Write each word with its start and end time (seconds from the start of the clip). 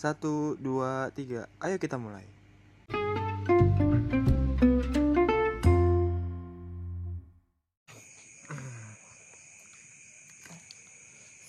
Satu, 0.00 0.56
dua, 0.56 1.12
tiga. 1.12 1.44
Ayo 1.60 1.76
kita 1.76 2.00
mulai. 2.00 2.24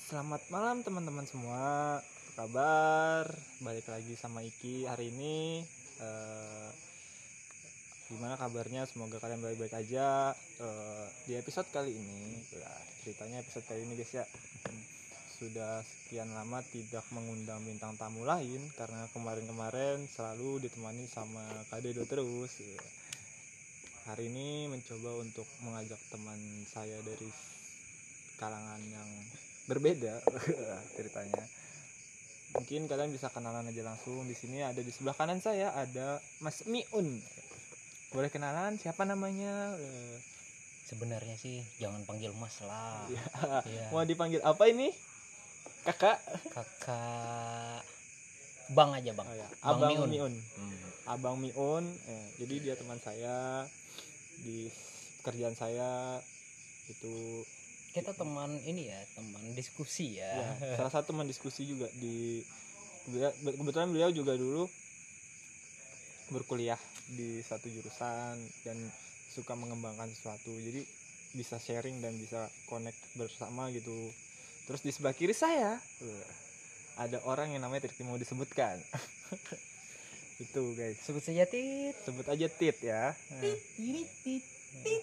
Selamat 0.03 0.43
malam 0.51 0.83
teman-teman 0.83 1.23
semua. 1.23 1.63
Apa 2.03 2.31
kabar? 2.43 3.23
Balik 3.63 3.87
lagi 3.87 4.19
sama 4.19 4.43
Iki 4.43 4.83
hari 4.83 5.15
ini. 5.15 5.63
Eh, 6.03 6.69
gimana 8.11 8.35
kabarnya? 8.35 8.83
Semoga 8.83 9.23
kalian 9.23 9.39
baik-baik 9.39 9.79
aja. 9.79 10.35
Eh, 10.59 11.07
di 11.23 11.39
episode 11.39 11.71
kali 11.71 11.95
ini, 11.95 12.43
ya, 12.51 12.67
ceritanya 13.07 13.39
episode 13.47 13.63
kali 13.63 13.87
ini 13.87 13.95
guys 13.95 14.11
ya. 14.11 14.27
Sudah 15.41 15.81
sekian 15.81 16.29
lama 16.37 16.61
tidak 16.69 17.01
mengundang 17.09 17.65
bintang 17.65 17.97
tamu 17.97 18.21
lain 18.21 18.61
karena 18.77 19.09
kemarin-kemarin 19.09 20.05
selalu 20.05 20.61
ditemani 20.61 21.09
sama 21.09 21.41
Kak 21.65 21.81
Dedo 21.81 22.05
terus. 22.05 22.61
ya. 22.61 22.77
Hari 24.05 24.29
ini 24.29 24.69
mencoba 24.69 25.17
untuk 25.17 25.49
mengajak 25.65 25.97
teman 26.13 26.37
saya 26.69 26.93
dari 27.01 27.25
kalangan 28.37 28.85
yang 28.85 29.09
berbeda 29.65 30.21
ceritanya. 31.01 31.41
Mungkin 32.61 32.85
kalian 32.85 33.09
bisa 33.09 33.33
kenalan 33.33 33.65
aja 33.65 33.81
langsung 33.81 34.21
di 34.29 34.37
sini 34.37 34.61
ada 34.61 34.77
di 34.77 34.93
sebelah 34.93 35.17
kanan 35.17 35.41
saya 35.41 35.73
ada 35.73 36.21
Mas 36.37 36.69
Miun. 36.69 37.17
Boleh 38.13 38.29
kenalan 38.29 38.77
siapa 38.77 39.09
namanya? 39.09 39.73
Eh, 39.73 40.17
Sebenarnya 40.85 41.33
sih 41.33 41.63
jangan 41.79 42.05
panggil 42.05 42.29
Mas 42.37 42.61
lah. 42.61 43.07
Iya. 43.09 43.25
Iya. 43.65 43.85
Mau 43.89 44.05
dipanggil 44.05 44.43
apa 44.45 44.69
ini? 44.69 44.93
Kakak? 45.81 46.17
Kakak 46.53 47.81
Bang 48.71 48.95
aja 48.95 49.11
Bang. 49.11 49.27
Oh 49.27 49.35
ya, 49.35 49.47
Bang 49.59 49.79
Abang 49.83 49.91
Miun. 49.91 50.09
Miun. 50.09 50.33
Hmm. 50.55 50.79
Abang 51.11 51.37
Miun. 51.43 51.85
Eh, 52.07 52.27
jadi 52.39 52.55
dia 52.63 52.75
teman 52.79 52.99
saya 53.03 53.67
di 54.41 54.71
pekerjaan 55.21 55.53
saya 55.53 56.17
itu 56.89 57.45
Kita 57.91 58.15
teman 58.15 58.55
ini 58.63 58.87
ya, 58.87 59.03
teman 59.19 59.43
diskusi 59.51 60.15
ya. 60.15 60.31
ya, 60.63 60.79
salah 60.79 60.95
satu 60.95 61.11
teman 61.11 61.27
diskusi 61.27 61.67
juga 61.67 61.91
di 61.99 62.39
kebetulan 63.43 63.91
beliau 63.91 64.15
juga 64.15 64.39
dulu 64.39 64.63
berkuliah 66.31 66.79
di 67.11 67.43
satu 67.43 67.67
jurusan 67.67 68.39
dan 68.63 68.79
suka 69.27 69.59
mengembangkan 69.59 70.07
sesuatu 70.07 70.55
jadi 70.55 70.87
bisa 71.35 71.59
sharing 71.59 71.99
dan 71.99 72.15
bisa 72.15 72.47
connect 72.71 72.95
bersama 73.19 73.67
gitu 73.75 73.91
terus 74.63 74.79
di 74.79 74.89
sebelah 74.89 75.11
kiri 75.11 75.31
saya 75.31 75.77
ada 76.95 77.17
orang 77.23 77.51
yang 77.51 77.61
namanya 77.61 77.85
tidak 77.85 77.97
mau 78.03 78.15
disebutkan 78.15 78.77
itu 80.43 80.61
guys 80.73 80.97
Sebut 80.99 81.21
saja 81.21 81.45
Tit. 81.45 81.93
sebut 81.99 82.25
aja 82.25 82.47
tit 82.47 82.77
ya 82.79 83.13
Eh, 83.39 83.57
Ini 83.77 84.01
Tit. 84.19 84.43
eh, 84.81 85.01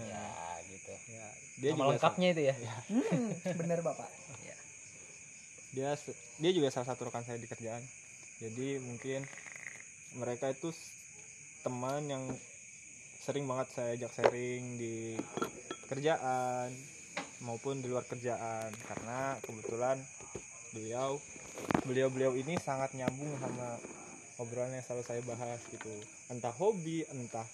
Ya, 0.00 0.26
gitu. 0.66 0.94
ya. 1.10 1.26
dia 1.56 1.70
Nama 1.70 1.76
juga 1.76 1.90
lengkapnya 1.92 2.28
itu 2.32 2.42
ya. 2.42 2.54
Hmm, 2.88 3.28
bener 3.54 3.78
bapak. 3.80 4.08
Ya. 4.40 4.56
dia 5.70 5.90
dia 6.38 6.50
juga 6.50 6.68
salah 6.68 6.88
satu 6.88 7.06
rekan 7.06 7.22
saya 7.22 7.36
di 7.36 7.46
kerjaan 7.46 7.82
jadi 8.38 8.80
mungkin 8.80 9.22
mereka 10.16 10.50
itu 10.50 10.72
teman 11.60 12.02
yang 12.04 12.24
sering 13.20 13.44
banget 13.44 13.68
saya 13.70 13.94
ajak 13.94 14.10
sharing 14.10 14.64
di 14.74 15.14
kerjaan 15.86 16.72
maupun 17.44 17.80
di 17.80 17.88
luar 17.88 18.04
kerjaan. 18.06 18.70
Karena 18.86 19.36
kebetulan 19.44 19.96
beliau 20.72 21.18
beliau 21.84 22.08
beliau 22.08 22.32
ini 22.36 22.56
sangat 22.60 22.94
nyambung 22.96 23.30
sama 23.40 23.76
obrolan 24.40 24.72
yang 24.72 24.84
selalu 24.84 25.04
saya 25.04 25.22
bahas 25.24 25.60
gitu. 25.68 25.92
Entah 26.32 26.54
hobi 26.56 27.04
entah 27.12 27.44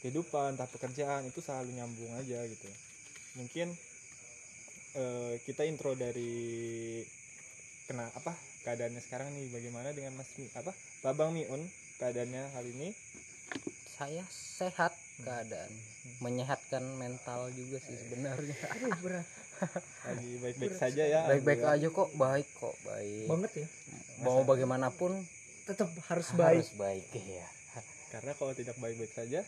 kehidupan 0.00 0.56
entah 0.56 0.68
pekerjaan 0.68 1.28
itu 1.28 1.40
selalu 1.40 1.76
nyambung 1.76 2.12
aja 2.16 2.40
gitu. 2.44 2.68
Mungkin 3.40 3.72
eh, 4.96 5.34
kita 5.44 5.64
intro 5.68 5.96
dari 5.96 7.00
kena 7.88 8.08
apa 8.12 8.36
keadaannya 8.64 9.00
sekarang 9.00 9.28
nih. 9.32 9.48
Bagaimana 9.52 9.92
dengan 9.96 10.16
Mas 10.20 10.32
apa 10.56 10.72
Babang 11.00 11.32
Miun 11.32 11.64
keadaannya 12.00 12.42
hari 12.56 12.70
ini? 12.76 12.88
Saya 14.00 14.24
sehat 14.32 14.96
keadaan. 15.20 15.70
Menyehatkan 16.18 16.84
mental 16.94 17.48
juga 17.50 17.78
sih 17.78 17.96
sebenarnya. 17.98 18.56
Aduh 18.74 18.92
berat 19.00 19.26
lagi 20.02 20.30
baik-baik 20.38 20.72
Berat 20.72 20.80
saja 20.80 21.02
ya 21.04 21.20
Baik-baik 21.26 21.60
aja 21.62 21.88
kok, 21.90 22.08
baik 22.14 22.48
kok, 22.54 22.76
baik. 22.80 23.24
banget 23.26 23.52
ya. 23.54 23.66
Mau 24.18 24.40
bagaimanapun 24.42 25.12
Tetap 25.62 25.92
harus 26.06 26.28
baik. 26.32 26.64
harus 26.64 26.72
baik 26.74 27.04
ya. 27.12 27.46
karena 28.10 28.32
kalau 28.34 28.50
tidak 28.50 28.74
baik-baik 28.74 29.12
saja 29.12 29.44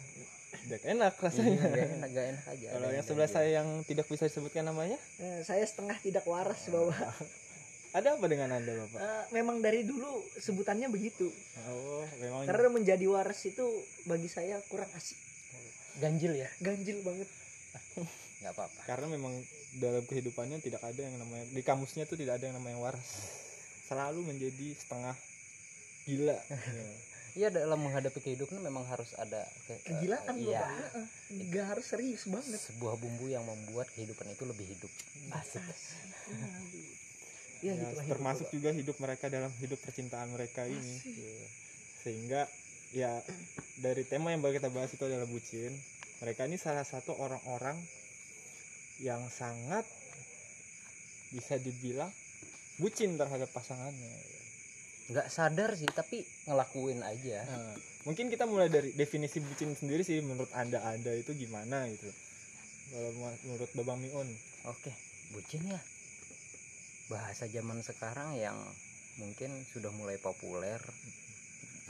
tidak 0.55 0.83
enak 0.87 1.17
rasanya 1.17 1.51
Iya, 1.51 1.67
gak 1.67 1.83
enak, 1.91 2.09
gak 2.09 2.27
enak 2.29 2.45
aja. 2.47 2.67
kalau 2.71 2.89
yang 2.93 3.03
sebelah 3.03 3.27
saya 3.27 3.49
yang 3.57 3.69
tidak 3.83 4.07
bisa 4.07 4.23
disebutkan 4.25 4.63
namanya 4.63 4.95
Eh, 5.19 5.43
saya 5.43 5.65
setengah 5.65 5.99
tidak 5.99 6.23
waras 6.23 6.61
bapak. 6.69 7.11
ada 7.97 8.09
apa 8.13 8.25
dengan 8.25 8.53
anda 8.53 8.71
bapak 8.77 9.01
Eh, 9.01 9.25
memang 9.33 9.59
dari 9.59 9.83
dulu 9.83 10.07
sebutannya 10.37 10.87
begitu. 10.87 11.27
oh 11.67 12.07
memang 12.17 12.45
Karena 12.45 12.69
menjadi 12.71 13.07
waras 13.09 13.43
itu 13.43 13.65
bagi 14.05 14.29
saya 14.29 14.63
kurang 14.65 14.93
asik, 14.93 15.19
ganjil 15.95 16.33
ya. 16.35 16.49
ganjil 16.59 16.99
banget. 17.01 17.29
nggak 18.39 18.53
apa-apa. 18.53 18.81
karena 18.85 19.07
memang 19.09 19.33
dalam 19.75 20.03
kehidupannya 20.03 20.59
tidak 20.59 20.83
ada 20.83 20.99
yang 20.99 21.15
namanya 21.15 21.47
di 21.47 21.63
kamusnya 21.63 22.05
tuh 22.05 22.15
tidak 22.15 22.37
ada 22.37 22.47
yang 22.47 22.57
namanya 22.57 22.79
waras 22.81 23.09
selalu 23.83 24.25
menjadi 24.25 24.69
setengah 24.75 25.15
gila 26.05 26.39
Ya. 26.43 26.59
Iya 27.33 27.49
dalam 27.49 27.81
menghadapi 27.81 28.21
kehidupan 28.21 28.61
memang 28.61 28.85
harus 28.85 29.17
ada 29.17 29.41
ke- 29.65 29.81
Kegilaan 29.87 30.37
eh, 30.37 30.45
iya, 30.45 30.61
bapak. 30.61 31.01
Eh, 31.01 31.09
Nggak 31.43 31.65
harus 31.67 31.87
serius 31.87 32.29
banget. 32.29 32.61
sebuah 32.61 32.93
bumbu 32.95 33.25
yang 33.27 33.41
membuat 33.41 33.89
kehidupan 33.89 34.29
itu 34.29 34.45
lebih 34.45 34.69
hidup. 34.69 34.93
Asik. 35.33 35.65
Aduh. 35.65 36.93
Ya, 37.65 37.73
Ya, 37.73 37.89
hidup, 37.89 38.05
termasuk 38.07 38.45
Bapak. 38.45 38.53
juga 38.53 38.71
hidup 38.71 38.97
mereka 38.99 39.25
dalam 39.29 39.49
hidup 39.57 39.81
percintaan 39.81 40.29
mereka 40.29 40.69
ini 40.69 40.77
Asik. 40.93 41.17
Ya. 41.17 41.47
sehingga 42.05 42.41
ya 42.93 43.21
dari 43.81 44.05
tema 44.05 44.31
yang 44.33 44.45
bakal 44.45 44.61
kita 44.61 44.71
bahas 44.71 44.93
itu 44.93 45.05
adalah 45.09 45.27
bucin 45.29 45.73
mereka 46.21 46.47
ini 46.47 46.61
salah 46.61 46.85
satu 46.85 47.17
orang-orang 47.19 47.81
yang 49.03 49.27
sangat 49.33 49.83
bisa 51.33 51.57
dibilang 51.59 52.13
bucin 52.79 53.17
terhadap 53.17 53.49
pasangannya 53.51 54.33
Nggak 55.11 55.29
sadar 55.29 55.75
sih 55.75 55.91
tapi 55.91 56.23
ngelakuin 56.47 57.03
aja. 57.03 57.43
Nah, 57.45 57.75
mungkin 58.07 58.31
kita 58.31 58.47
mulai 58.47 58.71
dari 58.71 58.95
definisi 58.95 59.43
bucin 59.43 59.75
sendiri 59.75 60.07
sih 60.07 60.23
menurut 60.23 60.49
anda 60.55 60.79
anda 60.89 61.11
itu 61.13 61.35
gimana 61.35 61.85
gitu 61.91 62.09
kalau 62.93 63.11
menurut 63.45 63.71
babang 63.77 63.99
miun 63.99 64.29
Oke, 64.71 64.95
bucin 65.35 65.67
ya. 65.67 65.81
Bahasa 67.11 67.51
zaman 67.51 67.83
sekarang 67.83 68.39
yang 68.39 68.55
mungkin 69.19 69.51
sudah 69.75 69.91
mulai 69.91 70.23
populer. 70.23 70.79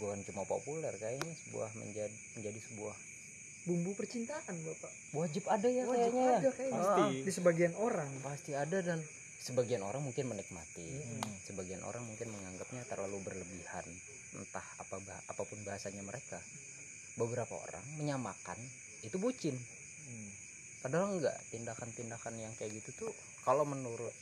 Bukan 0.02 0.18
cuma 0.24 0.42
populer 0.42 0.90
kayaknya 0.94 1.30
sebuah 1.40 1.70
menjadi 1.76 2.10
menjadi 2.34 2.58
sebuah 2.60 2.96
bumbu 3.62 3.94
percintaan 3.94 4.54
bapak. 4.58 4.90
wajib 5.12 5.46
ada 5.46 5.68
ya 5.70 5.86
Wajib 5.86 5.94
kayaknya. 6.10 6.26
ya. 6.26 6.34
ada 6.36 6.50
kayaknya. 6.50 6.82
Pasti. 6.82 7.04
Di 7.22 7.30
sebagian 7.32 7.74
orang. 7.78 8.10
Pasti 8.20 8.52
ada 8.52 8.78
dan 8.80 8.98
sebagian 9.38 9.80
orang 9.80 10.02
mungkin 10.02 10.26
menikmati. 10.26 10.82
Hmm. 10.82 11.30
sebagian 11.42 11.82
orang 11.82 12.02
mungkin 12.02 12.30
menganggapnya 12.30 12.82
terlalu 12.84 13.18
berlebihan 13.20 13.82
entah 14.32 14.62
apa 14.76 14.96
bah- 14.98 15.24
apa 15.24 15.42
pun 15.42 15.58
bahasanya 15.60 16.00
mereka 16.00 16.38
beberapa 17.14 17.54
orang 17.56 17.82
menyamakan 17.96 18.58
itu 19.00 19.14
bucin 19.16 19.54
Hmm. 20.02 20.30
padahal 20.80 21.12
enggak 21.12 21.34
tindakan-tindakan 21.48 22.34
yang 22.36 22.54
kayak 22.54 22.72
gitu 22.72 22.90
tuh 22.96 23.12
kalau 23.40 23.62
menurut 23.62 24.14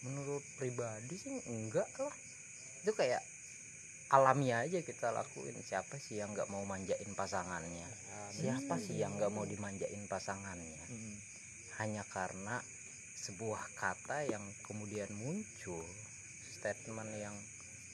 menurut 0.00 0.42
pribadi 0.54 1.14
sih 1.14 1.34
enggak 1.48 1.86
lah 1.96 2.14
itu 2.78 2.92
kayak 2.92 3.22
alamiah 4.08 4.64
aja 4.64 4.80
kita 4.80 5.12
lakuin. 5.12 5.56
Siapa 5.60 6.00
sih 6.00 6.20
yang 6.20 6.32
nggak 6.32 6.48
mau 6.48 6.64
manjain 6.64 7.12
pasangannya? 7.12 7.88
Siapa 8.32 8.80
sih 8.80 8.96
yang 9.00 9.16
nggak 9.16 9.32
mau 9.32 9.44
dimanjain 9.44 10.04
pasangannya? 10.08 10.84
Hmm. 10.88 11.16
hanya 11.78 12.02
karena 12.10 12.58
sebuah 13.14 13.62
kata 13.78 14.26
yang 14.26 14.42
kemudian 14.66 15.06
muncul 15.14 15.86
statement 16.50 17.06
yang 17.14 17.36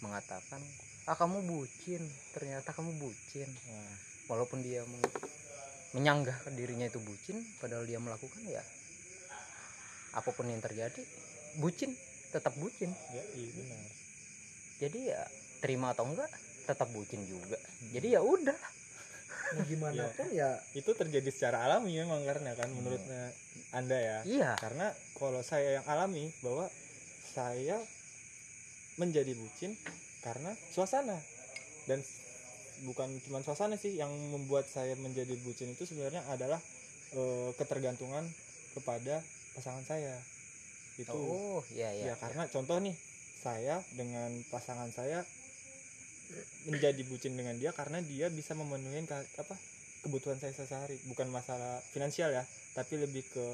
mengatakan 0.01 0.65
ah 1.05 1.13
kamu 1.13 1.45
bucin. 1.45 2.01
Ternyata 2.33 2.73
kamu 2.73 2.97
bucin. 2.97 3.45
Nah, 3.45 3.93
walaupun 4.33 4.65
dia 4.65 4.81
menyanggah 5.93 6.49
dirinya 6.57 6.89
itu 6.89 6.97
bucin 6.97 7.45
padahal 7.61 7.85
dia 7.85 8.01
melakukan 8.01 8.41
ya 8.49 8.65
apa 10.17 10.31
pun 10.33 10.49
yang 10.49 10.65
terjadi 10.65 11.05
bucin 11.61 11.93
tetap 12.33 12.57
bucin. 12.57 12.89
Ya 13.13 13.25
iya 13.37 13.51
benar. 13.53 13.85
Jadi 14.81 15.01
ya 15.13 15.23
terima 15.65 15.97
atau 15.97 16.05
enggak 16.05 16.29
tetap 16.69 16.93
bucin 16.93 17.25
juga. 17.25 17.57
Jadi 17.89 18.13
ya 18.13 18.21
udah. 18.21 18.61
Mau 19.57 19.65
gimana 19.65 20.05
pun 20.13 20.29
ya. 20.29 20.61
Itu 20.77 20.93
terjadi 20.93 21.29
secara 21.33 21.65
alami 21.65 21.97
memang 21.97 22.21
karena 22.29 22.53
kan 22.53 22.69
menurutnya 22.69 23.33
anda 23.73 23.97
ya. 23.97 24.19
Iya. 24.29 24.51
Karena 24.61 24.93
kalau 25.17 25.41
saya 25.41 25.81
yang 25.81 25.87
alami 25.89 26.29
bahwa 26.45 26.69
saya 27.33 27.81
menjadi 29.01 29.33
bucin 29.33 29.73
karena 30.21 30.53
suasana. 30.73 31.17
Dan 31.89 32.05
bukan 32.85 33.09
cuma 33.25 33.41
suasana 33.41 33.81
sih 33.81 33.97
yang 33.97 34.13
membuat 34.33 34.69
saya 34.69 34.93
menjadi 35.01 35.33
bucin 35.41 35.73
itu 35.73 35.89
sebenarnya 35.89 36.25
adalah 36.29 36.61
eh, 37.17 37.51
ketergantungan 37.57 38.25
kepada 38.77 39.25
pasangan 39.57 39.85
saya. 39.85 40.17
Itu. 41.01 41.13
Oh 41.13 41.61
iya 41.73 41.91
iya 41.93 42.13
ya 42.13 42.15
karena 42.21 42.47
contoh 42.53 42.79
nih 42.81 42.95
saya 43.45 43.85
dengan 43.93 44.31
pasangan 44.49 44.89
saya 44.89 45.27
menjadi 46.69 47.03
bucin 47.07 47.37
dengan 47.37 47.55
dia 47.61 47.71
karena 47.77 48.01
dia 48.01 48.33
bisa 48.33 48.57
memenuhi 48.57 49.05
apa 49.11 49.55
kebutuhan 50.05 50.37
saya 50.41 50.53
sehari 50.53 51.01
bukan 51.09 51.29
masalah 51.33 51.81
finansial 51.93 52.33
ya 52.33 52.45
tapi 52.75 52.99
lebih 53.01 53.25
ke 53.29 53.47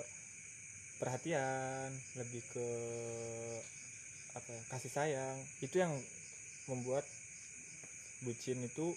perhatian 1.00 1.88
lebih 2.20 2.44
ke 2.52 2.66
apa 4.36 4.48
ya, 4.52 4.62
kasih 4.70 4.92
sayang. 4.92 5.38
Itu 5.64 5.80
yang 5.80 5.90
membuat 6.70 7.02
bucin 8.22 8.60
itu 8.62 8.94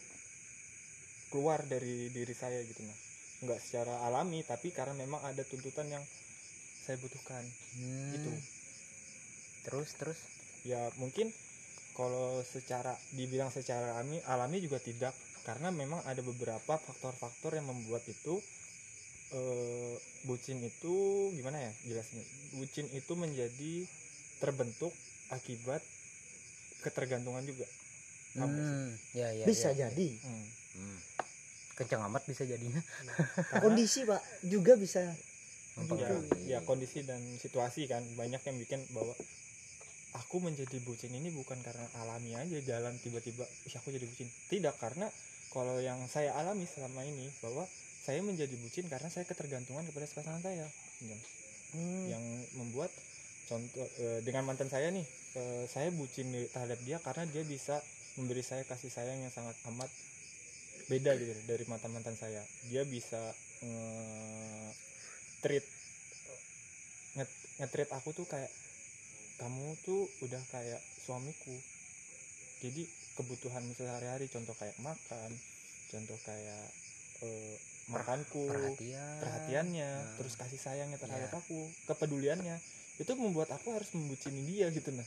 keluar 1.32 1.64
dari 1.66 2.12
diri 2.14 2.36
saya 2.36 2.62
gitu 2.62 2.84
nah 2.86 2.98
nggak 3.44 3.60
secara 3.60 4.06
alami 4.06 4.46
tapi 4.46 4.70
karena 4.70 4.94
memang 4.94 5.20
ada 5.26 5.42
tuntutan 5.48 5.88
yang 5.90 6.04
saya 6.84 7.00
butuhkan. 7.00 7.44
Hmm, 7.80 8.16
itu 8.20 8.32
terus 9.64 9.90
terus? 9.96 10.20
Ya 10.68 10.92
mungkin 11.00 11.32
kalau 11.94 12.42
secara 12.42 12.94
dibilang 13.14 13.54
secara 13.54 13.98
alami 13.98 14.18
alami 14.30 14.58
juga 14.62 14.82
tidak. 14.82 15.14
Karena 15.44 15.76
memang 15.76 16.00
ada 16.08 16.24
beberapa 16.24 16.80
faktor-faktor 16.80 17.60
yang 17.60 17.68
membuat 17.68 18.08
itu 18.08 18.40
eh, 19.36 19.96
bucin 20.24 20.64
itu 20.64 20.96
gimana 21.36 21.60
ya 21.60 21.72
jelasnya 21.84 22.24
bucin 22.56 22.88
itu 22.96 23.12
menjadi 23.18 23.84
terbentuk 24.40 24.96
akibat 25.36 25.84
ketergantungan 26.80 27.44
juga. 27.44 27.68
Hmm, 28.40 28.90
ya 29.14 29.30
ya 29.36 29.46
bisa 29.46 29.76
ya. 29.76 29.88
jadi. 29.88 30.10
Hmm. 30.24 30.48
Hmm. 30.74 31.00
kencang 31.74 32.06
amat 32.06 32.24
bisa 32.30 32.46
jadinya. 32.46 32.82
Karena- 33.50 33.62
kondisi 33.66 34.06
pak 34.06 34.22
juga 34.46 34.78
bisa 34.78 35.02
ya, 35.02 35.18
ya 36.46 36.60
kondisi 36.62 37.02
dan 37.02 37.18
situasi 37.42 37.90
kan 37.90 38.06
banyak 38.14 38.42
yang 38.46 38.58
bikin 38.62 38.86
bahwa 38.94 39.18
aku 40.14 40.38
menjadi 40.42 40.78
bucin 40.86 41.10
ini 41.14 41.34
bukan 41.34 41.58
karena 41.66 41.86
alami 42.02 42.38
aja 42.38 42.58
jalan 42.62 42.94
tiba-tiba 43.02 43.46
"Ih, 43.66 43.74
aku 43.78 43.90
jadi 43.90 44.06
bucin. 44.06 44.30
Tidak 44.50 44.76
karena 44.78 45.10
kalau 45.50 45.78
yang 45.82 46.02
saya 46.10 46.34
alami 46.38 46.66
selama 46.66 47.02
ini 47.06 47.30
bahwa 47.42 47.66
saya 48.04 48.20
menjadi 48.22 48.54
bucin 48.60 48.86
karena 48.90 49.10
saya 49.10 49.26
ketergantungan 49.26 49.86
kepada 49.90 50.06
pasangan 50.10 50.42
saya. 50.44 50.66
Yang, 51.02 51.22
Hmm. 51.74 52.06
yang 52.06 52.26
membuat 52.54 52.94
contoh 53.50 53.82
eh, 53.98 54.22
dengan 54.22 54.46
mantan 54.46 54.70
saya 54.70 54.94
nih 54.94 55.06
eh, 55.34 55.66
saya 55.66 55.90
bucin 55.90 56.30
terhadap 56.54 56.78
dia 56.86 57.02
karena 57.02 57.26
dia 57.26 57.42
bisa 57.42 57.82
memberi 58.14 58.46
saya 58.46 58.62
kasih 58.70 58.94
sayang 58.94 59.18
yang 59.26 59.34
sangat 59.34 59.58
amat 59.74 59.90
beda 60.86 61.18
gitu 61.18 61.34
dari 61.50 61.66
mantan 61.66 61.90
mantan 61.90 62.14
saya. 62.14 62.46
Dia 62.70 62.86
bisa 62.86 63.18
nge- 63.66 64.74
treat 65.42 65.66
nge- 67.18 67.38
nge-treat 67.58 67.90
aku 67.90 68.14
tuh 68.14 68.30
kayak 68.30 68.50
kamu 69.36 69.78
tuh 69.82 70.06
udah 70.22 70.42
kayak 70.50 70.82
suamiku 71.00 71.56
jadi 72.60 72.84
kebutuhan 73.14 73.64
sehari-hari 73.74 74.26
contoh 74.28 74.56
kayak 74.56 74.78
makan 74.80 75.32
contoh 75.90 76.18
kayak 76.24 76.66
eh, 77.22 77.56
makanku 77.86 78.48
perhatian 78.48 79.20
perhatiannya 79.20 79.92
Nah. 79.94 80.16
terus 80.18 80.34
kasih 80.34 80.58
sayangnya 80.58 80.98
terhadap 80.98 81.30
Ya. 81.30 81.38
aku 81.38 81.58
kepeduliannya 81.86 82.56
itu 82.98 83.12
membuat 83.18 83.52
aku 83.52 83.74
harus 83.74 83.90
membucini 83.92 84.42
dia 84.48 84.70
gitu 84.70 84.94
nah 84.94 85.06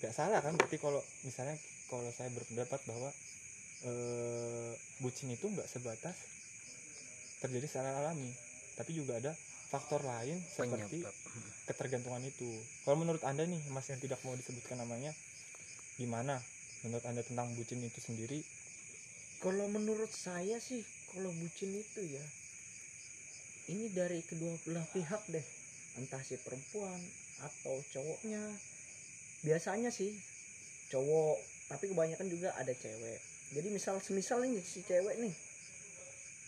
gak 0.00 0.16
salah 0.16 0.40
kan 0.40 0.56
berarti 0.56 0.80
kalau 0.80 0.98
misalnya 1.22 1.54
kalau 1.86 2.08
saya 2.10 2.32
berpendapat 2.32 2.80
bahwa 2.88 3.10
eh, 3.84 4.72
bucin 4.98 5.28
itu 5.28 5.44
nggak 5.46 5.68
sebatas 5.68 6.16
terjadi 7.40 7.66
secara 7.68 8.00
alami 8.00 8.32
tapi 8.76 8.92
juga 8.92 9.16
ada 9.16 9.32
faktor 9.70 10.02
lain 10.02 10.42
seperti 10.50 10.98
penyebab. 10.98 11.14
ketergantungan 11.70 12.22
itu. 12.26 12.50
Kalau 12.82 12.98
menurut 12.98 13.22
anda 13.22 13.46
nih 13.46 13.62
mas 13.70 13.86
yang 13.86 14.02
tidak 14.02 14.18
mau 14.26 14.34
disebutkan 14.34 14.82
namanya 14.82 15.14
gimana? 15.94 16.42
Menurut 16.82 17.06
anda 17.06 17.22
tentang 17.22 17.54
bucin 17.54 17.78
itu 17.78 18.02
sendiri? 18.02 18.42
Kalau 19.38 19.70
menurut 19.70 20.10
saya 20.10 20.58
sih 20.58 20.82
kalau 21.14 21.30
bucin 21.38 21.70
itu 21.70 22.00
ya 22.02 22.24
ini 23.70 23.94
dari 23.94 24.20
kedua 24.26 24.50
belah 24.66 24.84
pihak 24.90 25.22
deh. 25.30 25.46
Entah 26.02 26.20
si 26.26 26.34
perempuan 26.42 26.98
atau 27.38 27.78
cowoknya. 27.94 28.42
Biasanya 29.46 29.94
sih 29.94 30.10
cowok 30.90 31.38
tapi 31.70 31.94
kebanyakan 31.94 32.26
juga 32.26 32.50
ada 32.58 32.74
cewek. 32.74 33.22
Jadi 33.54 33.68
misal 33.70 34.02
semisal 34.02 34.42
nih 34.42 34.58
si 34.66 34.82
cewek 34.82 35.22
nih 35.22 35.49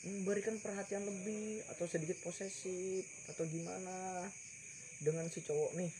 memberikan 0.02 0.58
perhatian 0.58 1.06
lebih 1.06 1.62
atau 1.70 1.86
sedikit 1.86 2.18
posesif 2.26 3.06
atau 3.30 3.46
gimana 3.46 4.26
dengan 4.98 5.26
si 5.30 5.42
cowok 5.42 5.78
nih. 5.78 5.90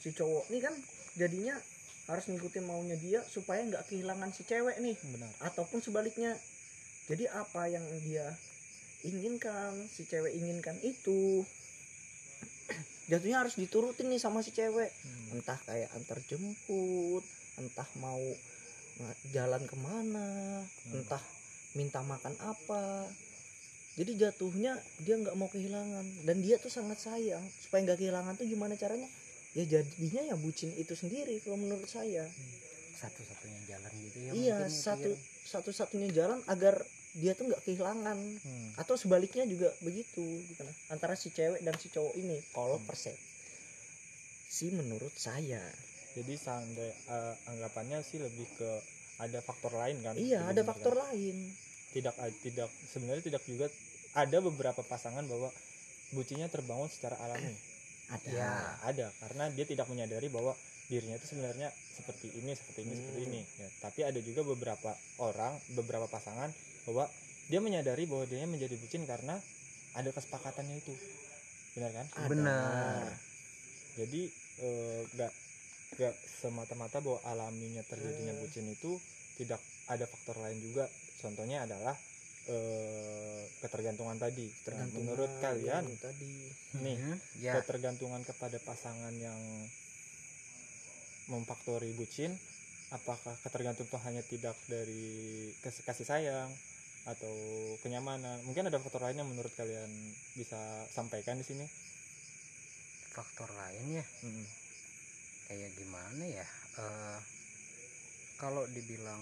Si 0.00 0.10
cowok 0.14 0.50
nih 0.54 0.60
kan 0.62 0.74
jadinya 1.18 1.54
harus 2.06 2.26
ngikutin 2.26 2.64
maunya 2.66 2.98
dia 2.98 3.20
supaya 3.26 3.62
nggak 3.66 3.86
kehilangan 3.90 4.30
si 4.34 4.42
cewek 4.46 4.78
nih. 4.78 4.96
Benar. 5.14 5.30
Ataupun 5.50 5.82
sebaliknya. 5.82 6.34
Jadi 7.10 7.26
apa 7.26 7.66
yang 7.66 7.82
dia 8.06 8.30
inginkan 9.02 9.74
si 9.90 10.06
cewek 10.06 10.36
inginkan 10.36 10.76
itu 10.84 11.42
jatuhnya 13.10 13.42
harus 13.42 13.58
diturutin 13.58 14.06
nih 14.06 14.22
sama 14.22 14.44
si 14.44 14.54
cewek. 14.54 14.92
Hmm. 15.02 15.40
entah 15.40 15.58
kayak 15.66 15.90
antar 15.98 16.18
jemput 16.30 17.24
entah 17.58 17.88
mau 17.98 18.22
jalan 19.34 19.62
ke 19.66 19.76
mana 19.80 20.62
Hmm. 20.62 21.00
entah 21.02 21.22
minta 21.72 22.02
makan 22.02 22.34
apa 22.40 23.06
jadi 23.94 24.12
jatuhnya 24.16 24.74
dia 25.02 25.18
nggak 25.18 25.34
mau 25.34 25.46
kehilangan 25.46 26.06
dan 26.24 26.36
dia 26.40 26.56
tuh 26.56 26.70
sangat 26.70 26.98
sayang 26.98 27.42
supaya 27.60 27.84
nggak 27.84 27.98
kehilangan 27.98 28.34
tuh 28.34 28.46
gimana 28.46 28.74
caranya 28.74 29.06
ya 29.52 29.66
jadinya 29.66 30.22
ya 30.30 30.36
bucin 30.38 30.70
itu 30.74 30.94
sendiri 30.94 31.42
kalau 31.42 31.58
menurut 31.58 31.86
saya 31.86 32.22
satu-satunya 32.96 33.60
jalan 33.66 33.92
gitu 34.02 34.18
ya 34.20 34.30
iya 34.32 34.58
itu 34.62 34.74
satu 34.76 35.10
ya. 35.10 35.18
satu-satunya 35.48 36.08
jalan 36.12 36.38
agar 36.46 36.78
dia 37.12 37.34
tuh 37.34 37.50
nggak 37.50 37.62
kehilangan 37.66 38.18
Hmm. 38.40 38.70
atau 38.78 38.94
sebaliknya 38.94 39.42
juga 39.44 39.74
begitu 39.80 40.22
gitu 40.46 40.62
nah. 40.62 40.74
antara 40.88 41.18
si 41.18 41.28
cewek 41.28 41.58
dan 41.60 41.74
si 41.74 41.90
cowok 41.90 42.14
ini 42.14 42.38
kalau 42.54 42.78
Hmm. 42.78 42.86
persepsi 42.86 43.18
menurut 44.70 45.10
saya 45.12 45.58
jadi 46.14 46.34
sampai 46.36 46.90
eh, 46.90 47.34
anggapannya 47.48 48.02
sih 48.02 48.18
lebih 48.18 48.46
ke 48.54 48.70
ada 49.20 49.38
faktor 49.40 49.76
lain 49.76 50.00
kan 50.00 50.14
iya 50.16 50.48
ada 50.48 50.64
faktor 50.64 50.96
kan? 50.96 51.12
lain 51.12 51.36
tidak 51.92 52.14
tidak 52.40 52.68
sebenarnya 52.88 53.22
tidak 53.22 53.42
juga 53.44 53.66
ada 54.16 54.38
beberapa 54.40 54.80
pasangan 54.82 55.22
bahwa 55.28 55.52
bucinya 56.10 56.48
terbangun 56.48 56.88
secara 56.88 57.14
alami 57.20 57.52
ada 58.16 58.26
Ya. 58.26 58.50
ada 58.82 59.06
karena 59.22 59.46
dia 59.52 59.62
tidak 59.62 59.86
menyadari 59.86 60.26
bahwa 60.26 60.56
dirinya 60.90 61.14
itu 61.14 61.30
sebenarnya 61.30 61.70
seperti 61.94 62.26
ini 62.34 62.50
seperti 62.50 62.80
ini 62.82 62.94
seperti 62.96 63.20
Hmm. 63.22 63.28
ini 63.30 63.40
ya, 63.62 63.68
tapi 63.78 64.00
ada 64.02 64.18
juga 64.18 64.42
beberapa 64.42 64.90
orang 65.22 65.54
beberapa 65.78 66.10
pasangan 66.10 66.50
bahwa 66.82 67.06
dia 67.46 67.62
menyadari 67.62 68.10
bahwa 68.10 68.26
dia 68.26 68.42
menjadi 68.42 68.74
bucin 68.74 69.06
karena 69.06 69.38
ada 69.94 70.10
kesepakatannya 70.10 70.76
itu 70.78 70.94
benar 71.70 71.90
kan. 71.94 72.06
Benar. 72.26 73.06
jadi 73.94 74.22
eh, 74.60 75.00
nggak 75.14 75.32
nggak 75.96 76.14
semata-mata 76.26 77.02
bahwa 77.02 77.18
alaminya 77.26 77.82
terjadinya 77.86 78.34
Hmm. 78.34 78.42
bucin 78.42 78.66
itu 78.70 78.96
tidak 79.36 79.60
ada 79.90 80.06
faktor 80.06 80.38
lain 80.38 80.58
juga. 80.62 80.86
Contohnya 81.20 81.66
adalah 81.66 81.96
eh, 82.50 83.42
ketergantungan 83.62 84.16
tadi. 84.16 84.48
Nah, 84.48 84.88
menurut 84.90 85.30
kalian 85.38 85.84
yang 85.86 86.00
tadi. 86.00 86.34
nih 86.82 86.96
ya 87.44 87.52
ketergantungan 87.60 88.24
kepada 88.26 88.58
pasangan 88.64 89.12
yang 89.20 89.38
memfaktori 91.30 91.94
bucin 91.94 92.34
apakah 92.90 93.38
ketergantungan 93.46 94.02
hanya 94.02 94.22
tidak 94.26 94.56
dari 94.66 95.46
kasih 95.62 96.06
sayang 96.06 96.50
atau 97.06 97.34
kenyamanan? 97.86 98.42
Mungkin 98.44 98.66
ada 98.66 98.82
faktor 98.82 99.06
lain 99.06 99.22
yang 99.22 99.30
menurut 99.30 99.52
kalian 99.54 99.88
bisa 100.34 100.58
sampaikan 100.90 101.38
di 101.38 101.46
sini? 101.46 101.66
Faktor 103.14 103.46
lain 103.54 104.02
ya? 104.02 104.04
Mm-mm. 104.26 104.46
Kayak 105.50 105.74
gimana 105.74 106.24
ya? 106.30 106.46
Eh, 106.78 107.18
kalau 108.38 108.62
dibilang 108.70 109.18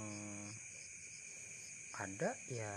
ada 1.97 2.31
ya 2.53 2.75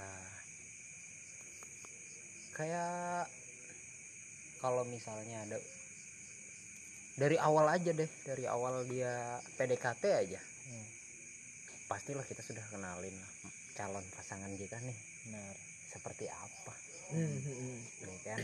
kayak 2.55 3.27
kalau 4.63 4.87
misalnya 4.87 5.43
ada 5.43 5.59
dari 7.19 7.35
awal 7.37 7.67
aja 7.67 7.91
deh 7.91 8.07
dari 8.23 8.47
awal 8.47 8.87
dia 8.87 9.37
PDKT 9.59 10.03
aja. 10.15 10.39
Hmm, 10.39 10.87
pastilah 11.91 12.23
kita 12.23 12.39
sudah 12.39 12.63
kenalin 12.71 13.13
lah 13.13 13.31
calon 13.75 14.05
pasangan 14.15 14.49
kita 14.55 14.79
nih. 14.79 14.97
Benar. 15.27 15.55
Seperti 15.91 16.25
apa? 16.31 16.73
Hmm, 17.11 17.77
nih 18.07 18.19
kan? 18.23 18.39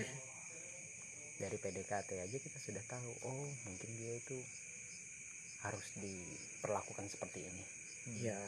Dari 1.40 1.58
PDKT 1.58 2.10
aja 2.20 2.38
kita 2.38 2.60
sudah 2.60 2.84
tahu 2.92 3.12
oh 3.24 3.48
mungkin 3.64 3.90
dia 3.96 4.20
itu 4.20 4.36
harus 5.68 5.88
diperlakukan 5.96 7.06
seperti 7.06 7.44
ini 7.44 7.64
Hmm. 8.08 8.24
ya 8.24 8.40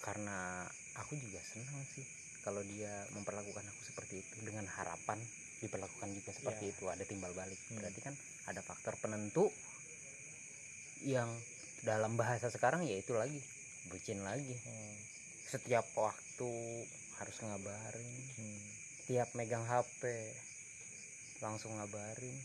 karena 0.00 0.66
aku 0.98 1.14
juga 1.14 1.38
senang 1.40 1.78
sih 1.88 2.02
kalau 2.42 2.58
dia 2.66 2.90
memperlakukan 3.14 3.62
aku 3.62 3.82
seperti 3.84 4.18
itu 4.18 4.36
dengan 4.42 4.66
harapan 4.66 5.14
diperlakukan 5.58 6.10
juga 6.10 6.34
seperti 6.34 6.64
Iya. 6.66 6.72
itu 6.74 6.84
ada 6.90 7.04
timbal 7.06 7.30
balik 7.32 7.58
Hmm. 7.70 7.78
berarti 7.78 8.00
kan 8.02 8.14
ada 8.44 8.58
faktor 8.60 8.98
penentu 8.98 9.46
yang 11.02 11.30
dalam 11.80 12.14
bahasa 12.14 12.46
sekarang 12.46 12.82
ya 12.82 12.98
itu 12.98 13.14
lagi 13.14 13.38
bucin 13.86 14.22
lagi 14.22 14.54
Hmm. 14.58 14.94
setiap 15.48 15.86
waktu 15.94 16.50
harus 17.16 17.36
ngabarin 17.38 18.10
Hmm. 18.34 18.62
tiap 19.04 19.30
megang 19.34 19.62
HP 19.62 20.02
langsung 21.38 21.74
ngabarin. 21.74 22.38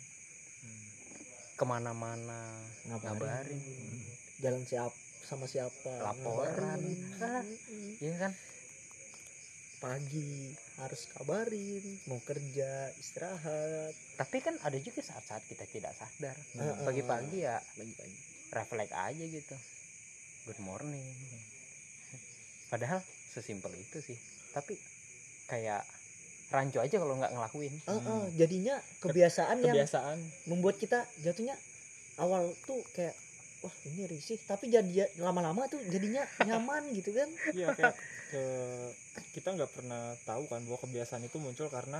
Ke 1.57 1.65
mana-mana 1.65 2.53
ngabarin. 2.85 3.17
ngabarin. 3.17 3.61
Jalan 4.45 4.63
siap 4.69 4.93
sama 5.25 5.49
siapa? 5.49 5.89
Laporan. 6.05 6.77
ngabarin. 6.77 7.57
iya 7.97 8.15
kan? 8.21 8.33
Pagi 9.77 10.53
harus 10.77 11.01
kabarin 11.17 11.85
mau 12.05 12.21
kerja 12.21 12.93
istirahat. 13.01 13.93
Tapi 14.21 14.37
kan 14.45 14.53
ada 14.61 14.77
juga 14.77 15.01
saat-saat 15.01 15.49
kita 15.49 15.65
tidak 15.65 15.97
sadar. 15.97 16.37
Pagi-pagi 16.85 17.41
ya 17.41 17.57
pagi-pagi. 17.73 18.17
refleks 18.53 18.93
aja 18.93 19.25
gitu. 19.25 19.57
Good 20.45 20.61
morning. 20.61 21.05
Padahal 22.69 23.01
sesimpel 23.33 23.73
itu 23.73 23.97
sih. 24.01 24.17
Tapi 24.53 24.77
kayak 25.49 25.81
rancu 26.47 26.79
aja 26.79 26.95
kalau 26.95 27.15
nggak 27.15 27.31
ngelakuin. 27.33 27.73
Eh, 27.75 27.91
eh, 27.91 27.99
Hmm. 27.99 28.27
jadinya 28.33 28.75
kebiasaan 29.03 29.57
yang 29.59 29.75
kebiasaan. 29.75 30.17
membuat 30.47 30.79
kita 30.79 31.03
jatuhnya 31.19 31.55
awal 32.17 32.47
tuh 32.63 32.79
kayak 32.95 33.13
wah 33.59 33.73
ini 33.85 34.07
risih. 34.07 34.39
Tapi 34.41 34.71
jadi 34.71 35.11
lama-lama 35.19 35.67
tuh 35.67 35.81
jadinya 35.91 36.23
nyaman 36.47 36.87
gitu 36.95 37.11
kan? 37.11 37.27
Iya 37.51 37.67
kayak 37.75 37.95
ke 38.31 38.43
kita 39.35 39.55
nggak 39.55 39.71
pernah 39.71 40.15
tahu 40.23 40.47
kan 40.47 40.63
bahwa 40.63 40.79
kebiasaan 40.81 41.23
itu 41.23 41.35
muncul 41.37 41.67
karena 41.67 41.99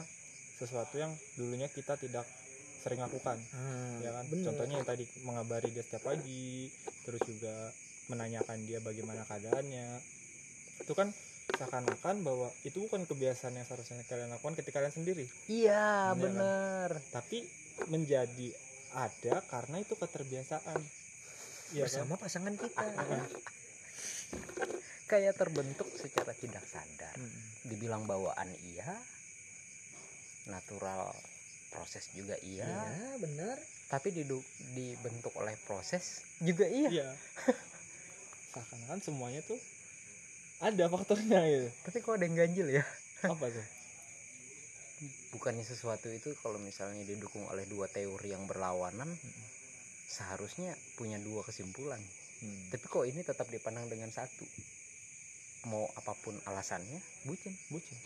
sesuatu 0.58 0.96
yang 0.96 1.12
dulunya 1.36 1.68
kita 1.68 2.00
tidak 2.00 2.24
sering 2.82 3.04
lakukan. 3.04 3.36
Ya 4.00 4.16
kan? 4.16 4.24
bener. 4.32 4.46
contohnya 4.48 4.76
yang 4.80 4.88
tadi 4.88 5.04
mengabari 5.28 5.70
dia 5.76 5.84
setiap 5.84 6.08
pagi 6.08 6.72
terus 7.04 7.20
juga 7.28 7.52
menanyakan 8.08 8.64
dia 8.64 8.80
bagaimana 8.80 9.28
keadaannya. 9.28 10.00
Itu 10.88 10.96
kan 10.96 11.12
seakan-akan 11.58 12.16
bahwa 12.22 12.48
itu 12.62 12.78
bukan 12.80 13.04
kebiasaan 13.04 13.54
yang 13.54 13.66
seharusnya 13.66 14.06
kalian 14.06 14.30
lakukan 14.30 14.54
ketika 14.56 14.78
kalian 14.78 14.94
sendiri. 14.94 15.26
Iya 15.46 15.74
Iya 15.74 15.82
kan? 16.08 16.22
bener. 16.22 16.90
Tapi 17.10 17.38
menjadi 17.88 18.48
ada 18.94 19.42
karena 19.44 19.78
itu 19.78 19.94
keterbiasaan. 19.94 20.80
Iya 21.74 21.82
kan? 21.82 21.84
bersama 21.84 22.14
pasangan 22.16 22.54
kita. 22.56 22.84
Kayak 25.08 25.36
terbentuk 25.36 25.88
secara 25.94 26.32
tidak 26.34 26.64
sadar. 26.64 27.16
Mm-mm. 27.16 27.44
dibilang 27.66 28.08
bawaan 28.08 28.48
iya 28.72 28.96
natural 30.48 31.12
proses 31.68 32.08
juga 32.14 32.40
iya. 32.40 32.64
Iya 32.64 33.20
benar 33.20 33.60
tapi 33.88 34.12
didu- 34.12 34.44
dibentuk 34.72 35.36
oleh 35.36 35.52
proses 35.64 36.24
juga 36.40 36.64
iya. 36.64 36.88
Iya. 36.88 37.10
Seakan-akan 38.56 39.00
semuanya 39.04 39.44
tuh 39.44 39.60
ada 40.58 40.90
faktornya 40.90 41.40
gitu. 41.46 41.68
Tapi 41.86 41.98
kok 42.02 42.14
ada 42.18 42.26
yang 42.26 42.38
ganjil 42.38 42.68
ya? 42.72 42.84
Apa 43.24 43.46
tuh? 43.46 43.66
Bukannya 45.30 45.62
sesuatu 45.62 46.10
itu 46.10 46.34
kalau 46.42 46.58
misalnya 46.58 47.06
didukung 47.06 47.46
oleh 47.54 47.70
dua 47.70 47.86
teori 47.86 48.34
yang 48.34 48.50
berlawanan 48.50 49.06
seharusnya 50.08 50.74
punya 50.98 51.20
dua 51.22 51.44
kesimpulan. 51.44 52.00
Hmm. 52.38 52.70
tapi 52.70 52.86
kok 52.86 53.02
ini 53.10 53.26
tetap 53.26 53.50
dipandang 53.50 53.90
dengan 53.90 54.14
satu? 54.14 54.46
Mau 55.74 55.90
apa 55.98 56.14
pun 56.22 56.38
alasannya 56.46 57.02
bucin. 57.26 57.50
Bucin. 57.74 57.98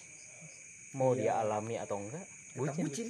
Mau 0.95 1.11
Iya. 1.11 1.19
dia 1.19 1.33
alami 1.43 1.75
atau 1.75 1.99
enggak 1.99 2.23
bucin. 2.55 2.87
bucin. 2.87 3.07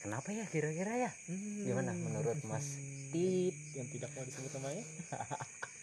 kenapa 0.00 0.32
ya 0.32 0.48
kira-kira 0.48 1.08
ya? 1.08 1.10
Hmm. 1.28 1.68
Gimana 1.68 1.92
menurut 1.92 2.40
Mas? 2.48 2.80
tip 3.12 3.56
yang 3.76 3.88
tidak 3.88 4.08
mau 4.12 4.24
disebut 4.24 4.52
namanya 4.56 4.84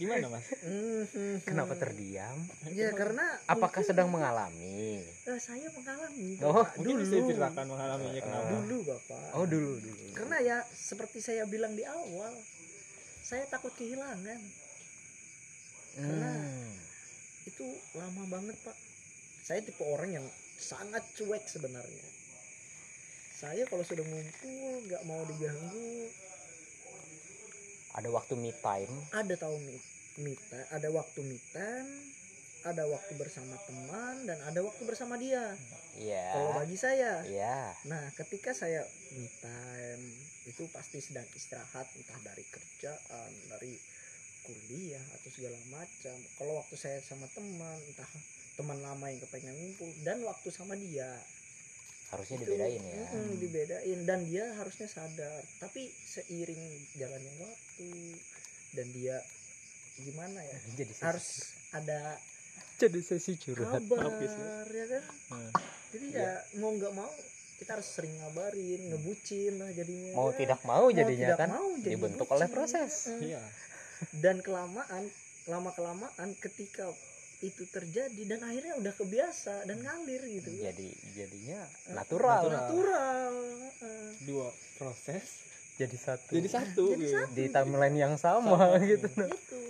gimana 0.00 0.32
mas? 0.32 0.48
Hmm. 0.64 1.36
kenapa 1.44 1.76
terdiam? 1.76 2.40
Ya 2.72 2.88
karena 2.90 3.20
apakah 3.44 3.84
mungkin, 3.84 3.90
sedang 3.92 4.08
mengalami? 4.08 5.04
Eh, 5.04 5.36
saya 5.36 5.68
mengalami 5.70 6.40
Oh, 6.40 6.64
Bapak. 6.64 6.80
dulu 6.80 6.96
bisa 6.98 7.14
diceritakan 7.20 7.66
mengalaminya 7.68 8.20
kenapa? 8.24 8.48
Dulu 8.56 8.76
bapak. 8.82 9.30
Oh 9.36 9.44
dulu 9.44 9.76
dulu. 9.76 10.04
Karena 10.16 10.36
ya 10.40 10.56
seperti 10.66 11.20
saya 11.20 11.44
bilang 11.44 11.76
di 11.76 11.84
awal 11.84 12.32
saya 13.20 13.44
takut 13.46 13.76
kehilangan. 13.76 14.40
Karena- 15.92 16.32
Hmm. 16.40 16.72
itu 17.44 17.66
lama 17.92 18.24
banget 18.26 18.56
pak. 18.64 18.76
Saya 19.42 19.60
tipe 19.60 19.84
orang 19.84 20.10
yang 20.14 20.26
sangat 20.56 21.04
cuek 21.14 21.44
sebenarnya. 21.44 22.06
Saya 23.36 23.64
kalau 23.64 23.80
sudah 23.82 24.04
ngumpul 24.04 24.52
nggak 24.84 25.02
mau 25.04 25.24
diganggu 25.24 26.08
ada 27.96 28.08
waktu 28.10 28.34
me 28.38 28.52
time. 28.60 28.92
Ada 29.10 29.34
tahu 29.38 29.56
me, 29.62 29.74
me 30.22 30.34
time, 30.36 30.68
ada 30.70 30.88
waktu 30.90 31.20
me 31.26 31.38
time 31.50 31.90
ada 32.60 32.84
waktu 32.84 33.16
bersama 33.16 33.56
teman 33.64 34.28
dan 34.28 34.36
ada 34.44 34.60
waktu 34.60 34.82
bersama 34.84 35.16
dia. 35.16 35.56
Iya. 35.96 36.28
Kalau 36.36 36.50
bagi 36.60 36.76
saya. 36.76 37.24
Iya. 37.24 37.72
Nah 37.88 38.04
ketika 38.16 38.52
saya 38.52 38.84
me 39.16 39.28
time 39.40 40.04
itu 40.44 40.68
pasti 40.72 41.00
sedang 41.00 41.24
istirahat 41.32 41.88
entah 41.96 42.20
dari 42.20 42.44
kerjaan 42.44 43.30
dari 43.48 43.72
kuliah 44.44 45.04
atau 45.16 45.28
segala 45.32 45.56
macam. 45.72 46.16
Kalau 46.36 46.52
waktu 46.60 46.76
saya 46.76 46.98
sama 47.00 47.24
teman 47.32 47.80
entah 47.88 48.08
teman 48.60 48.78
lama 48.84 49.08
yang 49.08 49.20
kepengen 49.24 49.56
ngumpul 49.56 49.88
dan 50.04 50.20
waktu 50.28 50.48
sama 50.52 50.76
dia 50.76 51.08
harusnya 52.10 52.36
itu, 52.36 52.44
dibedain 52.46 52.82
ya. 52.82 52.94
mm-mm, 53.10 53.28
dibedain. 53.38 53.98
Dan 54.02 54.20
dia 54.26 54.44
harusnya 54.58 54.86
sadar. 54.86 55.42
Tapi 55.58 55.86
seiring 55.86 56.62
jalannya 56.98 57.32
waktu 57.38 57.90
dan 58.74 58.86
dia 58.94 59.16
gimana 60.00 60.40
ya 60.40 60.56
jadi 60.78 60.92
sesi, 60.94 61.04
harus 61.04 61.28
ada 61.74 62.00
jadi 62.80 63.00
sesi 63.04 63.36
curhat 63.36 63.82
kabar 63.84 64.08
ya. 64.16 64.32
ya 64.72 64.84
kan? 64.88 65.04
Hmm. 65.28 65.50
jadi 65.92 66.06
ya 66.16 66.30
mau 66.56 66.72
nggak 66.72 66.92
mau 66.96 67.10
kita 67.60 67.76
harus 67.76 67.88
sering 67.92 68.14
ngabarin 68.16 68.80
ngebucin 68.88 69.60
lah 69.60 69.68
jadinya 69.76 70.16
mau 70.16 70.32
Ya, 70.32 70.36
tidak 70.40 70.60
mau 70.64 70.88
mau 70.88 70.88
jadinya 70.88 71.28
tidak 71.28 71.38
kan 71.44 71.48
mau 71.52 71.68
jadi 71.76 71.92
dibentuk 71.92 72.24
ngebucin. 72.24 72.36
oleh 72.40 72.48
proses. 72.48 72.92
Iya. 73.20 73.42
Dan 74.24 74.40
kelamaan 74.40 75.04
lama 75.44 75.70
kelamaan 75.76 76.28
ketika 76.40 76.88
itu 77.40 77.64
terjadi 77.66 78.22
dan 78.28 78.40
akhirnya 78.42 78.76
udah 78.76 78.92
kebiasa 78.92 79.64
dan 79.64 79.80
ngalir 79.80 80.20
gitu. 80.30 80.50
Jadi 80.52 80.88
jadinya 81.12 81.60
Eh, 81.88 81.94
natural. 81.94 82.42
natural. 82.46 83.32
dua 84.22 84.48
proses 84.76 85.24
jadi 85.74 85.96
satu. 85.96 86.30
Jadi 86.30 86.48
satu 86.48 86.84
Jadi 86.92 87.00
gitu. 87.02 87.16
satu. 87.16 87.32
di 87.32 87.44
timeline 87.48 87.96
yang 87.96 88.14
sama, 88.14 88.76
Sama. 88.76 88.84
gitu. 88.84 89.08
Itu. 89.08 89.60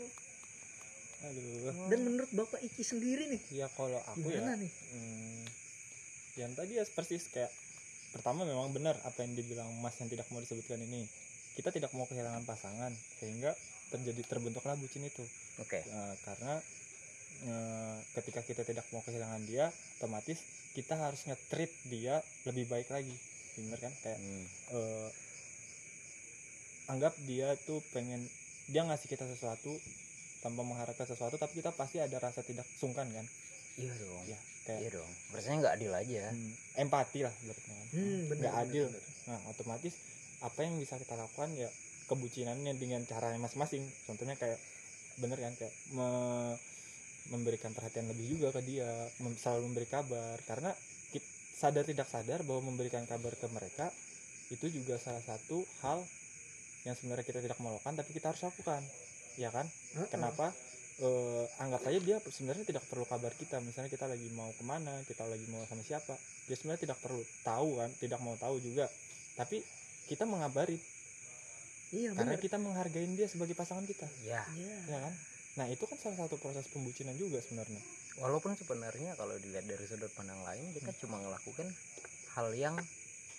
Aduh. 1.21 1.87
Dan 1.87 1.99
menurut 2.03 2.31
bapak 2.33 2.59
Iki 2.61 2.83
sendiri 2.83 3.29
nih 3.29 3.41
ya 3.55 3.67
kalau 3.71 4.01
aku 4.09 4.25
ya 4.27 4.41
gimana 4.41 4.57
nih? 4.57 4.73
hmm, 4.73 5.43
yang 6.37 6.53
tadi 6.55 6.73
ya 6.75 6.85
persis 6.89 7.29
kayak 7.29 7.53
pertama 8.11 8.43
memang 8.43 8.73
benar 8.73 8.99
apa 9.05 9.23
yang 9.23 9.37
dibilang 9.37 9.69
Mas 9.79 9.95
yang 9.97 10.09
tidak 10.09 10.27
mau 10.29 10.41
disebutkan 10.41 10.81
ini. 10.81 11.07
Kita 11.53 11.71
tidak 11.71 11.93
mau 11.93 12.03
kehilangan 12.05 12.43
pasangan 12.43 12.91
sehingga 13.21 13.53
terjadi 13.91 14.23
terbentuklah 14.25 14.75
bucin 14.75 15.05
itu. 15.05 15.23
Oke. 15.59 15.79
Eh, 15.79 16.15
karena 16.25 16.59
eh, 17.43 17.97
ketika 18.15 18.41
kita 18.43 18.63
tidak 18.63 18.85
mau 18.91 19.01
kehilangan 19.01 19.43
dia 19.45 19.69
otomatis 19.97 20.41
kita 20.71 20.95
harus 20.95 21.27
nge-treat 21.27 21.73
dia 21.87 22.23
lebih 22.45 22.67
baik 22.67 22.89
lagi. 22.89 23.13
Bener 23.57 23.77
kan? 23.77 23.93
Kayak 24.01 24.19
Hmm. 24.19 24.45
eh, 24.73 25.09
anggap 26.89 27.15
dia 27.23 27.55
tuh 27.65 27.79
pengen 27.91 28.23
dia 28.67 28.83
ngasih 28.83 29.07
kita 29.07 29.27
sesuatu 29.27 29.71
tanpa 30.41 30.63
mengharapkan 30.63 31.05
sesuatu 31.05 31.37
tapi 31.37 31.61
kita 31.61 31.71
pasti 31.75 31.99
ada 31.99 32.17
rasa 32.19 32.41
tidak 32.43 32.67
sungkan 32.79 33.07
kan? 33.11 33.27
Iya 33.77 33.95
dong. 33.97 34.25
Ya 34.27 34.39
kayak 34.67 34.81
iya 34.83 34.91
dong. 34.95 35.11
Rasanya 35.31 35.57
nggak 35.61 35.75
adil 35.79 35.93
aja. 35.93 36.23
Hmm, 36.31 36.53
empati 36.79 37.19
lah 37.23 37.35
berarti 37.45 37.63
kan. 37.63 37.77
hmm, 37.91 38.21
bener, 38.29 38.41
nggak 38.41 38.55
bener, 38.55 38.71
adil. 38.71 38.87
bener. 38.89 39.03
nah 39.29 39.39
otomatis 39.47 39.95
apa 40.41 40.59
yang 40.65 40.75
bisa 40.81 40.97
kita 40.97 41.15
lakukan 41.15 41.51
ya 41.55 41.69
kebucinannya 42.07 42.73
dengan 42.75 43.03
caranya 43.07 43.39
masing-masing. 43.39 43.85
Contohnya 44.07 44.35
kayak 44.35 44.59
bener 45.19 45.39
kan? 45.39 45.53
Kayak 45.55 45.75
me- 45.93 46.59
memberikan 47.29 47.77
perhatian 47.77 48.09
lebih 48.09 48.41
juga 48.41 48.57
ke 48.57 48.65
dia 48.65 48.89
mem- 49.21 49.37
selalu 49.37 49.69
memberi 49.69 49.87
kabar. 49.87 50.41
Karena 50.49 50.73
kit- 51.13 51.27
sadar 51.55 51.85
tidak 51.85 52.09
sadar 52.09 52.41
bahwa 52.43 52.73
memberikan 52.73 53.05
kabar 53.05 53.37
ke 53.37 53.47
mereka 53.53 53.93
itu 54.51 54.67
juga 54.73 54.97
salah 54.97 55.23
satu 55.23 55.63
hal 55.85 56.03
yang 56.89 56.97
sebenarnya 56.97 57.23
kita 57.29 57.45
tidak 57.45 57.61
mau 57.61 57.77
lakukan 57.77 58.01
tapi 58.01 58.11
kita 58.17 58.33
harus 58.33 58.43
lakukan. 58.43 58.81
Ya 59.37 59.53
kan? 59.53 59.69
Heeh. 59.95 60.09
kenapa? 60.11 60.51
Eh, 61.01 61.45
anggap 61.65 61.81
aja 61.89 61.97
dia 61.97 62.17
sebenarnya 62.29 62.65
tidak 62.69 62.85
perlu 62.89 63.09
kabar 63.09 63.33
kita. 63.33 63.57
Misalnya 63.61 63.89
kita 63.89 64.05
lagi 64.05 64.29
mau 64.37 64.53
ke 64.53 64.65
mana 64.65 65.01
kita 65.09 65.25
lagi 65.25 65.45
mau 65.49 65.65
sama 65.65 65.81
siapa 65.81 66.13
dia 66.45 66.57
sebenarnya 66.59 66.93
tidak 66.93 66.99
perlu 67.01 67.23
tahu 67.41 67.81
kan 67.81 67.91
tidak 68.01 68.21
mau 68.21 68.37
tahu 68.37 68.61
juga. 68.61 68.85
Tapi 69.37 69.65
kita 70.13 70.29
mengabari. 70.29 70.77
Iya 71.91 72.15
karena 72.15 72.37
kita 72.39 72.57
menghargai 72.61 73.07
dia 73.17 73.27
sebagai 73.27 73.57
pasangan 73.57 73.83
kita. 73.83 74.05
Ya 74.23 74.45
iya 74.55 74.77
ya 74.87 74.99
kan 75.09 75.15
nah 75.61 75.69
itu 75.69 75.85
kan 75.85 76.01
salah 76.01 76.25
satu 76.25 76.41
proses 76.41 76.65
pembucinan 76.73 77.13
juga 77.21 77.45
sebenarnya 77.45 77.85
walaupun 78.17 78.57
sebenarnya 78.57 79.13
kalau 79.21 79.37
dilihat 79.37 79.69
dari 79.69 79.85
sudut 79.85 80.09
pandang 80.17 80.41
lain 80.41 80.73
kita 80.73 80.89
cuma 81.05 81.21
ngelakukan 81.21 81.69
hal 82.33 82.49
yang 82.57 82.81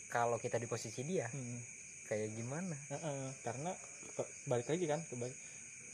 kalau 0.06 0.38
kita 0.38 0.62
di 0.62 0.70
posisi 0.70 1.02
dia 1.02 1.26
Hmm. 1.34 1.58
kayak 2.06 2.30
gimana 2.38 2.78
Heeh, 2.94 3.34
karena 3.42 3.74
ke- 4.14 4.30
balik 4.46 4.70
lagi 4.70 4.86
kan 4.86 5.02
ke 5.02 5.18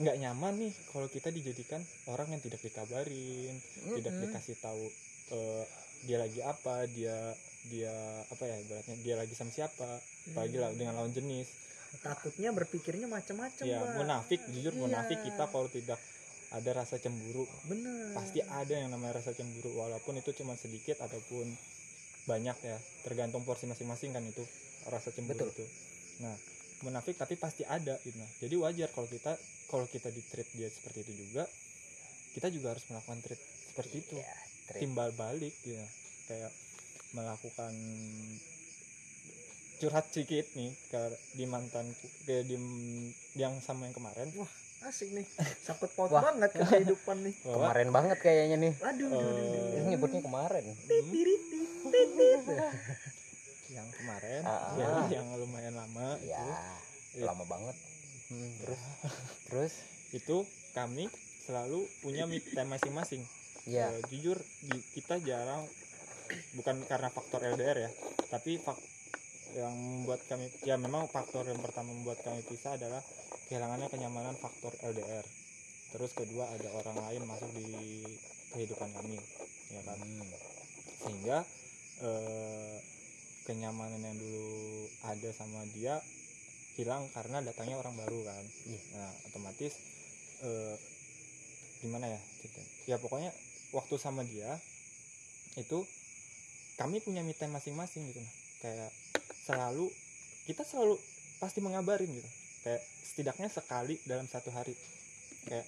nggak 0.04 0.18
nyaman 0.20 0.54
nih 0.60 0.74
kalau 0.92 1.08
kita 1.08 1.32
dijadikan 1.32 1.80
orang 2.12 2.36
yang 2.36 2.42
tidak 2.44 2.60
dikabarin 2.60 3.56
tidak 3.96 4.12
Mm-mm. 4.12 4.24
dikasih 4.28 4.60
tahu 4.60 4.92
eh, 5.32 5.64
dia 6.04 6.18
lagi 6.20 6.44
apa 6.44 6.92
dia 6.92 7.32
dia 7.72 7.96
apa 8.28 8.44
ya 8.44 8.56
ibaratnya 8.68 8.96
dia 9.00 9.16
lagi 9.16 9.32
sama 9.32 9.50
siapa 9.50 10.04
apalagi 10.28 10.58
lah 10.60 10.76
dengan 10.76 11.00
lawan 11.00 11.16
jenis 11.16 11.48
takutnya 12.04 12.52
berpikirnya 12.52 13.08
macam-macam 13.08 13.64
ya 13.64 13.80
munafik 13.96 14.44
jujur 14.52 14.76
Iya. 14.76 14.82
munafik 14.86 15.24
kita 15.24 15.50
kalau 15.50 15.72
tidak 15.72 15.98
ada 16.56 16.70
rasa 16.72 16.96
cemburu. 17.02 17.44
Bener. 17.68 18.16
Pasti 18.16 18.40
ada 18.40 18.72
yang 18.72 18.92
namanya 18.94 19.20
rasa 19.20 19.36
cemburu 19.36 19.76
walaupun 19.76 20.16
itu 20.20 20.32
cuma 20.38 20.56
sedikit 20.56 21.04
ataupun 21.04 21.52
banyak 22.28 22.58
ya 22.60 22.78
tergantung 23.08 23.48
porsi 23.48 23.68
masing-masing 23.68 24.12
kan 24.12 24.24
itu 24.24 24.44
rasa 24.88 25.12
cemburu 25.12 25.48
Betul. 25.48 25.64
itu. 25.64 25.66
Nah 26.24 26.36
munafik 26.86 27.20
tapi 27.20 27.36
pasti 27.36 27.68
ada 27.68 28.00
gitu. 28.04 28.16
Nah 28.16 28.30
jadi 28.40 28.56
wajar 28.60 28.90
kalau 28.96 29.08
kita 29.08 29.34
kalau 29.68 29.86
kita 29.88 30.08
di 30.12 30.22
treat 30.24 30.48
dia 30.56 30.70
seperti 30.72 31.04
itu 31.04 31.14
juga 31.28 31.44
kita 32.38 32.48
juga 32.54 32.78
harus 32.78 32.86
melakukan 32.88 33.20
treat 33.24 33.42
seperti 33.74 33.96
itu. 34.04 34.14
Ya, 34.20 34.38
trik. 34.72 34.80
timbal 34.86 35.10
balik 35.16 35.56
ya. 35.66 35.84
Kayak 36.28 36.52
melakukan 37.16 37.74
curhat 39.78 40.10
sedikit 40.10 40.46
nih 40.58 40.74
ke 40.90 41.02
di 41.38 41.46
mantanku 41.46 42.08
ke 42.26 42.42
di 42.44 42.58
yang 43.38 43.62
sama 43.62 43.86
yang 43.86 43.96
kemarin 43.96 44.28
asik 44.88 45.10
nih. 45.12 45.28
Sakut 45.60 45.92
paut 45.94 46.10
Wah. 46.10 46.24
banget 46.24 46.52
ke 46.52 46.64
kehidupan 46.64 47.18
nih. 47.22 47.36
Kemarin 47.46 47.90
banget 47.92 48.18
kayaknya 48.18 48.58
nih. 48.58 48.74
Aduh 48.80 49.08
Eh, 49.08 49.14
aduh, 49.14 49.28
aduh, 49.28 49.44
ini 49.44 49.78
aduh. 49.78 49.90
nyebutnya 49.92 50.22
kemarin. 50.24 50.64
Hmm, 50.64 51.14
yang 53.76 53.88
kemarin. 53.94 54.42
Ah, 54.44 54.72
ya 54.74 54.86
ah. 54.88 55.06
yang 55.16 55.28
lumayan 55.36 55.76
lama 55.76 56.16
ya 56.24 56.44
itu. 57.14 57.24
lama 57.24 57.44
banget. 57.46 57.76
Hmm, 58.28 58.50
terus 58.60 58.80
terus? 59.46 59.74
Itu 60.12 60.44
kami 60.72 61.12
selalu 61.44 61.84
punya 62.00 62.24
time 62.26 62.70
masing-masing. 62.70 63.24
Ya 63.68 63.92
Eh, 63.92 64.00
jujur 64.08 64.40
di, 64.64 64.80
kita 64.96 65.20
jarang 65.20 65.68
bukan 66.56 66.84
karena 66.84 67.08
faktor 67.08 67.40
LDR 67.46 67.88
ya 67.88 67.92
tapi 68.28 68.60
fak 68.60 68.76
yang 69.56 69.72
membuat 69.72 70.20
kami 70.28 70.52
ya 70.62 70.76
memang 70.76 71.08
faktor 71.08 71.48
yang 71.48 71.60
pertama 71.64 71.96
membuat 71.96 72.20
kami 72.20 72.44
pisah 72.44 72.76
adalah 72.76 73.00
kehilangannya 73.48 73.88
kenyamanan 73.88 74.36
faktor 74.36 74.76
LDR 74.84 75.24
terus 75.96 76.12
kedua 76.12 76.52
ada 76.52 76.68
orang 76.76 76.98
lain 77.00 77.24
masuk 77.26 77.48
di 77.56 78.04
kehidupan 78.52 78.92
kami 78.92 79.20
ya 79.72 79.82
kan? 79.84 80.00
Hmm, 80.00 80.32
sehingga 81.04 81.38
eh, 82.04 82.78
kenyamanan 83.48 84.04
yang 84.04 84.18
dulu 84.20 84.88
ada 85.08 85.30
sama 85.32 85.64
dia 85.72 86.00
hilang 86.76 87.08
karena 87.16 87.42
datangnya 87.42 87.80
orang 87.80 87.96
baru 87.96 88.20
kan? 88.28 88.44
Iya. 88.68 88.82
nah 88.96 89.12
otomatis 89.32 89.74
eh, 90.44 90.76
gimana 91.80 92.10
ya 92.12 92.20
ceritanya? 92.44 92.70
ya 92.90 92.96
pokoknya 93.00 93.32
waktu 93.72 93.96
sama 93.96 94.28
dia 94.28 94.60
itu 95.58 95.84
kami 96.78 97.02
punya 97.02 97.26
me 97.26 97.34
time 97.34 97.56
masing-masing 97.58 98.06
gitu 98.12 98.22
nah. 98.22 98.36
Kayak 98.58 98.92
selalu 99.46 99.88
kita 100.50 100.66
selalu 100.66 100.98
pasti 101.38 101.62
mengabarin 101.62 102.10
gitu 102.10 102.30
kayak 102.68 102.84
setidaknya 102.84 103.48
sekali 103.48 103.96
dalam 104.04 104.28
satu 104.28 104.52
hari. 104.52 104.76
Kayak 105.48 105.64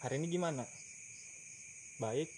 hari 0.00 0.24
ini 0.24 0.40
gimana? 0.40 0.64
Baik 2.00 2.32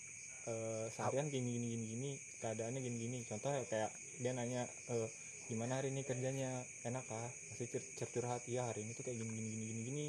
eh, 0.51 0.87
seharian 0.91 1.31
gini 1.31 1.55
gini 1.55 1.67
gini 1.71 1.85
gini 1.87 2.11
keadaannya 2.43 2.83
gini 2.83 2.97
gini. 2.99 3.19
Contoh 3.31 3.55
ya 3.55 3.63
kayak 3.71 3.91
dia 4.19 4.35
nanya 4.35 4.67
eh, 4.91 5.09
gimana 5.47 5.79
hari 5.79 5.95
ini 5.95 6.03
kerjanya? 6.03 6.51
Enak 6.83 7.07
kah 7.07 7.31
masih 7.55 7.71
cur 7.71 7.83
cur- 7.95 8.11
curhat 8.11 8.43
ya 8.51 8.67
hari 8.67 8.83
ini 8.83 8.91
tuh 8.99 9.07
kayak 9.07 9.23
gini 9.23 9.31
gini 9.31 9.47
gini 9.47 9.63
gini 9.71 9.83
gini. 9.87 10.09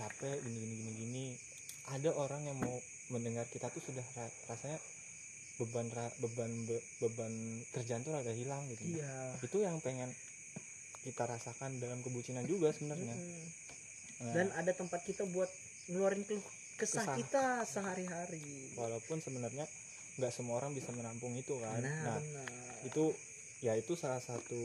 Capek 0.00 0.40
gini 0.40 0.56
gini 0.64 0.74
gini 0.80 0.92
gini. 0.96 1.26
Ada 1.92 2.08
orang 2.16 2.40
yang 2.48 2.56
mau 2.56 2.80
mendengar 3.12 3.44
kita 3.52 3.68
tuh 3.68 3.84
sudah 3.84 4.06
ra- 4.16 4.38
rasanya 4.48 4.80
beban 5.60 5.92
ra- 5.92 6.16
beban 6.24 6.50
be- 6.64 6.84
beban 7.04 7.32
kerjaan 7.76 8.00
tuh 8.00 8.16
agak 8.16 8.32
hilang 8.32 8.64
gitu. 8.72 8.96
Iya. 8.96 9.36
Itu 9.44 9.60
yang 9.60 9.76
pengen 9.84 10.08
kita 11.04 11.28
rasakan 11.28 11.76
dalam 11.78 12.00
kebucinan 12.00 12.48
juga 12.48 12.72
sebenarnya. 12.72 13.12
Mm-mm. 13.12 13.44
Nah, 14.24 14.32
dan 14.32 14.46
ada 14.56 14.72
tempat 14.72 15.04
kita 15.04 15.28
buat 15.28 15.52
ngeluarin 15.92 16.24
keluh 16.24 16.44
kesah, 16.80 17.04
Kesah. 17.04 17.16
kita 17.20 17.44
sehari-hari. 17.68 18.72
Walaupun 18.74 19.20
sebenarnya 19.20 19.68
nggak 20.16 20.32
semua 20.32 20.58
orang 20.58 20.72
bisa 20.72 20.90
menampung 20.96 21.36
itu 21.36 21.54
kan. 21.60 21.82
Nah, 21.82 22.16
nah 22.16 22.18
benar. 22.18 22.48
itu 22.88 23.04
ya 23.60 23.76
itu 23.76 23.92
salah 23.94 24.20
satu 24.22 24.62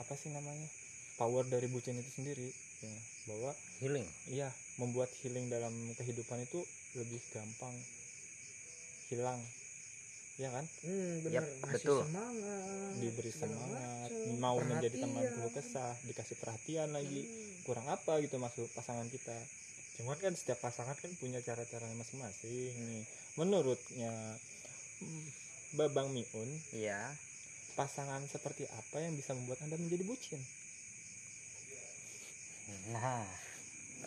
apa 0.00 0.14
sih 0.16 0.32
namanya 0.32 0.66
power 1.20 1.44
dari 1.46 1.68
bucin 1.68 2.00
itu 2.00 2.10
sendiri. 2.10 2.48
Ya 2.82 2.96
bahwa 3.30 3.50
healing. 3.78 4.06
Iya 4.32 4.50
membuat 4.80 5.12
healing 5.22 5.46
dalam 5.52 5.70
kehidupan 5.94 6.42
itu 6.42 6.64
lebih 6.96 7.20
gampang 7.30 7.74
hilang 9.12 9.38
ya 10.40 10.48
kan? 10.48 10.64
Hmm, 10.84 11.12
benar. 11.26 11.44
Yap, 11.44 11.46
ngasih 11.68 11.76
betul. 11.76 12.00
semangat. 12.08 12.92
Diberi 12.96 13.32
semangat. 13.32 14.10
macem, 14.12 14.38
mau 14.40 14.56
menjadi 14.60 14.96
teman 15.02 15.22
perhatian. 15.22 15.34
keluh 15.36 15.52
kesah. 15.52 15.94
Dikasih 16.08 16.36
perhatian 16.40 16.88
lagi. 16.92 17.22
Hmm. 17.26 17.50
kurang 17.62 17.86
apa 17.86 18.18
gitu 18.18 18.42
maksud 18.42 18.66
pasangan 18.74 19.06
kita. 19.06 19.38
Cuman 20.00 20.18
kan 20.18 20.34
setiap 20.34 20.58
pasangan 20.58 20.98
kan 20.98 21.10
punya 21.22 21.38
cara-caranya 21.44 21.94
masing-masing 21.94 22.74
nih. 22.74 23.04
Menurutnya 23.38 24.12
hmm, 24.98 25.24
Babang 25.78 26.10
Miun 26.10 26.50
ya 26.74 26.98
pasangan 27.78 28.20
seperti 28.28 28.68
apa 28.68 29.00
yang 29.00 29.14
bisa 29.14 29.32
membuat 29.32 29.62
anda 29.62 29.78
menjadi 29.78 30.02
bucin? 30.02 30.42
Nah. 32.90 33.30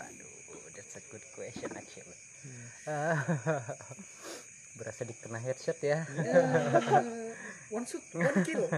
Aduh 0.03 0.35
that's 0.75 0.99
a 0.99 1.03
good 1.07 1.23
question 1.31 1.71
actually. 1.71 2.19
Hmm. 2.43 3.15
berasa 4.75 5.07
dikena 5.07 5.39
headshot 5.39 5.79
ya. 5.79 6.03
Eh, 6.03 7.31
one 7.75 7.87
shoot 7.87 8.03
one 8.15 8.39
kill. 8.43 8.67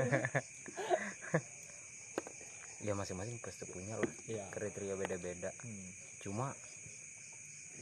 Ya 2.85 2.93
masing-masing 2.93 3.41
pasti 3.41 3.65
punya 3.65 3.97
lah. 3.97 4.13
Ya 4.29 4.45
kriteria 4.53 4.93
beda-beda. 4.95 5.49
Hmm. 5.65 5.89
cuma 6.21 6.53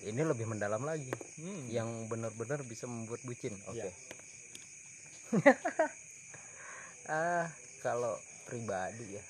ini 0.07 0.23
lebih 0.23 0.47
mendalam 0.47 0.79
lagi. 0.87 1.11
Hmm. 1.35 1.67
yang 1.67 1.89
benar-benar 2.07 2.63
bisa 2.63 2.87
membuat 2.87 3.19
bucin. 3.27 3.51
Oke. 3.67 3.83
Ya. 3.83 3.91
ah 7.11 7.45
kalau 7.83 8.15
pribadi 8.47 9.19
ya 9.19 9.23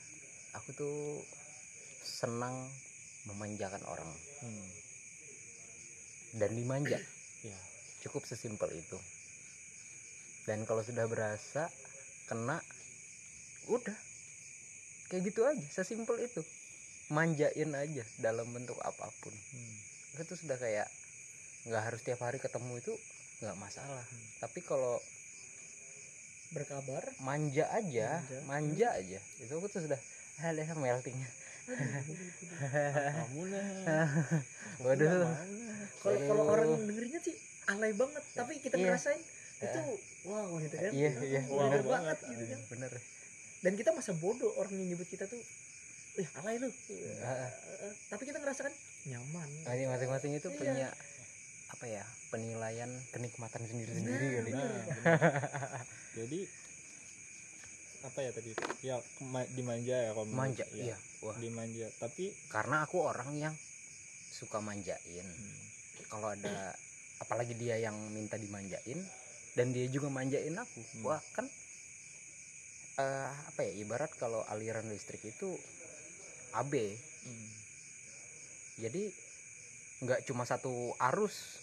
aku 0.54 0.70
tuh 0.78 0.96
senang 2.06 2.54
memanjakan 3.26 3.82
orang. 3.90 4.12
Hmm. 4.46 4.70
dan 6.38 6.52
dimanja. 6.54 7.02
Ya 7.42 7.58
cukup 8.06 8.22
sesimpel 8.30 8.70
itu. 8.72 8.98
Dan 10.46 10.62
kalau 10.70 10.86
sudah 10.86 11.10
berasa 11.10 11.66
kena 12.30 12.62
udah. 13.70 13.98
Kayak 15.10 15.22
gitu 15.34 15.42
aja 15.46 15.68
sesimpel 15.74 16.22
itu. 16.22 16.42
Manjain 17.10 17.72
aja 17.74 18.04
dalam 18.22 18.46
bentuk 18.54 18.78
apa 18.82 19.10
pun. 19.22 19.34
Hmm. 19.34 19.76
itu 20.16 20.32
sudah 20.32 20.56
kayak 20.56 20.88
nggak 21.68 21.84
harus 21.92 22.02
tiap 22.08 22.24
hari 22.24 22.40
ketemu 22.40 22.80
itu 22.80 22.94
nggak 23.44 23.58
masalah. 23.58 24.06
Tapi 24.40 24.64
kalau 24.64 25.02
berkabar? 26.56 27.04
manja 27.20 27.68
aja 27.74 28.22
Manja. 28.22 28.40
manja, 28.48 28.88
aja. 28.96 29.20
Itu 29.44 29.60
aku 29.60 29.68
tuh 29.68 29.84
sudah 29.84 30.00
ada 30.40 30.64
meltingnya. 30.78 31.30
Kamu 31.66 33.42
lah 33.50 33.68
waduh. 34.86 35.26
Kalau 36.06 36.44
orang 36.46 36.70
dengernya 36.86 37.20
sih 37.26 37.36
alay 37.68 37.92
banget 37.92 38.24
tapi 38.32 38.60
kita 38.60 38.76
Iya. 38.76 38.84
ngerasain 38.88 39.22
itu 39.58 39.82
wow 40.24 40.50
gitu 40.58 40.76
kan. 40.76 40.92
Iya, 40.92 41.12
iya, 41.24 41.42
Wow 41.48 41.66
bener 41.66 41.82
banget 41.82 42.18
banget. 42.18 42.18
gitu 42.30 42.44
kan. 42.46 42.60
bener. 42.70 42.92
Dan 43.60 43.74
kita 43.74 43.90
masa 43.92 44.12
bodoh 44.14 44.52
orang 44.54 44.74
yang 44.76 44.88
nyebut 44.88 45.08
kita 45.08 45.26
tuh 45.26 45.42
eh 46.16 46.28
alay 46.36 46.56
lu. 46.58 46.70
Eh, 46.88 47.92
tapi 48.08 48.24
kita 48.24 48.38
ngerasakan 48.38 48.74
nyaman. 49.06 49.50
Masing- 49.64 49.90
masing-masing 49.90 50.32
itu 50.34 50.48
Iya. 50.48 50.58
punya 50.58 50.88
apa 51.68 51.86
ya 51.88 52.04
penilaian 52.30 52.92
kenikmatan 53.10 53.62
sendiri-sendiri 53.64 54.22
Nah, 54.24 54.36
kali. 54.38 54.52
Nah, 54.52 54.70
jadi 56.18 56.40
apa 58.04 58.20
ya 58.22 58.32
tadi? 58.32 58.52
Ya 58.82 58.96
ma- 59.24 59.50
dimanja 59.50 59.98
ya 59.98 60.12
kalau 60.12 60.28
manja 60.28 60.66
ya, 60.70 60.94
iya. 60.94 60.98
Wah. 61.20 61.34
Dimanja 61.36 61.90
tapi 61.98 62.30
karena 62.48 62.86
aku 62.86 63.02
orang 63.02 63.34
yang 63.34 63.56
suka 64.30 64.60
manjain. 64.60 65.26
Hmm, 65.26 65.58
kalau 66.06 66.30
ada 66.30 66.76
apalagi 67.18 67.56
dia 67.56 67.80
yang 67.80 67.96
minta 68.12 68.36
dimanjain 68.36 69.00
dan 69.56 69.72
dia 69.72 69.88
juga 69.88 70.08
manjain 70.08 70.52
aku 70.54 70.82
Hmm. 70.82 71.04
wah 71.06 71.22
kan 71.32 71.48
eh, 72.96 73.32
apa 73.50 73.60
ya 73.62 73.72
ibarat 73.78 74.12
kalau 74.16 74.44
aliran 74.48 74.88
listrik 74.88 75.22
itu 75.22 75.56
AB 76.54 76.74
Hmm. 77.26 77.50
jadi 78.78 79.04
nggak 80.02 80.28
cuma 80.28 80.44
satu 80.44 80.70
arus 81.02 81.58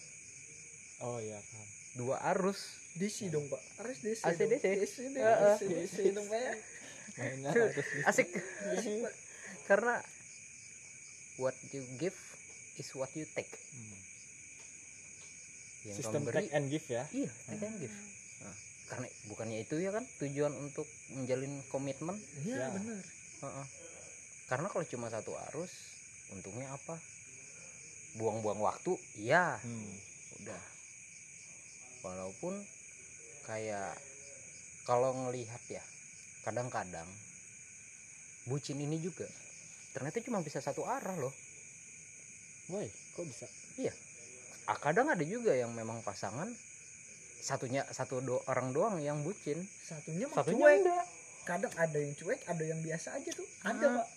oh 0.99 1.17
iya 1.17 1.37
paham 1.37 1.67
dua 1.93 2.17
arus 2.33 2.59
DC 2.93 3.29
dong 3.29 3.45
pak 3.47 3.61
harus 3.79 3.97
DC 4.01 4.21
AC 4.21 4.37
dong. 4.39 4.49
DC. 4.51 4.65
DC 4.73 4.95
dong 5.09 5.23
Heeh. 5.23 5.55
DC, 5.57 5.69
DC 5.69 5.97
dong 6.13 6.27
pak 6.27 6.39
ya. 6.41 6.53
asik 8.09 8.29
Asik, 8.73 9.05
karena 9.63 10.01
what 11.37 11.53
you 11.69 11.85
give 11.95 12.17
is 12.75 12.89
what 12.93 13.09
you 13.13 13.25
take 13.31 13.49
Hmm. 13.71 14.02
Yang 15.83 15.97
sistem 15.97 16.21
kamu 16.21 16.27
beri 16.27 16.37
take 16.39 16.51
and 16.51 16.65
give 16.67 16.87
ya. 16.87 17.03
Iya 17.09 17.31
take 17.45 17.65
and 17.65 17.77
give. 17.77 17.95
Nah, 18.39 18.55
karena 18.87 19.07
bukannya 19.25 19.57
itu 19.59 19.75
ya 19.77 19.91
kan 19.91 20.03
tujuan 20.17 20.53
untuk 20.55 20.87
menjalin 21.11 21.53
komitmen. 21.67 22.15
Iya 22.41 22.55
Ya. 22.57 22.67
benar. 22.71 23.03
Heeh. 23.43 23.67
karena 24.43 24.67
kalau 24.67 24.85
cuma 24.85 25.07
satu 25.07 25.33
arus 25.51 25.71
untungnya 26.29 26.69
apa? 26.69 26.95
Buang-buang 28.13 28.59
waktu 28.59 28.93
iya. 29.17 29.57
Hmm. 29.59 29.93
udah. 30.39 30.63
Walaupun 32.03 32.53
kayak 33.43 33.95
kalau 34.83 35.15
ngelihat 35.15 35.63
ya 35.67 35.83
kadang-kadang 36.43 37.07
bucin 38.45 38.75
ini 38.77 38.99
juga 38.99 39.23
ternyata 39.95 40.19
cuma 40.19 40.39
bisa 40.39 40.59
satu 40.59 40.83
arah 40.83 41.15
loh. 41.15 41.31
Woi, 42.67 42.87
kok 43.15 43.25
bisa? 43.25 43.47
Ah, 44.65 44.77
kadang 44.77 45.07
ada 45.07 45.21
juga 45.21 45.51
yang 45.51 45.71
memang 45.71 45.99
pasangan 46.01 46.47
satunya 47.39 47.83
satu 47.89 48.23
do, 48.23 48.39
orang 48.47 48.71
doang 48.71 48.95
yang 48.97 49.19
bucin. 49.19 49.59
Satunya 49.83 50.25
mah 50.25 50.37
satunya 50.39 50.63
cuek. 50.63 50.79
enggak. 50.79 51.05
Kadang 51.43 51.73
ada 51.75 51.97
yang 51.99 52.13
cuek 52.15 52.39
ada 52.47 52.63
yang 52.63 52.79
biasa 52.79 53.07
aja 53.13 53.29
tuh. 53.29 53.47
Ada 53.61 53.83
Ah. 53.83 53.91
pak. 53.99 54.07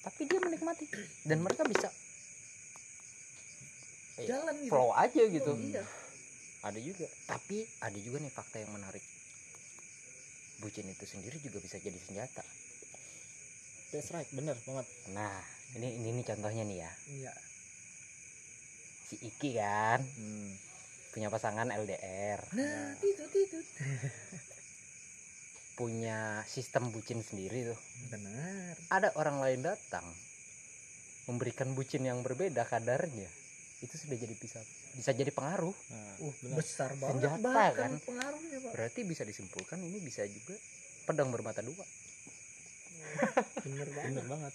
Tapi 0.00 0.20
dia 0.24 0.38
menikmati. 0.40 0.84
Dan 1.22 1.44
mereka 1.44 1.60
bisa 1.62 1.92
Iya. 4.16 4.36
jalan 4.36 4.54
gitu. 4.58 4.72
flow 4.72 4.90
aja 4.92 5.22
gitu. 5.22 5.52
Oh, 5.52 5.60
iya. 5.60 5.84
Ada 6.60 6.80
juga. 6.80 7.04
Tapi 7.26 7.56
ada 7.80 7.98
juga 8.00 8.16
nih 8.18 8.32
fakta 8.32 8.56
yang 8.58 8.72
menarik. 8.72 9.04
Bucin 10.58 10.84
itu 10.84 11.04
sendiri 11.04 11.36
juga 11.40 11.60
bisa 11.60 11.76
jadi 11.76 11.96
senjata. 11.96 12.44
That's 13.90 14.08
right, 14.08 14.28
bener 14.30 14.56
banget. 14.62 14.86
nah 15.10 15.34
ini 15.74 15.98
ini 15.98 16.08
nih 16.16 16.24
contohnya 16.24 16.64
nih 16.64 16.78
ya. 16.80 16.90
Iya 17.10 17.32
si 19.10 19.18
Iki 19.18 19.50
kan. 19.58 20.00
Hmm. 20.00 20.54
punya 21.10 21.26
pasangan 21.26 21.66
LDR 21.74 22.38
nah 22.54 22.94
itu 23.02 23.26
punya 25.80 26.44
sistem 26.44 26.92
bucin 26.92 27.24
sendiri 27.24 27.72
tuh. 27.72 27.80
Benar. 28.12 28.76
Ada 28.92 29.16
orang 29.16 29.40
lain 29.40 29.64
datang 29.64 30.04
memberikan 31.24 31.72
bucin 31.72 32.04
yang 32.04 32.20
berbeda 32.20 32.68
kadarnya. 32.68 33.24
Itu 33.80 33.96
sudah 33.96 34.12
jadi 34.20 34.36
bisa 34.36 34.60
bisa 34.92 35.16
jadi 35.16 35.32
pengaruh. 35.32 35.72
Nah, 35.72 36.14
uh 36.20 36.34
benar. 36.44 36.56
besar 36.60 36.92
banget. 37.00 37.16
Senjata, 37.16 37.48
bahkan 37.48 37.92
kan? 37.96 38.04
pengaruhnya 38.04 38.58
pak. 38.60 38.72
Berarti 38.76 39.00
bisa 39.08 39.22
disimpulkan 39.24 39.80
ini 39.80 40.04
bisa 40.04 40.20
juga 40.28 40.52
pedang 41.08 41.32
bermata 41.32 41.64
dua. 41.64 41.84
Bener 43.64 43.88
banget. 43.88 44.12
Bener 44.12 44.26
banget. 44.28 44.54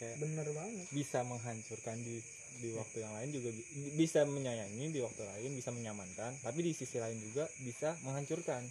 Kayak 0.00 0.16
bener 0.24 0.48
banget. 0.56 0.86
bisa 0.88 1.18
menghancurkan 1.20 2.00
di 2.00 2.16
di 2.56 2.72
waktu 2.72 2.96
yang 3.00 3.12
lain 3.12 3.30
juga 3.30 3.48
bi- 3.50 3.68
bisa 3.94 4.24
menyayangi 4.24 4.88
di 4.88 5.00
waktu 5.00 5.22
lain 5.22 5.50
bisa 5.52 5.70
menyamankan 5.70 6.32
tapi 6.40 6.60
di 6.60 6.72
sisi 6.72 6.96
lain 6.96 7.16
juga 7.20 7.44
bisa 7.60 7.94
menghancurkan. 8.02 8.64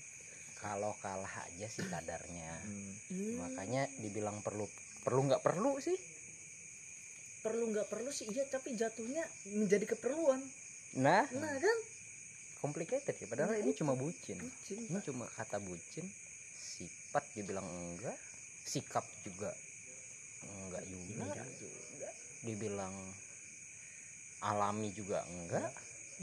Kalau 0.56 0.98
kalah 0.98 1.30
aja 1.46 1.68
sih 1.68 1.86
kadarnya. 1.86 2.54
Hmm. 2.66 2.94
Hmm, 3.12 3.34
makanya 3.40 3.86
dibilang 4.00 4.42
perlu 4.42 4.66
perlu 5.04 5.30
nggak 5.30 5.40
perlu 5.40 5.78
sih? 5.78 5.94
Perlu 7.42 7.70
nggak 7.70 7.86
perlu 7.86 8.10
sih 8.10 8.26
iya 8.28 8.42
tapi 8.46 8.74
jatuhnya 8.74 9.22
menjadi 9.54 9.94
keperluan. 9.94 10.42
Nah. 10.98 11.30
Nah 11.30 11.56
kan? 11.56 11.78
Complicated 12.58 13.14
ya 13.14 13.28
padahal 13.30 13.54
Nah, 13.54 13.62
ini 13.62 13.72
itu. 13.72 13.86
cuma 13.86 13.94
bucin. 13.94 14.42
Bucin 14.42 14.80
ini 14.82 15.00
cuma 15.06 15.30
kata 15.30 15.62
bucin. 15.62 16.06
Sifat 16.58 17.22
dibilang 17.38 17.68
enggak 17.68 18.18
sikap 18.66 19.06
juga 19.22 19.54
enggak 20.42 20.82
juga. 20.90 21.14
Juga 21.46 22.10
dibilang 22.42 22.96
alami 24.46 24.94
juga 24.94 25.26
enggak. 25.26 25.72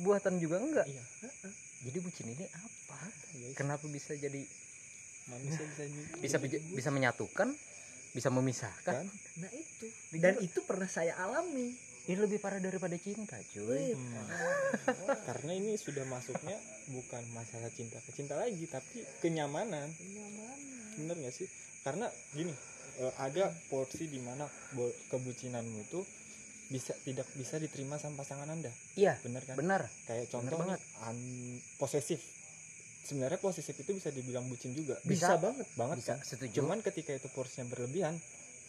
Buatan 0.01 0.39
juga 0.39 0.63
enggak? 0.63 0.87
Iya. 0.87 1.05
Jadi 1.83 1.99
bucin 1.99 2.31
ini 2.31 2.47
apa? 2.47 3.01
Guys. 3.33 3.57
kenapa 3.59 3.85
bisa 3.89 4.15
jadi 4.15 4.45
manusia 5.27 5.65
bisa 5.67 5.85
bisa 6.21 6.37
jadi 6.39 6.59
bisa 6.73 6.89
menyatukan? 6.95 7.49
Bisa 8.13 8.29
memisahkan? 8.29 9.03
Kan? 9.03 9.07
Nah 9.41 9.51
itu. 9.57 9.87
Dan 10.21 10.37
itu 10.45 10.61
pernah 10.63 10.87
saya 10.87 11.17
alami. 11.19 11.73
Ini 12.03 12.19
lebih 12.19 12.43
parah 12.43 12.59
daripada 12.59 12.99
cinta 12.99 13.39
cuy. 13.55 13.95
Hmm. 13.95 14.27
karena 15.31 15.53
ini 15.55 15.79
sudah 15.79 16.03
masuknya 16.11 16.59
bukan 16.91 17.23
masalah 17.31 17.71
cinta 17.71 18.03
ke 18.03 18.11
cinta 18.11 18.35
lagi 18.35 18.67
tapi 18.67 19.07
kenyamanan. 19.23 19.87
Bener 20.99 21.17
gak 21.19 21.35
sih? 21.35 21.49
Karena 21.87 22.11
gini 22.35 22.53
eh, 23.01 23.15
ada 23.23 23.55
porsi 23.71 24.11
di 24.11 24.19
mana 24.19 24.45
kebucinanmu 25.09 25.79
itu 25.89 26.03
bisa 26.73 26.97
tidak 27.05 27.29
bisa 27.37 27.61
diterima 27.61 28.01
sama 28.01 28.19
pasangan 28.19 28.49
anda. 28.49 28.73
Iya 28.97 29.21
bener 29.21 29.45
kan? 29.45 29.55
benar. 29.55 29.85
Kayak 30.09 30.33
contoh 30.33 30.57
banget. 30.57 30.81
nih, 30.81 31.07
un- 31.07 31.61
posesif. 31.77 32.21
Sebenarnya 33.03 33.37
posesif 33.37 33.77
itu 33.77 33.93
bisa 33.93 34.09
dibilang 34.09 34.49
bucin 34.49 34.73
juga. 34.73 34.97
Bisa, 35.05 35.35
Bisa. 35.35 35.37
banget. 35.37 35.67
banget 35.77 35.97
bisa. 36.01 36.15
Kan 36.17 36.25
setuju. 36.25 36.53
Cuman 36.59 36.81
ketika 36.81 37.13
itu 37.13 37.29
porsinya 37.29 37.69
berlebihan 37.69 38.17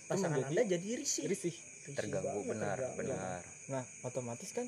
pasangan 0.06 0.36
menjadi 0.36 0.52
anda 0.52 0.64
jadi 0.68 0.88
risih. 1.00 1.24
risih. 1.26 1.56
Risih 1.56 1.96
terganggu 1.96 2.28
banget, 2.44 2.52
benar 2.52 2.76
terganggu. 2.78 3.00
benar. 3.00 3.42
Nah 3.72 3.84
otomatis 4.04 4.50
kan 4.52 4.68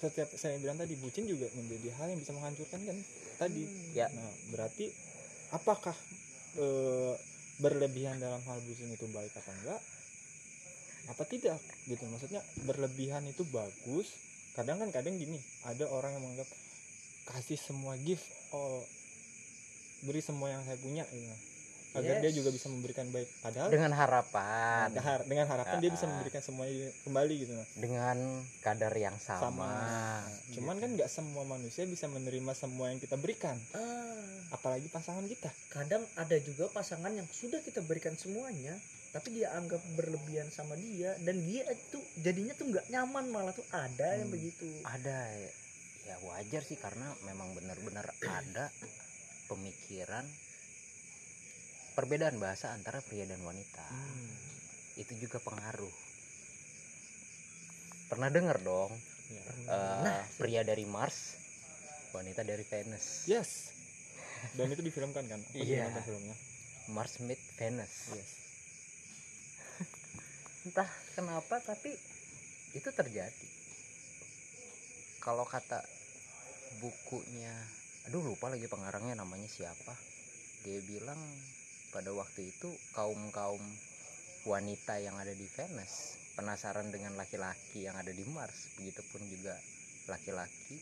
setiap 0.00 0.32
saya 0.32 0.56
bilang 0.56 0.74
tadi 0.74 0.96
bucin 0.96 1.28
juga 1.28 1.44
menjadi 1.52 1.92
hal 1.94 2.08
yang 2.08 2.18
bisa 2.18 2.32
menghancurkan 2.32 2.80
kan? 2.80 2.96
Tadi. 3.38 3.62
Hmm. 3.62 3.92
Ya. 3.92 4.06
nah 4.08 4.32
berarti 4.50 4.88
apakah 5.50 5.94
eh, 6.56 7.14
berlebihan 7.60 8.16
dalam 8.16 8.40
hal 8.40 8.58
bucin 8.64 8.88
itu 8.88 9.04
baik 9.06 9.30
apa 9.30 9.52
enggak 9.52 9.80
apa 11.10 11.22
tidak? 11.24 11.58
Gitu 11.84 12.06
maksudnya 12.06 12.38
berlebihan 12.62 13.26
itu 13.26 13.42
bagus. 13.44 14.06
Kadang 14.52 14.78
kan 14.78 14.90
kadang 14.90 15.14
gini 15.14 15.36
ada 15.62 15.84
orang 15.86 16.14
yang 16.14 16.22
menganggap 16.22 16.48
kasih 17.28 17.54
semua 17.56 17.94
gift 17.96 18.24
all 18.50 18.82
beri 20.00 20.18
semua 20.18 20.48
yang 20.48 20.62
saya 20.62 20.74
punya 20.76 21.04
gitu. 21.04 21.34
agar 21.90 22.22
dia 22.22 22.30
Yes. 22.30 22.38
juga 22.38 22.54
bisa 22.54 22.70
memberikan 22.70 23.10
baik. 23.10 23.26
Padahal 23.40 23.66
dengan 23.66 23.90
harapan. 23.90 24.86
Dengan 24.88 25.02
har- 25.04 25.26
dengan 25.26 25.46
harapan 25.48 25.76
dia 25.76 25.90
bisa 25.90 26.06
Ah. 26.06 26.10
memberikan 26.14 26.38
semuanya 26.38 26.86
kembali 27.02 27.34
gitu. 27.36 27.52
Dengan 27.76 28.16
kadar 28.60 28.94
yang 28.94 29.18
sama, 29.18 29.42
sama. 29.42 29.74
Cuman 30.54 30.78
kan 30.78 30.94
nggak 30.94 31.10
semua 31.10 31.42
manusia 31.44 31.82
bisa 31.84 32.06
menerima 32.06 32.54
semua 32.54 32.88
yang 32.88 33.02
kita 33.02 33.18
berikan. 33.18 33.58
Ah, 33.74 34.22
apalagi 34.52 34.86
pasangan 34.86 35.26
kita. 35.26 35.50
Kadang 35.68 36.06
ada 36.14 36.38
juga 36.38 36.70
pasangan 36.70 37.10
yang 37.10 37.26
sudah 37.26 37.58
kita 37.58 37.82
berikan 37.82 38.14
semuanya 38.14 38.78
tapi 39.10 39.28
dia 39.32 39.50
anggap 39.52 39.82
berlebihan 39.90 40.46
sama 40.48 40.74
dia 40.74 41.18
dan 41.20 41.42
dia 41.42 41.66
itu 41.66 41.98
jadinya 42.16 42.54
tuh 42.54 42.66
nggak 42.68 42.86
nyaman 42.88 43.26
malah 43.26 43.50
tuh 43.50 43.66
ada 43.68 44.14
yang 44.14 44.30
Hmm. 44.30 44.36
begitu 44.38 44.66
ada 44.82 45.18
ya- 45.32 45.56
ya 46.04 46.14
wajar 46.22 46.62
sih 46.62 46.76
karena 46.76 47.10
memang 47.20 47.50
benar-benar 47.52 48.06
ada 48.20 48.70
pemikiran 49.46 50.22
perbedaan 51.92 52.38
bahasa 52.38 52.70
antara 52.70 53.02
pria 53.02 53.24
dan 53.24 53.40
wanita 53.40 53.82
Hmm. 53.84 54.30
itu 54.96 55.12
juga 55.18 55.38
pengaruh 55.40 55.92
pernah 58.06 58.28
dengar 58.28 58.58
dong 58.60 58.94
Ya. 59.26 59.42
eh, 59.46 59.98
Nah, 60.02 60.22
pria 60.36 60.62
dari 60.62 60.82
Mars 60.84 61.38
wanita 62.10 62.42
dari 62.42 62.62
Venus 62.62 63.26
yes 63.26 63.70
dan 64.52 64.66
itu 64.66 64.82
difilmkan 64.82 65.22
kan 65.24 65.38
Apa 65.40 65.54
Iya. 65.56 65.86
judulnya 65.86 66.02
filmnya 66.02 66.36
Mars 66.88 67.18
meet 67.20 67.38
Venus 67.54 67.94
yes 68.10 68.30
entah 70.68 70.88
kenapa 71.16 71.56
tapi 71.64 71.96
itu 72.76 72.90
terjadi. 72.92 73.48
Kalau 75.20 75.44
kata 75.44 75.80
bukunya 76.80 77.52
aduh 78.08 78.24
lupa 78.24 78.48
lagi 78.48 78.68
pengarangnya 78.68 79.20
namanya 79.20 79.48
siapa? 79.48 79.92
Dia 80.64 80.80
bilang 80.84 81.20
pada 81.92 82.12
waktu 82.12 82.48
itu 82.52 82.68
kaum 82.92 83.32
kaum 83.32 83.60
wanita 84.48 85.00
yang 85.00 85.16
ada 85.20 85.32
di 85.32 85.44
Venus 85.44 86.16
penasaran 86.36 86.88
dengan 86.88 87.16
laki-laki 87.16 87.84
yang 87.84 87.96
ada 87.96 88.12
di 88.12 88.24
Mars. 88.28 88.72
Begitupun 88.80 89.20
juga 89.28 89.56
laki-laki 90.08 90.76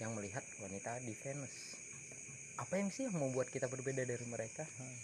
yang 0.00 0.12
melihat 0.16 0.44
wanita 0.60 1.00
di 1.04 1.12
Venus 1.16 1.78
apa 2.58 2.74
yang 2.74 2.90
sih 2.90 3.06
yang 3.06 3.14
membuat 3.14 3.54
kita 3.54 3.70
berbeda 3.70 4.02
dari 4.02 4.26
mereka? 4.26 4.66
Hmm. 4.66 4.98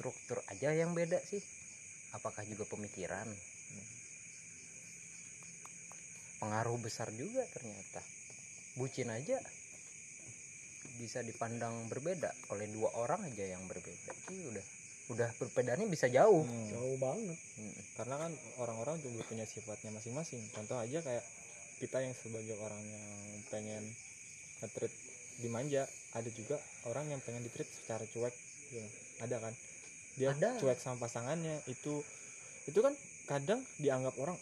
struktur 0.00 0.40
aja 0.48 0.72
yang 0.72 0.96
beda 0.96 1.20
sih 1.20 1.44
apakah 2.16 2.42
juga 2.46 2.64
pemikiran? 2.66 3.26
Pengaruh 6.40 6.78
besar 6.80 7.12
juga 7.12 7.44
ternyata. 7.52 8.00
Bucin 8.78 9.12
aja 9.12 9.36
bisa 11.00 11.24
dipandang 11.24 11.88
berbeda 11.88 12.32
oleh 12.52 12.68
dua 12.72 12.92
orang 12.96 13.24
aja 13.28 13.44
yang 13.44 13.64
berbeda. 13.68 14.12
Itu 14.28 14.52
udah 14.52 14.64
udah 15.10 15.28
perbedaannya 15.36 15.90
bisa 15.90 16.06
jauh. 16.06 16.46
Hmm. 16.46 16.68
jauh 16.70 16.96
banget. 16.96 17.38
Mm. 17.58 17.74
karena 17.98 18.16
kan 18.16 18.32
orang-orang 18.62 18.96
juga 19.02 19.26
punya 19.26 19.44
sifatnya 19.44 19.90
masing-masing. 19.90 20.40
Contoh 20.54 20.78
aja 20.78 21.02
kayak 21.02 21.24
kita 21.82 21.98
yang 22.04 22.14
sebagai 22.14 22.56
orang 22.62 22.80
yang 22.84 23.04
pengen 23.50 23.84
nge-treat 24.62 24.92
dimanja 25.40 25.88
ada 26.12 26.30
juga 26.30 26.60
orang 26.86 27.08
yang 27.10 27.20
pengen 27.24 27.42
ditreat 27.44 27.68
secara 27.68 28.04
cuek. 28.06 28.34
Gitu. 28.70 28.86
ada 29.18 29.42
kan 29.42 29.50
dia 30.20 30.36
Ada. 30.36 30.60
cuek 30.60 30.76
sama 30.76 31.08
pasangannya. 31.08 31.64
Itu 31.64 32.04
itu 32.68 32.76
kan 32.84 32.92
kadang 33.24 33.64
dianggap 33.80 34.12
orang 34.20 34.36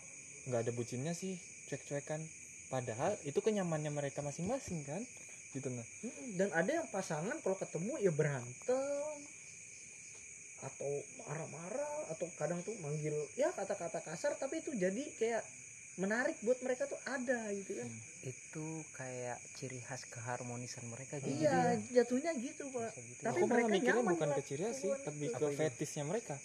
nggak 0.51 0.67
ada 0.67 0.73
bucinnya 0.75 1.15
sih 1.15 1.39
cuek-cuekan. 1.71 2.19
Padahal 2.67 3.15
itu 3.23 3.39
kenyamannya 3.39 3.95
mereka 3.95 4.27
masing-masing 4.27 4.83
kan? 4.83 5.01
Gitu 5.55 5.71
nah. 5.71 5.87
Mm, 6.03 6.27
dan 6.35 6.49
ada 6.51 6.71
yang 6.83 6.87
pasangan 6.91 7.39
kalau 7.41 7.55
ketemu 7.55 7.95
ya 8.03 8.11
berantem 8.11 9.17
atau 10.59 10.91
marah-marah 11.23 12.11
atau 12.11 12.27
kadang 12.35 12.59
tuh 12.67 12.75
manggil 12.83 13.15
ya 13.39 13.55
kata-kata 13.55 14.03
kasar 14.03 14.35
tapi 14.43 14.59
itu 14.59 14.75
jadi 14.75 15.07
kayak 15.15 15.47
menarik 15.99 16.39
buat 16.47 16.59
mereka 16.63 16.87
tuh 16.87 16.99
ada 17.11 17.51
gitu 17.51 17.75
kan. 17.75 17.89
Itu 18.23 18.67
kayak 18.95 19.39
ciri 19.59 19.83
khas 19.83 20.07
keharmonisan 20.07 20.87
mereka 20.87 21.19
gitu. 21.19 21.43
Iya 21.43 21.75
jatuhnya 21.91 22.33
gitu 22.39 22.71
pak. 22.71 22.95
Bisa 22.95 23.03
gitu. 23.03 23.23
Tapi 23.27 23.39
aku 23.43 23.47
malah 23.51 23.59
mereka 23.67 23.75
mikirnya 23.75 24.05
bukan 24.07 24.29
ke 24.39 24.43
ciri 24.47 24.63
khas 24.71 24.79
sih 24.79 24.91
tapi 25.03 25.25
ke 25.27 25.47
fetisnya 25.59 26.05
mereka. 26.07 26.39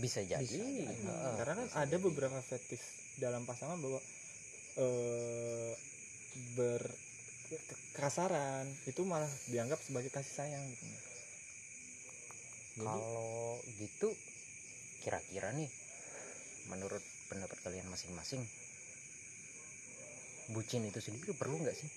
Bisa 0.00 0.20
jadi. 0.24 0.40
Bisa 0.40 0.64
jadi. 0.64 0.84
Heeh. 0.88 1.32
karena 1.36 1.54
kan 1.60 1.68
ada 1.76 1.96
beberapa 2.00 2.38
fetis 2.40 2.82
dalam 3.20 3.44
pasangan 3.44 3.76
bahwa 3.76 4.00
eh 4.76 5.72
ber 6.56 6.82
kasaran 7.96 8.66
itu 8.88 9.06
malah 9.06 9.30
dianggap 9.52 9.78
sebagai 9.84 10.08
kasih 10.08 10.34
sayang 10.40 10.64
gitu. 10.72 10.84
Jadi 12.76 12.84
kalau 12.84 13.60
gitu 13.80 14.08
kira-kira 15.04 15.52
nih 15.52 15.70
menurut 16.68 17.00
pendapat 17.30 17.56
kalian 17.62 17.86
masing-masing 17.88 18.42
bucin 20.54 20.86
itu 20.86 20.98
sendiri 21.02 21.34
perlu 21.34 21.58
nggak 21.62 21.74
sih? 21.74 21.90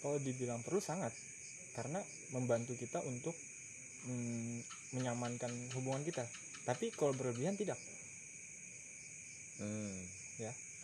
Kalau 0.00 0.16
dibilang 0.20 0.60
perlu 0.64 0.80
sangat. 0.80 1.12
Karena 1.76 2.00
membantu 2.34 2.74
kita 2.74 3.00
untuk 3.06 3.32
mm, 4.08 4.58
menyamankan 4.98 5.52
hubungan 5.76 6.02
kita. 6.02 6.24
Tapi 6.66 6.92
kalau 6.92 7.14
berlebihan 7.16 7.56
tidak. 7.56 7.78
Hmm. 9.60 10.00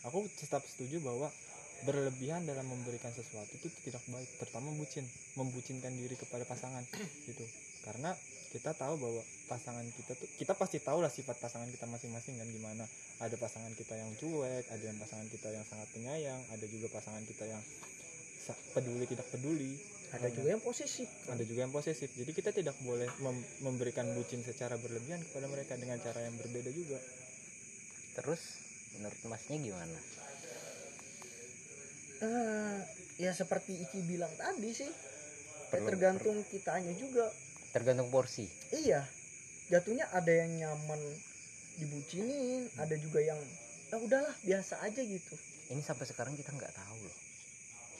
aku 0.05 0.29
tetap 0.37 0.61
setuju 0.69 1.01
bahwa 1.01 1.33
berlebihan 1.81 2.45
dalam 2.45 2.69
memberikan 2.69 3.09
sesuatu 3.09 3.49
itu 3.57 3.67
tidak 3.81 4.05
baik. 4.09 4.29
Terutama 4.37 4.69
bucin. 4.77 5.05
Membucinkan 5.33 5.93
diri 5.97 6.13
kepada 6.13 6.45
pasangan 6.45 6.85
gitu. 7.25 7.45
Karena 7.81 8.13
kita 8.47 8.71
tahu 8.73 8.95
bahwa 8.95 9.21
pasangan 9.47 9.83
kita 9.91 10.15
tuh 10.15 10.27
kita 10.39 10.53
pasti 10.55 10.79
tahu 10.79 11.03
lah 11.03 11.11
sifat 11.11 11.37
pasangan 11.39 11.67
kita 11.67 11.85
masing-masing 11.87 12.39
kan 12.39 12.47
gimana. 12.47 12.85
Ada 13.19 13.35
pasangan 13.35 13.71
kita 13.75 13.97
yang 13.97 14.11
cuek 14.15 14.65
ada 14.71 14.83
yang 14.83 14.97
pasangan 14.97 15.27
kita 15.27 15.47
yang 15.51 15.65
sangat 15.67 15.87
penyayang 15.91 16.41
ada 16.53 16.65
juga 16.67 16.87
pasangan 16.91 17.23
kita 17.27 17.45
yang 17.47 17.61
peduli 18.71 19.05
tidak 19.07 19.27
peduli. 19.27 19.75
Ada 20.07 20.31
juga 20.31 20.55
yang 20.55 20.63
posesif. 20.63 21.11
ada 21.27 21.43
juga 21.43 21.67
yang 21.67 21.73
posesif. 21.75 22.07
Jadi 22.15 22.31
kita 22.31 22.55
tidak 22.55 22.79
boleh 22.79 23.11
mem- 23.19 23.47
memberikan 23.59 24.07
bucin 24.15 24.39
secara 24.39 24.79
berlebihan 24.79 25.19
kepada 25.19 25.51
mereka 25.51 25.75
dengan 25.75 25.99
cara 25.99 26.23
yang 26.23 26.31
berbeda 26.39 26.71
juga. 26.71 26.95
Terus 28.15 28.39
menurut 28.95 29.19
masnya 29.27 29.59
gimana? 29.59 29.99
Eh, 32.23 32.79
ya 33.19 33.35
seperti 33.35 33.77
Iki 33.83 33.99
bilang 34.07 34.31
tadi 34.39 34.71
sih. 34.71 34.87
Ya 34.87 35.75
Perlu- 35.75 35.91
tergantung 35.91 36.39
kitanya 36.47 36.95
juga 36.95 37.27
tergantung 37.71 38.09
porsi. 38.09 38.47
Iya. 38.71 39.03
Jatuhnya 39.67 40.07
ada 40.15 40.31
yang 40.31 40.51
nyaman 40.55 41.01
dibucinin 41.77 42.65
ada 42.79 42.95
juga 42.97 43.21
yang 43.21 43.37
ya 43.91 43.97
udahlah 43.99 44.33
biasa 44.43 44.81
aja 44.83 45.01
gitu. 45.03 45.35
Ini 45.71 45.83
sampai 45.83 46.07
sekarang 46.07 46.33
kita 46.35 46.55
nggak 46.55 46.73
tahu 46.73 46.99
loh 47.03 47.17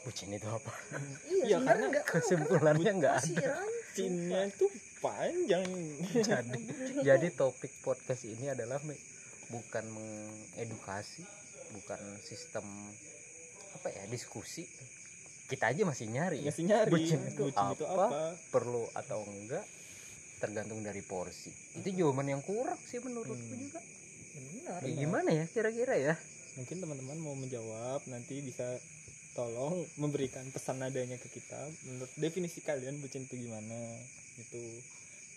bucin 0.08 0.32
itu 0.32 0.48
apa. 0.48 0.72
Iya, 1.28 1.44
Iya, 1.44 1.56
sebenarnya 1.60 1.68
karena 1.68 1.86
nggak 1.92 2.06
tahu, 2.08 2.14
kesimpulannya 2.16 2.92
nggak 2.96 3.16
ada. 3.20 3.52
bucinnya 3.68 4.42
itu 4.48 4.66
panjang. 5.04 5.68
Jadi 6.32 6.62
jadi 7.04 7.28
topik 7.36 7.74
podcast 7.84 8.24
ini 8.24 8.48
adalah 8.48 8.80
bukan 9.52 9.86
mengedukasi 9.92 11.24
bukan 11.76 12.00
sistem 12.24 12.64
apa 13.76 13.88
ya 13.92 14.04
diskusi 14.08 14.64
kita 15.48 15.72
aja 15.72 15.82
masih 15.88 16.12
nyari. 16.12 16.44
Ya 16.44 16.52
ngasih 16.52 16.66
nyari 16.68 16.92
Bucin 16.92 17.20
itu 17.24 17.44
itu 17.48 17.86
apa? 17.88 18.06
apa? 18.08 18.20
Perlu 18.52 18.84
atau 18.92 19.24
enggak 19.24 19.64
tergantung 20.38 20.84
dari 20.84 21.02
porsi. 21.02 21.50
Itu 21.74 21.88
jawaban 21.90 22.28
yang 22.28 22.44
kurang 22.44 22.78
sih 22.84 23.00
menurutku 23.00 23.34
Hmm. 23.34 23.64
juga. 23.64 23.82
Benar 24.38 24.80
Ya, 24.86 24.94
gimana 24.94 25.30
ya 25.34 25.46
kira-kira 25.50 25.96
ya? 25.98 26.14
Mungkin 26.60 26.78
teman-teman 26.78 27.18
mau 27.18 27.34
menjawab 27.34 28.06
nanti 28.06 28.44
bisa 28.44 28.66
tolong 29.34 29.82
memberikan 29.98 30.46
pesan 30.52 30.78
nadanya 30.78 31.18
ke 31.18 31.30
kita. 31.32 31.58
Menurut 31.86 32.12
definisi 32.18 32.62
kalian 32.62 33.00
bucin 33.00 33.26
itu 33.26 33.38
gimana? 33.40 33.78
Itu 34.38 34.62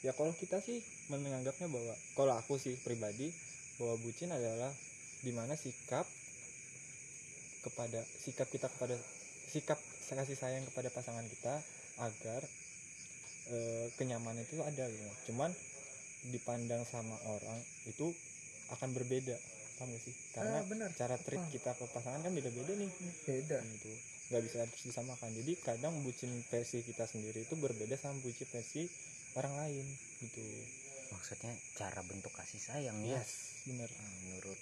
ya 0.03 0.13
kalau 0.13 0.33
kita 0.33 0.61
sih 0.61 0.81
menganggapnya 1.09 1.69
bahwa 1.69 1.95
kalau 2.13 2.35
aku 2.37 2.57
sih 2.57 2.77
pribadi 2.81 3.31
bahwa 3.77 3.97
bucin 4.01 4.33
adalah 4.33 4.73
di 5.21 5.33
mana 5.33 5.53
sikap 5.55 6.05
kepada 7.61 8.01
sikap 8.19 8.49
kita 8.49 8.69
kepada 8.69 8.97
sikap 9.51 9.79
kasih 10.07 10.39
sayang 10.39 10.65
kepada 10.71 10.91
pasangan 10.91 11.27
kita 11.27 11.55
agar 11.99 12.43
eh, 13.51 13.87
kenyamanan 13.99 14.43
itu 14.47 14.63
ada 14.63 14.87
gitu. 14.87 15.35
cuman 15.35 15.51
dipandang 16.31 16.85
sama 16.87 17.17
orang 17.27 17.59
itu 17.89 18.13
akan 18.71 18.95
berbeda 18.95 19.35
paham 19.81 19.97
gak 19.97 20.03
sih? 20.05 20.15
Karena 20.37 20.61
Ah, 20.61 20.65
benar. 20.69 20.93
cara 20.93 21.17
treat 21.17 21.41
Paham. 21.41 21.53
kita 21.57 21.73
ke 21.73 21.85
pasangan 21.89 22.21
kan 22.21 22.33
beda-beda 22.37 22.77
nih. 22.77 22.93
Beda. 23.25 23.65
Gitu. 23.65 23.89
Nggak 24.29 24.43
bisa 24.45 24.57
harus 24.61 24.81
disamakan. 24.85 25.33
Jadi 25.33 25.53
kadang 25.65 26.05
bucin 26.05 26.29
versi 26.53 26.85
kita 26.85 27.09
sendiri 27.09 27.49
itu 27.49 27.57
berbeda 27.57 27.97
sama 27.97 28.21
bucin 28.21 28.45
versi 28.53 28.85
orang 29.41 29.57
lain 29.57 29.87
gitu. 30.21 30.45
Maksudnya 31.17 31.57
cara 31.81 32.05
bentuk 32.05 32.29
kasih 32.37 32.61
sayang 32.61 33.01
ya? 33.09 33.17
Yes 33.25 33.65
bener 33.65 33.89
Nah, 33.89 34.13
menurut 34.25 34.61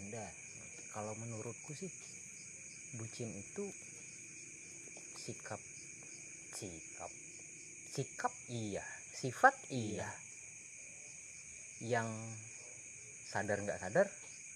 anda 0.00 0.24
kalau 0.96 1.12
menurutku 1.20 1.76
sih 1.76 1.88
bucin 2.96 3.28
itu 3.36 3.64
sikap. 5.24 5.60
Sikap. 6.52 7.12
Sikap 7.96 8.32
iya. 8.52 8.84
Sifat 9.16 9.56
iya. 9.72 10.10
Yang 11.80 12.08
sadar 13.32 13.58
nggak 13.64 13.80
sadar 13.80 14.06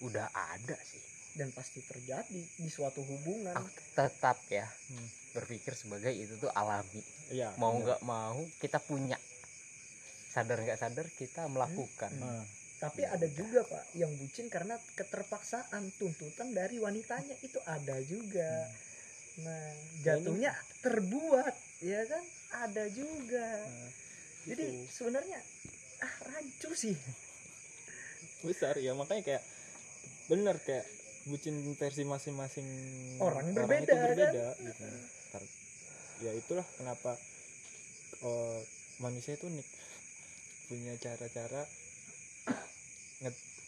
udah 0.05 0.29
ada 0.29 0.77
sih. 0.85 1.01
Dan 1.33 1.49
pasti 1.57 1.81
terjadi 1.81 2.37
di 2.37 2.69
suatu 2.69 3.01
hubungan. 3.01 3.57
Aku 3.57 3.69
tetap 3.97 4.37
ya 4.53 4.69
Hmm. 4.93 5.07
berpikir 5.33 5.73
sebagai 5.73 6.13
itu 6.13 6.37
tuh 6.37 6.49
alami. 6.53 7.01
Iya 7.33 7.53
mau 7.57 7.73
nggak 7.73 8.01
mau 8.05 8.37
kita 8.61 8.77
punya. 8.77 9.17
Sadar 10.29 10.61
nggak 10.61 10.77
sadar 10.77 11.09
kita 11.17 11.49
melakukan. 11.49 12.13
Hmm. 12.13 12.21
Nah, 12.21 12.45
tapi 12.77 13.05
ada 13.09 13.25
juga 13.25 13.65
pak 13.65 13.97
yang 13.97 14.13
bucin 14.21 14.53
karena 14.53 14.77
keterpaksaan. 14.93 15.89
Tuntutan 15.97 16.53
dari 16.53 16.77
wanitanya 16.77 17.33
itu 17.41 17.57
ada 17.65 17.97
juga 18.05 18.69
nah 19.39 19.63
jatuhnya 20.01 20.51
terbuat 20.79 21.55
ya 21.79 22.01
kan? 22.05 22.23
Ada 22.49 22.89
juga. 22.89 23.47
Nah, 23.61 23.91
jadi 24.45 24.65
itu. 24.67 24.89
sebenarnya 24.89 25.39
ah 26.01 26.13
rancu 26.25 26.69
sih. 26.73 26.95
Besar 28.41 28.79
ya 28.79 28.95
makanya 28.95 29.23
kayak 29.23 29.43
bener 30.27 30.55
kayak 30.63 30.85
bucin 31.27 31.55
versi 31.75 32.07
masing-masing 32.07 32.65
Orang 33.19 33.51
itu 33.51 33.53
berbeda, 33.53 33.93
berbeda 33.93 34.47
gitu. 34.57 34.83
Kar- 35.29 35.53
ya 36.19 36.31
itulah 36.33 36.65
kenapa 36.79 37.15
eh, 38.23 38.59
manusia 38.97 39.35
itu 39.35 39.45
unik. 39.45 39.67
Punya 40.69 40.93
cara-cara 40.97 41.63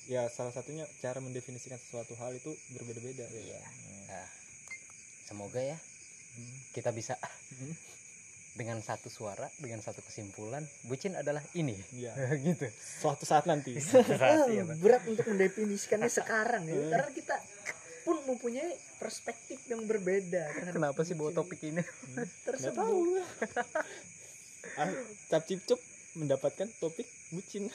ya 0.10 0.28
salah 0.28 0.52
satunya 0.52 0.84
cara 1.00 1.22
mendefinisikan 1.22 1.78
sesuatu 1.78 2.18
hal 2.18 2.34
itu 2.34 2.52
berbeda-beda 2.74 3.28
ya 3.30 3.38
Iya. 3.38 3.60
kan? 3.62 3.74
Nah, 4.08 4.08
Nah, 4.12 4.28
semoga 5.32 5.63
ya 5.63 5.78
hmm. 5.80 6.76
kita 6.76 6.91
bisa 6.91 7.15
Hmm. 7.52 7.76
dengan 8.52 8.80
satu 8.84 9.08
suara 9.08 9.48
dengan 9.63 9.80
satu 9.80 10.04
kesimpulan 10.04 10.63
bucin 10.88 11.15
adalah 11.15 11.39
ini. 11.56 11.76
Iya. 11.96 12.15
gitu. 12.48 12.67
Suatu 12.76 13.24
saat 13.24 13.48
nanti. 13.48 13.76
Ah, 14.20 14.48
Iya, 14.48 14.67
berat 14.76 15.08
untuk 15.08 15.28
mendefinisikannya 15.28 16.12
sekarang 16.12 16.67
ya. 16.67 16.76
Karena 16.91 17.12
kita 17.15 17.36
pun 18.04 18.17
mempunyai 18.28 18.76
perspektif 18.98 19.62
yang 19.70 19.86
berbeda 19.86 20.74
kenapa 20.74 21.06
sih 21.06 21.13
bawa 21.13 21.32
topik 21.32 21.62
ini? 21.63 21.84
Tersebut 22.44 22.76
tahu. 22.76 23.22
ah, 24.82 24.89
cap 25.30 25.44
cip 25.48 25.62
cup 25.63 25.80
mendapatkan 26.17 26.67
topik 26.82 27.08
bucin. 27.32 27.72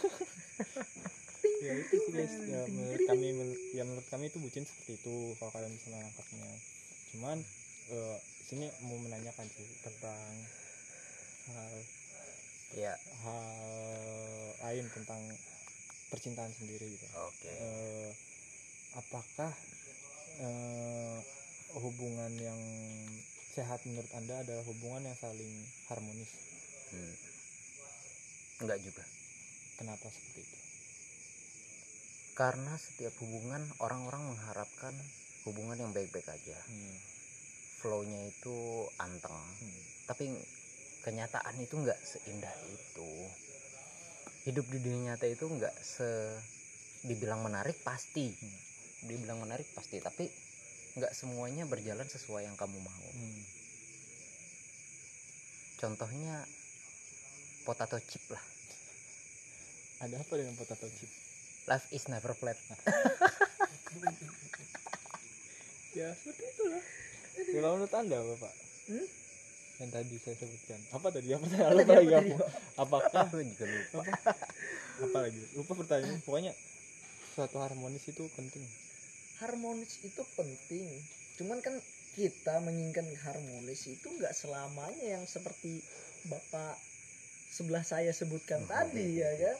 Ya 1.62 1.72
itu 1.72 1.94
sih 2.04 2.12
guys. 2.12 2.34
ya 2.36 2.68
menurut 2.68 3.00
kami 3.08 3.26
ya 3.72 3.82
menurut 3.86 4.08
kami 4.12 4.28
itu 4.28 4.38
bucin 4.42 4.68
seperti 4.68 5.00
itu 5.00 5.14
kalau 5.40 5.50
kalian 5.56 5.72
bisa 5.72 5.88
menangkapnya 5.88 6.48
cuman 7.16 7.40
eh, 7.96 8.18
sini 8.44 8.68
mau 8.84 9.00
menanyakan 9.00 9.48
sih 9.48 9.64
tentang 9.80 10.32
hal 11.48 11.72
ya 12.76 12.92
hal 13.24 13.56
lain 14.60 14.84
tentang 14.92 15.24
percintaan 16.12 16.52
sendiri 16.52 16.84
gitu. 16.92 17.08
Oke. 17.24 17.48
Eh, 17.48 18.10
apakah 19.00 19.48
eh, 20.44 21.18
hubungan 21.80 22.32
yang 22.36 22.60
sehat 23.56 23.80
menurut 23.88 24.12
anda 24.12 24.44
adalah 24.44 24.60
hubungan 24.68 25.08
yang 25.08 25.16
saling 25.16 25.54
harmonis? 25.88 26.28
Hmm. 26.92 27.16
enggak 28.60 28.78
juga. 28.84 29.04
Kenapa 29.80 30.06
seperti 30.12 30.44
itu? 30.44 30.58
Karena 32.36 32.76
setiap 32.76 33.16
hubungan 33.24 33.64
orang-orang 33.80 34.36
mengharapkan 34.36 34.92
hubungan 35.46 35.78
yang 35.78 35.94
baik-baik 35.94 36.26
aja. 36.26 36.58
Hmm, 36.66 36.96
flownya 37.78 38.26
itu 38.26 38.90
anteng. 38.98 39.32
Hmm, 39.32 39.82
tapi 40.10 40.26
kenyataan 41.06 41.54
itu 41.62 41.78
nggak 41.78 42.02
seindah 42.02 42.50
itu. 42.66 43.10
Hidup 44.50 44.66
di 44.66 44.78
dunia 44.82 45.14
nyata 45.14 45.30
itu 45.30 45.46
nggak 45.46 45.74
se 45.78 46.10
dibilang 47.06 47.46
menarik 47.46 47.78
pasti. 47.86 48.34
Hmm. 48.34 48.58
dibilang 49.06 49.38
menarik 49.38 49.70
pasti. 49.70 50.02
Tapi 50.02 50.26
nggak 50.98 51.14
semuanya 51.14 51.62
berjalan 51.70 52.08
sesuai 52.10 52.50
yang 52.50 52.58
kamu 52.58 52.82
mau. 52.82 53.08
Hmm. 53.14 53.42
contohnya 55.76 56.40
potato 57.68 58.00
chip 58.00 58.24
lah. 58.32 58.40
Ada 60.00 60.24
apa 60.24 60.32
dengan 60.40 60.56
potato 60.56 60.88
chip? 60.88 61.12
Life 61.68 61.86
is 61.92 62.08
never 62.08 62.32
flat 62.32 62.56
ya 65.96 66.08
seperti 66.12 66.42
itulah. 66.52 66.82
Kalau 67.36 67.68
menurut 67.80 67.94
anda 67.96 68.18
bapak? 68.20 68.52
Hmm? 68.92 69.06
yang 69.76 69.92
tadi 69.92 70.16
saya 70.16 70.36
sebutkan. 70.40 70.80
Apa 70.96 71.08
tadi? 71.12 71.28
Apa 71.36 71.44
tadi 71.52 71.60
lupa 71.84 71.94
lagi? 72.00 72.16
aku 72.16 72.36
apakah 72.80 73.22
aku 73.28 73.36
juga 73.44 73.64
lupa. 73.68 74.00
Apa? 74.00 74.32
Apa 75.04 75.18
lagi? 75.28 75.40
Lupa 75.52 75.72
pertanyaan. 75.76 76.18
Pokoknya 76.24 76.52
suatu 77.36 77.56
harmonis 77.60 78.04
itu 78.08 78.24
penting. 78.32 78.64
Harmonis 79.44 80.00
itu 80.00 80.22
penting. 80.32 80.84
Cuman 81.36 81.60
kan 81.60 81.76
kita 82.16 82.64
menginginkan 82.64 83.04
harmonis 83.28 83.84
itu 83.92 84.08
nggak 84.16 84.32
selamanya 84.32 85.20
yang 85.20 85.24
seperti 85.28 85.84
bapak 86.32 86.80
sebelah 87.52 87.84
saya 87.84 88.08
sebutkan 88.16 88.64
tadi 88.64 89.20
ya 89.20 89.28
kan? 89.36 89.56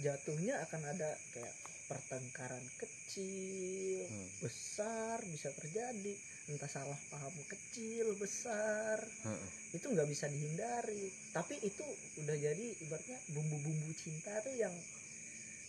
jatuhnya 0.00 0.56
akan 0.64 0.80
ada 0.88 1.12
kayak 1.36 1.52
pertengkaran 1.92 2.64
kecil 2.80 4.08
Hmm. 4.08 4.28
besar 4.40 5.20
bisa 5.28 5.52
terjadi. 5.52 6.16
Entah 6.48 6.66
salah 6.66 6.96
paham 7.12 7.36
kecil 7.44 8.16
besar. 8.16 8.96
Mm-mm. 9.28 9.48
itu 9.76 9.84
nggak 9.84 10.08
bisa 10.08 10.26
dihindari. 10.32 11.12
Tapi 11.36 11.60
itu 11.60 11.84
udah 12.24 12.36
jadi 12.36 12.66
ibaratnya 12.82 13.18
bumbu-bumbu 13.36 13.92
cinta 13.94 14.32
tuh 14.40 14.56
yang 14.56 14.72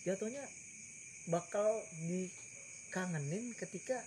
jatuhnya 0.04 0.44
bakal 1.28 1.68
dikangenin 2.08 3.52
ketika 3.56 4.00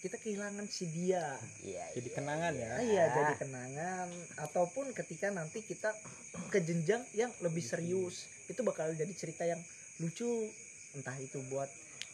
kita 0.00 0.16
kehilangan 0.18 0.66
si 0.66 0.88
dia. 0.90 1.36
Iya 1.62 1.84
jadi 1.94 2.08
iya, 2.08 2.16
kenangan 2.16 2.52
ya. 2.56 2.70
Ah, 2.74 2.82
iya 2.82 3.04
jadi 3.14 3.34
kenangan. 3.38 4.08
Ataupun 4.50 4.86
ketika 4.96 5.28
nanti 5.30 5.62
kita 5.62 5.94
ke 6.50 6.58
jenjang 6.64 7.06
yang 7.14 7.30
lebih 7.44 7.62
serius. 7.62 8.26
Itu 8.50 8.66
bakal 8.66 8.96
jadi 8.98 9.12
cerita 9.14 9.44
yang 9.46 9.60
lucu 10.00 10.48
entah 10.96 11.16
itu 11.22 11.38
buat 11.50 11.70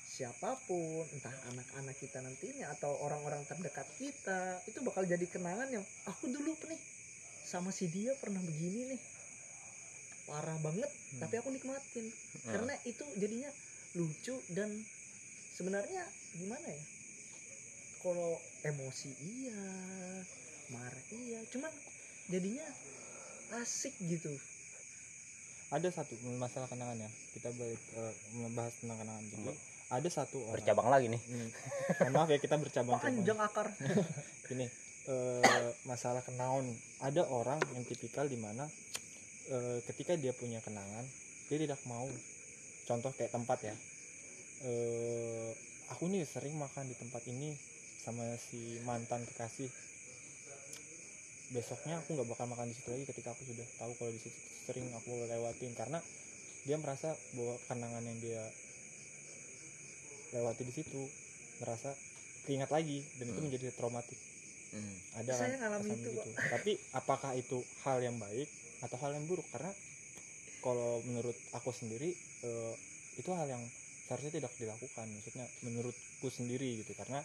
siapa 0.07 0.57
pun 0.65 1.05
entah 1.13 1.35
anak-anak 1.53 1.97
kita 1.99 2.23
nantinya 2.23 2.73
atau 2.79 2.93
orang-orang 3.05 3.43
terdekat 3.45 3.85
kita 4.01 4.61
itu 4.65 4.79
bakal 4.81 5.05
jadi 5.05 5.27
kenangan 5.29 5.69
yang 5.69 5.85
aku 6.09 6.31
dulu 6.31 6.57
nih 6.69 6.81
sama 7.47 7.71
si 7.71 7.87
dia 7.91 8.15
pernah 8.19 8.41
begini 8.41 8.97
nih 8.97 9.01
parah 10.27 10.59
banget 10.59 10.91
Hmm. 10.91 11.23
tapi 11.23 11.39
aku 11.39 11.49
nikmatin 11.55 12.07
Hmm. 12.11 12.51
karena 12.51 12.75
itu 12.83 13.05
jadinya 13.17 13.51
lucu 13.95 14.35
dan 14.53 14.69
sebenarnya 15.55 16.03
gimana 16.37 16.67
ya 16.67 16.83
kalau 18.03 18.37
emosi 18.67 19.11
iya 19.23 19.63
marah 20.75 21.05
iya 21.15 21.41
cuman 21.55 21.73
jadinya 22.29 22.67
asik 23.63 23.95
gitu 24.03 24.35
ada 25.75 25.89
satu 25.91 26.15
masalah 26.39 26.71
kenangan 26.71 26.99
ya. 27.03 27.11
Kita 27.35 27.49
balik 27.55 27.83
eh, 27.99 28.15
membahas 28.39 28.75
tentang 28.79 28.99
kenangan 29.03 29.25
jadi 29.35 29.51
ada 29.87 30.09
satu 30.11 30.39
orang. 30.51 30.59
Bercabang 30.59 30.89
lagi 30.91 31.07
nih. 31.11 31.21
Mohon 32.03 32.13
maaf 32.15 32.29
ya 32.31 32.39
kita 32.43 32.57
bercabang 32.59 32.99
panjang 32.99 33.39
akar. 33.39 33.71
Ini 34.55 34.67
eh, 35.11 35.71
masalah 35.87 36.23
kenangan 36.27 36.67
ada 37.03 37.23
orang 37.31 37.59
yang 37.75 37.87
tipikal 37.87 38.27
di 38.27 38.39
mana 38.39 38.67
eh, 39.51 39.79
ketika 39.87 40.19
dia 40.19 40.35
punya 40.35 40.59
kenangan 40.63 41.07
dia 41.47 41.59
tidak 41.59 41.79
mau. 41.87 42.07
Contoh 42.87 43.11
kayak 43.15 43.35
tempat 43.35 43.59
ya. 43.63 43.75
Eh, 44.67 45.51
aku 45.95 46.11
nih 46.11 46.27
sering 46.27 46.59
makan 46.59 46.91
di 46.91 46.95
tempat 46.99 47.23
ini 47.31 47.55
sama 48.03 48.23
si 48.39 48.83
mantan 48.83 49.23
kekasih. 49.23 49.71
Besoknya 51.55 52.03
aku 52.03 52.19
nggak 52.19 52.27
bakal 52.27 52.47
makan 52.51 52.71
di 52.71 52.75
situ 52.75 52.91
lagi 52.91 53.07
ketika 53.07 53.31
aku 53.31 53.47
sudah 53.47 53.67
tahu 53.79 53.95
kalau 53.95 54.11
di 54.11 54.19
situ 54.19 54.56
sering 54.67 54.91
aku 54.99 55.11
lewatin 55.31 55.73
karena 55.79 56.03
dia 56.67 56.77
merasa 56.83 57.15
bahwa 57.39 57.55
kenangan 57.71 58.03
yang 58.03 58.19
dia 58.19 58.43
lewati 60.35 60.63
di 60.67 60.75
situ 60.75 61.01
merasa 61.63 61.95
keingat 62.45 62.71
lagi 62.75 63.01
dan 63.19 63.31
itu 63.31 63.39
Hmm. 63.39 63.47
menjadi 63.47 63.71
traumatik. 63.75 64.19
Hmm. 64.75 64.97
ada 65.15 65.33
Saya 65.33 65.57
kan 65.57 65.71
ngalamin 65.71 65.95
itu, 65.95 66.11
begitu. 66.11 66.31
tapi 66.51 66.73
apakah 66.93 67.33
itu 67.39 67.59
hal 67.87 68.03
yang 68.03 68.19
baik 68.19 68.51
atau 68.83 68.97
hal 69.01 69.15
yang 69.15 69.25
buruk? 69.25 69.47
Karena 69.55 69.71
kalau 70.61 71.01
menurut 71.07 71.39
aku 71.55 71.71
sendiri 71.71 72.11
eh, 72.43 72.75
itu 73.17 73.31
hal 73.33 73.47
yang 73.49 73.63
seharusnya 74.11 74.43
tidak 74.43 74.53
dilakukan. 74.59 75.07
Maksudnya 75.07 75.47
menurutku 75.65 76.29
sendiri 76.29 76.83
gitu. 76.83 76.93
Karena 76.99 77.23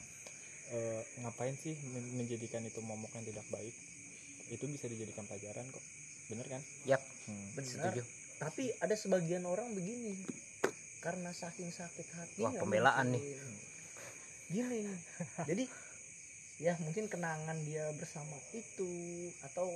eh, 0.72 1.02
ngapain 1.26 1.58
sih 1.58 1.74
men- 1.92 2.14
menjadikan 2.24 2.62
itu 2.64 2.80
momok 2.80 3.12
yang 3.18 3.26
tidak 3.26 3.44
baik? 3.52 3.74
Itu 4.54 4.70
bisa 4.70 4.86
dijadikan 4.88 5.26
pelajaran 5.28 5.66
kok 5.68 5.84
bener 6.32 6.48
kan 6.48 6.62
Yap. 6.88 7.02
Hmm. 7.28 7.48
Bener. 7.60 7.68
setuju 7.68 8.02
tapi 8.42 8.74
ada 8.82 8.96
sebagian 8.98 9.46
orang 9.46 9.70
begini 9.78 10.18
karena 11.04 11.30
saking 11.30 11.70
sakit 11.70 12.08
hati 12.18 12.42
Wah, 12.42 12.54
pembelaan 12.58 13.14
nih. 13.14 13.22
gini 14.50 14.82
jadi 15.50 15.64
ya 16.62 16.74
mungkin 16.86 17.10
kenangan 17.10 17.58
dia 17.66 17.90
bersama 17.98 18.38
itu 18.54 18.92
atau 19.46 19.68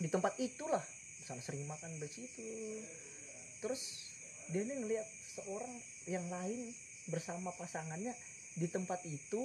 di 0.00 0.08
tempat 0.10 0.34
itulah 0.40 0.82
misalnya 1.22 1.44
sering 1.44 1.64
makan 1.68 1.92
di 2.00 2.08
situ 2.08 2.50
terus 3.60 4.12
dia 4.52 4.64
nih 4.64 4.76
ngelihat 4.80 5.08
seorang 5.40 5.72
yang 6.08 6.24
lain 6.28 6.60
bersama 7.08 7.52
pasangannya 7.56 8.12
di 8.56 8.66
tempat 8.68 9.00
itu 9.08 9.44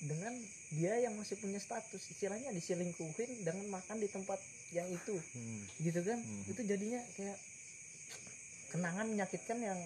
dengan 0.00 0.32
dia 0.72 0.96
yang 1.04 1.12
masih 1.20 1.36
punya 1.36 1.60
status 1.60 2.00
istilahnya 2.08 2.52
diselingkuhin 2.56 3.44
dengan 3.44 3.68
makan 3.68 4.00
di 4.00 4.08
tempat 4.08 4.40
yang 4.70 4.86
itu 4.86 5.16
Hmm. 5.34 5.60
gitu 5.78 6.00
kan 6.00 6.18
Mhm. 6.18 6.42
itu 6.48 6.60
jadinya 6.64 7.00
kayak 7.14 7.38
kenangan 8.70 9.06
menyakitkan 9.08 9.58
yang 9.58 9.78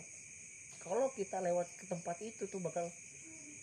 kalau 0.78 1.08
kita 1.10 1.40
lewat 1.40 1.64
ke 1.80 1.84
tempat 1.88 2.16
itu 2.20 2.44
tuh 2.44 2.60
bakal 2.60 2.84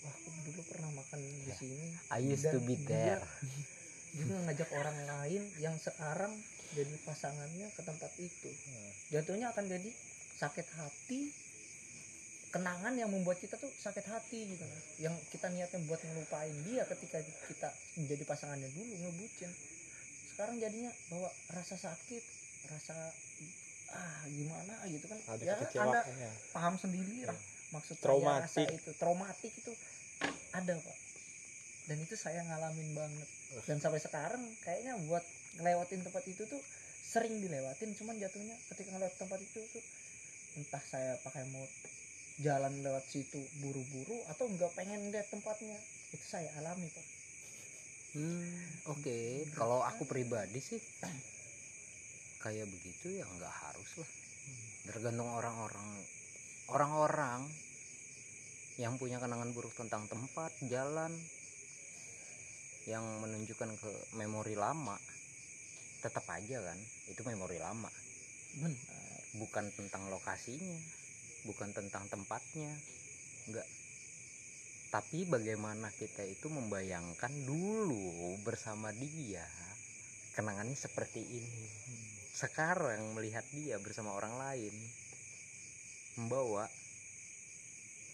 wah 0.01 0.13
aku 0.17 0.29
dulu 0.43 0.61
pernah 0.65 0.89
makan 0.91 1.19
di 1.21 1.53
sini 1.53 1.87
I 2.09 2.19
used 2.25 2.49
to 2.49 2.57
Dan 2.57 2.65
be 2.65 2.75
dia 2.75 2.89
there 2.89 3.23
juga 4.17 4.35
ngajak 4.43 4.69
orang 4.73 4.97
lain 4.97 5.43
yang 5.57 5.77
sekarang 5.77 6.33
jadi 6.73 6.95
pasangannya 7.05 7.69
ke 7.69 7.81
tempat 7.81 8.11
itu 8.17 8.49
Hmm. 8.49 8.91
jatuhnya 9.13 9.53
akan 9.53 9.65
jadi 9.69 9.89
sakit 10.35 10.67
hati 10.73 11.29
kenangan 12.51 12.97
yang 12.97 13.07
membuat 13.07 13.39
kita 13.39 13.55
tuh 13.55 13.71
sakit 13.71 14.03
hati 14.03 14.43
gitu 14.49 14.59
kan. 14.59 14.81
yang 14.99 15.15
kita 15.29 15.47
niatnya 15.47 15.79
buat 15.85 16.01
ngelupain 16.01 16.51
dia 16.65 16.83
ketika 16.83 17.21
kita 17.47 17.69
menjadi 17.95 18.23
pasangannya 18.25 18.67
dulu 18.73 18.91
ngebucin 18.97 19.51
sekarang 20.41 20.57
jadinya 20.57 20.89
bawa 21.13 21.29
rasa 21.53 21.77
sakit 21.77 22.23
rasa 22.73 22.97
ah 23.93 24.25
gimana? 24.25 24.73
gitu 24.89 25.05
kan. 25.05 25.21
Ada 25.37 25.43
ya 25.45 25.53
anda 25.53 25.61
kekecewaan 25.69 26.17
ya 26.17 26.31
paham 26.49 26.75
sendiri 26.81 27.29
lah 27.29 27.37
maksud 27.77 28.01
Traumatik. 28.01 28.65
rasa 28.65 28.73
itu. 28.73 28.89
Traumatik 28.97 29.53
itu 29.53 29.69
ada 30.57 30.73
pak. 30.81 30.97
Dan 31.85 31.97
itu 32.01 32.17
saya 32.17 32.41
ngalamin 32.41 32.89
banget. 32.97 33.29
Dan 33.69 33.77
sampai 33.85 34.01
sekarang 34.01 34.41
kayaknya 34.65 34.97
buat 35.05 35.21
ngelewatin 35.61 36.09
tempat 36.09 36.25
itu 36.25 36.41
tuh 36.49 36.61
sering 37.05 37.37
dilewatin. 37.37 37.93
Cuman 37.93 38.17
jatuhnya 38.17 38.57
ketika 38.73 38.97
ngelewat 38.97 39.13
tempat 39.21 39.37
itu 39.45 39.61
tuh 39.61 39.83
entah 40.57 40.81
saya 40.81 41.21
pakai 41.21 41.45
mau 41.53 41.69
jalan 42.41 42.81
lewat 42.81 43.05
situ 43.05 43.45
buru-buru 43.61 44.17
atau 44.33 44.49
nggak 44.49 44.73
pengen 44.73 45.13
lihat 45.13 45.29
tempatnya 45.29 45.77
itu 46.09 46.25
saya 46.25 46.49
alami 46.57 46.89
pak 46.89 47.20
Hmm, 48.11 48.59
oke. 48.91 49.47
Kalau 49.55 49.79
aku 49.87 50.03
pribadi 50.03 50.59
sih 50.59 50.79
kayak 52.41 52.67
begitu 52.67 53.21
ya 53.21 53.23
nggak 53.23 53.55
harus 53.63 53.89
lah. 54.01 54.11
Tergantung 54.91 55.29
orang-orang 55.31 55.89
orang-orang 56.75 57.41
yang 58.75 58.99
punya 58.99 59.21
kenangan 59.21 59.55
buruk 59.55 59.71
tentang 59.77 60.09
tempat 60.11 60.51
jalan 60.67 61.13
yang 62.89 63.05
menunjukkan 63.21 63.77
ke 63.77 63.91
memori 64.17 64.57
lama 64.57 64.97
tetap 66.01 66.25
aja 66.33 66.59
kan 66.59 66.79
itu 67.07 67.21
memori 67.23 67.61
lama. 67.61 67.91
Benar. 68.59 69.21
Bukan 69.39 69.71
tentang 69.71 70.11
lokasinya 70.11 70.79
bukan 71.45 71.73
tentang 71.73 72.05
tempatnya 72.05 72.69
enggak 73.49 73.65
tapi 74.91 75.23
bagaimana 75.23 75.87
kita 75.95 76.19
itu 76.27 76.51
membayangkan 76.51 77.31
dulu 77.47 78.35
bersama 78.43 78.91
dia 78.91 79.47
kenangannya 80.35 80.75
seperti 80.75 81.23
ini. 81.23 81.63
Sekarang 82.35 83.15
melihat 83.15 83.47
dia 83.55 83.79
bersama 83.79 84.11
orang 84.11 84.35
lain 84.35 84.75
membawa 86.19 86.67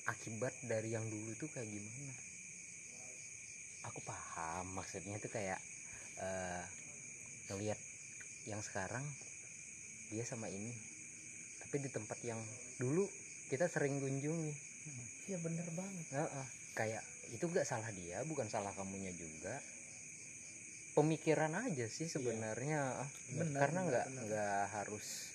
akibat 0.06 0.54
dari 0.70 0.94
yang 0.94 1.02
dulu 1.10 1.34
itu 1.34 1.50
kayak 1.50 1.66
gimana? 1.66 2.14
Aku 3.90 4.00
paham 4.06 4.78
maksudnya 4.78 5.18
itu 5.18 5.34
kayak 5.34 5.58
eh 6.22 6.64
ngelihat 7.50 7.80
yang 8.46 8.62
sekarang 8.62 9.02
dia 10.14 10.22
sama 10.30 10.46
ini. 10.54 10.78
Tapi 11.66 11.82
di 11.82 11.90
tempat 11.90 12.22
yang 12.22 12.38
dulu 12.78 13.10
kita 13.50 13.66
sering 13.66 13.98
kunjungi. 13.98 14.54
Iya 15.28 15.38
bener 15.42 15.68
banget. 15.76 16.06
Heeh, 16.16 16.48
kayak 16.78 17.02
itu 17.34 17.50
gak 17.50 17.66
salah 17.66 17.90
dia 17.90 18.22
bukan 18.22 18.46
salah 18.46 18.70
kamunya 18.78 19.10
juga. 19.18 19.58
Pemikiran 20.94 21.54
aja 21.54 21.86
sih 21.90 22.10
sebenarnya 22.10 23.06
Benar, 23.30 23.60
karena 23.62 23.80
nggak 23.86 24.06
nggak 24.18 24.62
harus 24.74 25.30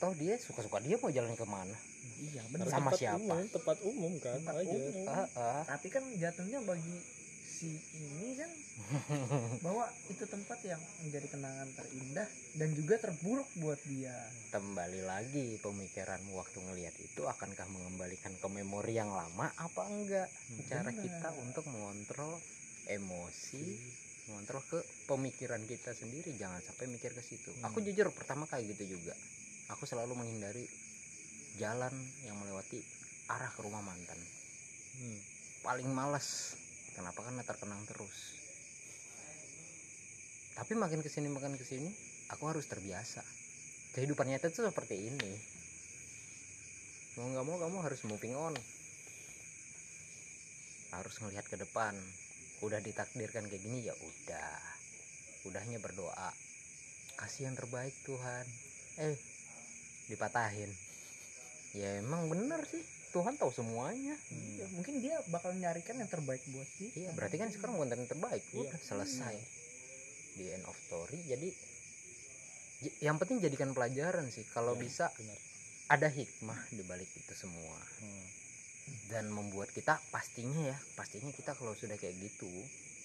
toh 0.00 0.14
dia 0.16 0.40
suka-suka 0.40 0.80
dia 0.80 0.96
mau 0.96 1.12
jalan 1.12 1.36
ke 1.36 1.44
mana? 1.44 1.76
Iya 2.16 2.42
Sama 2.64 2.88
tempat 2.88 2.96
siapa? 2.96 3.18
umum, 3.20 3.44
tempat 3.52 3.76
umum 3.84 4.12
kan 4.16 4.40
Tempat 4.40 4.54
wajar. 4.64 4.72
umum. 4.72 5.04
Heeh. 5.04 5.60
tapi 5.68 5.86
kan 5.92 6.04
jatuhnya 6.16 6.58
bagi 6.64 6.96
si 7.58 7.74
ini 7.74 8.38
kan. 8.38 8.50
Bahwa 9.66 9.90
itu 10.06 10.22
tempat 10.30 10.62
yang 10.62 10.78
menjadi 11.02 11.26
kenangan 11.34 11.66
terindah 11.74 12.28
dan 12.54 12.70
juga 12.78 12.94
terburuk 13.02 13.50
buat 13.58 13.80
dia. 13.90 14.14
Kembali 14.54 15.02
lagi 15.02 15.58
pemikiranmu 15.58 16.38
waktu 16.38 16.58
ngelihat 16.62 16.94
itu 17.02 17.26
akankah 17.26 17.66
mengembalikan 17.66 18.30
ke 18.38 18.46
memori 18.46 18.94
yang 18.94 19.10
lama 19.10 19.50
apa 19.58 19.82
enggak? 19.90 20.30
Cara 20.70 20.94
benar. 20.94 21.02
kita 21.02 21.28
untuk 21.42 21.66
mengontrol 21.66 22.38
emosi 22.86 23.66
mengontrol 24.28 24.60
ke 24.68 24.78
pemikiran 25.08 25.64
kita 25.64 25.96
sendiri 25.96 26.36
jangan 26.36 26.60
sampai 26.60 26.86
mikir 26.86 27.16
ke 27.16 27.24
situ. 27.24 27.48
Hmm. 27.58 27.72
aku 27.72 27.80
jujur 27.80 28.12
pertama 28.12 28.44
kayak 28.46 28.76
gitu 28.76 29.00
juga. 29.00 29.16
Aku 29.72 29.88
selalu 29.88 30.14
menghindari 30.14 30.68
jalan 31.56 31.90
yang 32.22 32.36
melewati 32.38 32.78
arah 33.32 33.50
ke 33.50 33.60
rumah 33.66 33.82
mantan. 33.82 34.20
Hmm. 34.98 35.20
paling 35.58 35.90
males 35.90 36.58
kenapa? 36.98 37.22
Karena 37.22 37.46
terkenang 37.46 37.86
terus. 37.86 38.18
Tapi 40.58 40.74
makin 40.74 40.98
ke 40.98 41.06
sini 41.06 41.30
makin 41.30 41.54
ke 41.54 41.62
sini 41.62 41.86
aku 42.34 42.50
harus 42.50 42.66
terbiasa. 42.66 43.22
Kehidupan 43.94 44.26
nyata 44.26 44.50
itu 44.50 44.66
seperti 44.66 45.06
ini. 45.06 45.32
Mau 47.14 47.30
nggak 47.30 47.46
mau 47.46 47.56
kamu 47.62 47.78
harus 47.86 48.02
moving 48.10 48.34
on. 48.34 48.54
Harus 50.90 51.14
ngelihat 51.22 51.46
ke 51.46 51.54
depan. 51.54 51.94
Udah 52.66 52.82
ditakdirkan 52.82 53.46
kayak 53.46 53.62
gini 53.62 53.86
ya 53.86 53.94
udah. 53.94 54.58
Udahnya 55.46 55.78
berdoa. 55.78 56.34
Kasih 57.14 57.46
yang 57.46 57.54
terbaik 57.54 57.94
Tuhan. 58.02 58.44
Eh 58.98 59.14
dipatahin. 60.10 60.70
Ya 61.78 62.02
emang 62.02 62.26
bener 62.26 62.66
sih 62.66 62.97
Tuhan 63.08 63.34
tahu 63.34 63.50
semuanya 63.50 64.14
Iya, 64.28 64.66
mungkin 64.70 65.00
dia 65.00 65.16
bakal 65.26 65.52
nyarikan 65.52 65.96
yang 65.96 66.06
terbaik 66.06 66.42
buat 66.46 66.68
dia 66.76 66.90
Iya, 66.94 67.10
berarti 67.12 67.36
kan 67.36 67.48
sekarang 67.48 67.74
bukan 67.74 67.94
yang 67.94 68.06
terbaik. 68.06 68.42
Iya. 68.46 68.60
Udah 68.64 68.78
selesai. 68.78 69.36
Di 70.34 70.44
end 70.52 70.64
of 70.64 70.76
story. 70.78 71.18
Jadi 71.24 71.48
yang 73.00 73.18
penting 73.18 73.40
jadikan 73.40 73.72
pelajaran 73.72 74.30
sih. 74.30 74.46
Kalau 74.46 74.72
Ya, 74.72 74.80
bisa 74.80 75.06
benar 75.14 75.38
ada 75.88 76.04
hikmah 76.06 76.60
di 76.68 76.84
balik 76.84 77.08
itu 77.10 77.32
semua 77.32 77.80
Hmm. 77.98 78.26
dan 79.08 79.24
membuat 79.28 79.72
kita 79.72 79.96
pastinya 80.08 80.68
ya, 80.68 80.76
pastinya 80.94 81.32
kita 81.32 81.56
kalau 81.56 81.72
sudah 81.72 81.96
kayak 81.96 82.12
gitu 82.14 82.48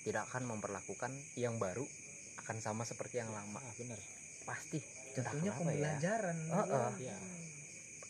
tidak 0.03 0.27
akan 0.27 0.43
memperlakukan 0.45 1.09
yang 1.33 1.55
baru 1.55 1.87
akan 2.37 2.59
sama 2.59 2.83
seperti 2.83 3.17
yang 3.17 3.31
lama. 3.31 3.55
ah 3.57 3.73
benar 3.73 3.95
Pasti. 4.43 4.83
Entah 5.15 5.31
jatuhnya 5.31 5.51
kenapa 5.51 5.71
ya. 5.71 5.95
pembelajaran 5.95 6.37
Heeh. 6.43 6.91
Iya. 6.99 7.17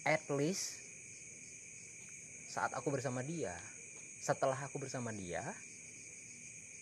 At 0.10 0.26
least 0.34 0.83
saat 2.54 2.70
aku 2.78 2.94
bersama 2.94 3.26
dia, 3.26 3.58
setelah 4.22 4.54
aku 4.54 4.78
bersama 4.78 5.10
dia, 5.10 5.42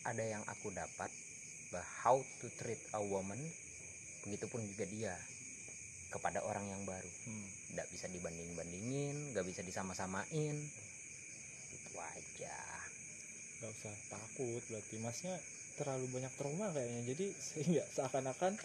ada 0.04 0.20
yang 0.20 0.44
aku 0.52 0.68
dapat 0.76 1.08
bah 1.72 1.88
how 2.04 2.20
to 2.44 2.52
treat 2.60 2.84
a 2.92 3.00
woman, 3.00 3.40
begitupun 4.28 4.68
juga 4.68 4.84
dia 4.92 5.16
kepada 6.12 6.44
orang 6.44 6.68
yang 6.68 6.84
baru. 6.84 7.08
Hmm. 7.24 7.48
Tidak 7.72 7.88
bisa 7.88 8.12
dibanding 8.12 8.52
bandingin, 8.52 9.32
nggak 9.32 9.48
bisa 9.48 9.64
disama-samain, 9.64 10.60
itu 11.72 11.94
aja. 11.96 12.60
nggak 13.64 13.72
usah 13.72 13.94
takut 14.10 14.62
berarti 14.74 14.98
masnya 15.06 15.38
terlalu 15.78 16.10
banyak 16.18 16.34
trauma 16.34 16.74
kayaknya 16.74 17.14
jadi 17.14 17.26
sehingga 17.48 17.84
seakan-akan 17.96 18.60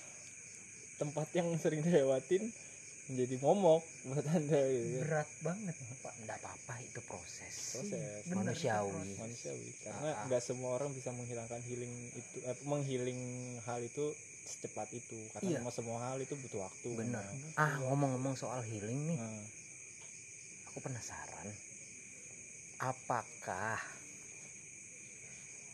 tempat 0.99 1.29
yang 1.37 1.53
sering 1.61 1.87
dilewatin 1.87 2.51
menjadi 3.07 3.37
momok 3.39 3.83
buat 4.03 4.27
anda 4.27 4.61
gitu 4.67 4.99
berat 4.99 5.31
banget 5.39 5.75
pak 5.97 6.15
Nggak 6.19 6.39
apa-apa 6.39 6.75
itu 6.81 7.01
proses. 7.03 7.55
proses 7.73 8.23
Bener, 8.25 8.43
Manusiawi. 8.43 8.91
itu 8.91 8.97
proses. 8.97 9.19
manusiawi 9.21 9.71
karena 9.79 10.07
Ah, 10.07 10.15
ah. 10.15 10.25
nggak 10.27 10.43
semua 10.43 10.71
orang 10.75 10.91
bisa 10.91 11.11
menghilangkan 11.11 11.63
healing 11.63 11.95
itu 12.13 12.37
eh, 12.43 12.59
menghealing 12.63 13.21
hal 13.63 13.79
itu 13.81 14.05
secepat 14.43 14.91
itu 14.93 15.19
karena 15.33 15.59
Iya. 15.59 15.71
semua 15.71 15.99
hal 16.05 16.19
itu 16.19 16.35
butuh 16.35 16.61
waktu 16.63 16.89
memang. 16.97 17.27
Ah 17.55 17.79
ngomong-ngomong 17.81 18.35
soal 18.35 18.63
healing 18.63 19.07
nih, 19.07 19.19
Nah, 19.19 19.43
aku 20.67 20.79
penasaran 20.81 21.49
apakah 22.79 23.81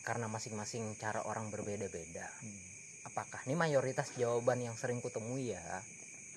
karena 0.01 0.27
masing-masing 0.27 0.95
cara 0.95 1.23
orang 1.23 1.47
berbeda-beda 1.47 2.27
hmm. 2.41 2.61
apakah 3.05 3.39
ini 3.43 3.55
mayoritas 3.55 4.11
jawaban 4.13 4.59
yang 4.59 4.75
sering 4.75 4.99
kutemui 4.99 5.51
ya 5.51 5.63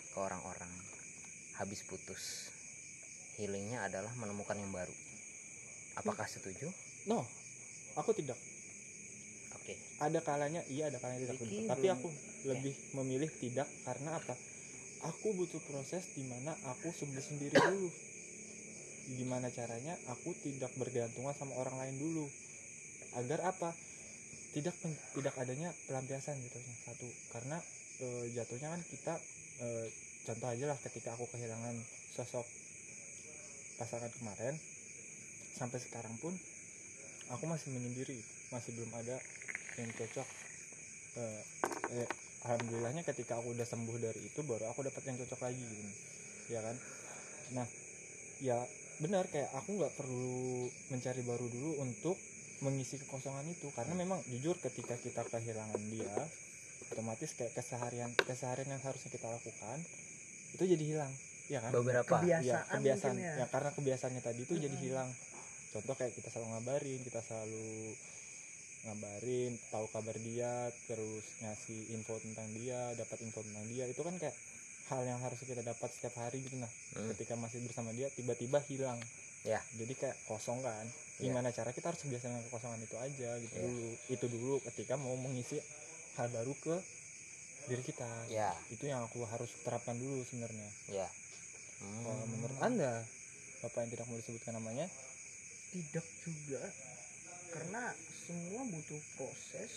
ke 0.07 0.19
orang-orang 0.19 0.71
habis 1.57 1.81
putus 1.85 2.53
healingnya 3.37 3.85
adalah 3.85 4.13
menemukan 4.17 4.57
yang 4.57 4.73
baru. 4.73 4.95
Apakah 5.97 6.29
setuju? 6.29 6.69
No 7.09 7.25
aku 7.97 8.13
tidak. 8.13 8.37
Oke. 9.57 9.75
Ada 9.99 10.21
kalanya 10.21 10.61
iya 10.69 10.93
ada 10.93 11.01
kalanya 11.01 11.25
tidak 11.25 11.41
Vicky 11.41 11.65
tapi 11.65 11.87
aku 11.89 12.09
lebih 12.47 12.75
memilih 12.95 13.31
tidak 13.41 13.69
karena 13.89 14.21
apa? 14.21 14.37
Aku 15.13 15.33
butuh 15.37 15.61
proses 15.69 16.09
di 16.17 16.25
mana 16.29 16.53
aku 16.73 16.93
sembuh 16.93 17.25
sendiri 17.25 17.57
dulu. 17.73 17.89
Gimana 19.17 19.49
caranya 19.53 19.95
aku 20.13 20.35
tidak 20.45 20.73
bergantungan 20.77 21.33
sama 21.37 21.57
orang 21.57 21.77
lain 21.81 21.97
dulu. 21.97 22.27
Agar 23.17 23.45
apa? 23.49 23.73
Tidak 24.53 24.73
tidak 25.17 25.35
adanya 25.37 25.73
pelampiasan 25.89 26.37
gitu 26.41 26.59
satu. 26.85 27.09
Karena 27.33 27.61
e, 28.01 28.07
jatuhnya 28.33 28.73
kan 28.73 28.83
kita 28.89 29.15
e, 29.63 29.67
contoh 30.27 30.49
aja 30.51 30.65
lah 30.67 30.79
ketika 30.83 31.15
aku 31.15 31.31
kehilangan 31.31 31.79
sosok 32.19 32.43
pasangan 33.79 34.11
kemarin 34.19 34.59
sampai 35.55 35.79
sekarang 35.79 36.13
pun 36.19 36.35
aku 37.31 37.45
masih 37.47 37.71
menyendiri 37.71 38.19
masih 38.51 38.75
belum 38.75 38.91
ada 38.99 39.17
yang 39.77 39.91
cocok. 39.95 40.29
Eh, 41.17 41.43
eh, 41.97 42.09
alhamdulillahnya 42.45 43.03
ketika 43.07 43.39
aku 43.41 43.55
udah 43.57 43.67
sembuh 43.67 43.97
dari 44.03 44.21
itu 44.21 44.41
baru 44.45 44.69
aku 44.71 44.85
dapat 44.87 45.03
yang 45.09 45.17
cocok 45.23 45.41
lagi 45.47 45.63
gitu 45.63 45.93
ya 46.53 46.61
kan? 46.63 46.77
Nah 47.55 47.67
ya 48.43 48.59
benar 49.01 49.29
kayak 49.29 49.53
aku 49.55 49.79
nggak 49.79 49.95
perlu 49.95 50.69
mencari 50.93 51.23
baru 51.23 51.47
dulu 51.47 51.71
untuk 51.85 52.17
mengisi 52.65 52.99
kekosongan 52.99 53.47
itu. 53.47 53.69
Karena 53.73 53.95
memang 53.95 54.21
jujur 54.29 54.57
ketika 54.59 54.97
kita 54.99 55.23
kehilangan 55.29 55.83
dia 55.93 56.17
otomatis 56.93 57.35
kayak 57.35 57.51
keseharian 57.57 58.15
keseharian 58.15 58.79
yang 58.79 58.83
harusnya 58.85 59.11
kita 59.11 59.27
lakukan 59.27 59.79
itu 60.53 60.65
jadi 60.67 60.85
hilang 60.87 61.13
ya 61.47 61.59
kan 61.61 61.71
beberapa 61.73 62.07
Kebiasaan 62.19 62.43
ya 62.43 62.59
kebiasaan 62.69 63.17
ya. 63.17 63.33
ya 63.39 63.47
karena 63.47 63.71
kebiasaannya 63.73 64.21
tadi 64.21 64.41
itu 64.43 64.55
jadi 64.57 64.67
Mm-mm. 64.69 64.85
hilang 64.85 65.09
contoh 65.71 65.95
kayak 65.95 66.13
kita 66.13 66.29
selalu 66.29 66.47
ngabarin 66.53 67.01
kita 67.03 67.21
selalu 67.21 67.67
ngabarin 68.85 69.53
tahu 69.69 69.87
kabar 69.89 70.15
dia 70.17 70.53
terus 70.87 71.25
ngasih 71.41 71.81
info 71.93 72.19
tentang 72.19 72.47
dia 72.53 72.79
dapat 72.95 73.19
info 73.21 73.43
tentang 73.43 73.67
dia 73.67 73.85
itu 73.85 73.99
kan 74.01 74.15
kayak 74.15 74.35
hal 74.87 75.03
yang 75.03 75.19
harus 75.19 75.39
kita 75.41 75.59
dapat 75.61 75.91
setiap 75.91 76.15
hari 76.17 76.39
gitu 76.41 76.57
nah 76.57 76.71
Hmm. 76.95 77.11
ketika 77.13 77.35
masih 77.35 77.61
bersama 77.61 77.91
dia 77.93 78.07
tiba-tiba 78.11 78.63
hilang 78.65 78.97
Ya. 79.43 79.63
jadi 79.75 79.93
kayak 79.93 80.17
kosong 80.25 80.59
kan 80.59 80.87
Ya. 81.17 81.29
gimana 81.29 81.51
cara 81.51 81.71
kita 81.71 81.91
harus 81.91 82.03
biasa 82.03 82.27
dengan 82.27 82.43
kekosongan 82.45 82.81
itu 82.81 82.97
aja 82.97 83.31
gitu 83.37 83.55
Ya. 83.55 83.63
dulu 83.63 83.89
itu 84.09 84.27
dulu 84.29 84.55
ketika 84.65 84.95
mau 84.95 85.15
mengisi 85.15 85.59
hal 86.17 86.27
baru 86.29 86.55
ke 86.57 86.75
diri 87.67 87.83
kita 87.83 88.09
ya. 88.31 88.55
Itu 88.71 88.87
yang 88.87 89.03
aku 89.07 89.27
harus 89.27 89.51
terapkan 89.67 89.99
dulu 89.99 90.23
sebenarnya. 90.23 90.71
Ya. 90.91 91.09
Kalau 91.83 92.25
Hmm. 92.25 92.31
menurut 92.33 92.59
anda 92.65 93.05
bapak 93.61 93.85
yang 93.85 93.91
tidak 93.93 94.07
mau 94.09 94.17
disebutkan 94.17 94.55
namanya? 94.57 94.87
Tidak 95.75 96.07
juga. 96.25 96.63
Karena 97.53 97.93
semua 98.27 98.63
butuh 98.69 99.01
proses 99.19 99.71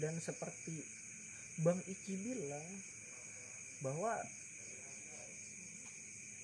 dan 0.00 0.16
seperti 0.18 0.82
Bang 1.60 1.78
Iki 1.84 2.14
bilang 2.24 2.68
bahwa 3.84 4.16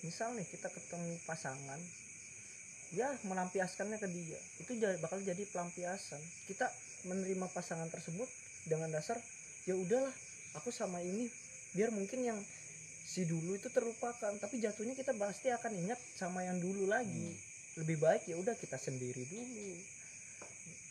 misal 0.04 0.36
nih 0.36 0.46
kita 0.46 0.68
ketemu 0.68 1.16
pasangan 1.26 1.80
ya 2.92 3.12
melampiaskannya 3.24 3.98
ke 4.00 4.08
dia. 4.08 4.40
Itu 4.62 4.76
bakal 5.00 5.20
jadi 5.24 5.42
pelampiasan. 5.48 6.20
Kita 6.48 6.68
menerima 7.08 7.46
pasangan 7.52 7.88
tersebut 7.88 8.28
dengan 8.68 8.92
dasar 8.92 9.16
ya 9.64 9.76
udahlah 9.76 10.12
aku 10.56 10.72
sama 10.72 11.02
ini 11.02 11.28
biar 11.76 11.92
mungkin 11.92 12.24
yang 12.24 12.38
si 13.08 13.24
dulu 13.24 13.56
itu 13.56 13.68
terlupakan. 13.72 14.32
Tapi 14.36 14.60
jatuhnya 14.60 14.92
kita 14.92 15.16
pasti 15.16 15.48
akan 15.48 15.72
ingat 15.74 16.00
sama 16.16 16.44
yang 16.44 16.60
dulu 16.60 16.88
lagi. 16.88 17.32
Lebih 17.80 17.96
baik 18.00 18.28
ya 18.28 18.36
udah 18.36 18.54
kita 18.56 18.76
sendiri 18.76 19.24
dulu. 19.28 19.70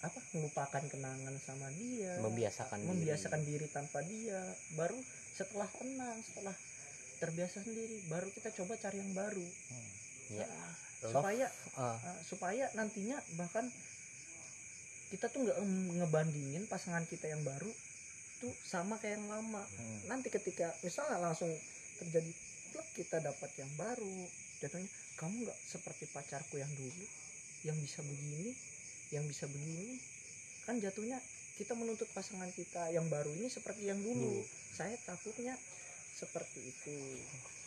Apa? 0.06 0.20
Melupakan 0.38 0.84
kenangan 0.90 1.36
sama 1.42 1.70
dia. 1.78 2.18
Membiasakan 2.22 2.78
diri. 2.82 2.90
membiasakan 2.90 3.42
diri 3.46 3.68
tanpa 3.70 4.00
dia. 4.06 4.42
Baru 4.78 4.98
setelah 5.38 5.70
tenang 5.70 6.18
setelah 6.26 6.56
terbiasa 7.18 7.66
sendiri 7.66 7.98
baru 8.10 8.30
kita 8.30 8.54
coba 8.62 8.78
cari 8.78 8.98
yang 9.02 9.14
baru. 9.14 9.48
Ya. 10.34 10.46
Nah, 10.46 10.74
love 11.10 11.14
supaya 11.14 11.48
ah, 11.78 11.98
uh, 11.98 12.20
supaya 12.26 12.66
nantinya 12.74 13.18
bahkan 13.38 13.66
kita 15.14 15.30
tuh 15.32 15.46
nggak 15.46 15.58
em- 15.62 15.94
ngebandingin 16.04 16.64
pasangan 16.68 17.06
kita 17.08 17.32
yang 17.32 17.42
baru 17.46 17.70
tuh 18.40 18.54
sama 18.64 18.98
kayak 19.02 19.20
yang 19.20 19.28
lama. 19.30 19.64
Hmm. 19.64 20.00
nanti 20.10 20.30
ketika 20.30 20.72
misalnya 20.86 21.18
langsung 21.22 21.50
terjadi 22.02 22.32
plek 22.74 22.88
kita 22.98 23.18
dapat 23.22 23.50
yang 23.58 23.72
baru. 23.78 24.18
Jatuhnya 24.58 24.90
kamu 25.22 25.46
nggak 25.46 25.60
seperti 25.66 26.10
pacarku 26.10 26.58
yang 26.58 26.70
dulu 26.74 27.06
yang 27.66 27.78
bisa 27.82 28.02
begini 28.06 28.54
yang 29.12 29.24
bisa 29.26 29.48
begini. 29.48 29.98
Kan 30.68 30.84
jatuhnya 30.84 31.20
kita 31.58 31.74
menuntut 31.74 32.06
pasangan 32.12 32.50
kita 32.54 32.92
yang 32.94 33.08
baru 33.08 33.32
ini 33.34 33.48
seperti 33.50 33.88
yang 33.88 34.00
dulu. 34.02 34.42
Dulu. 34.42 34.42
saya 34.76 34.94
takutnya 35.06 35.56
seperti 36.18 36.60
itu. 36.70 36.98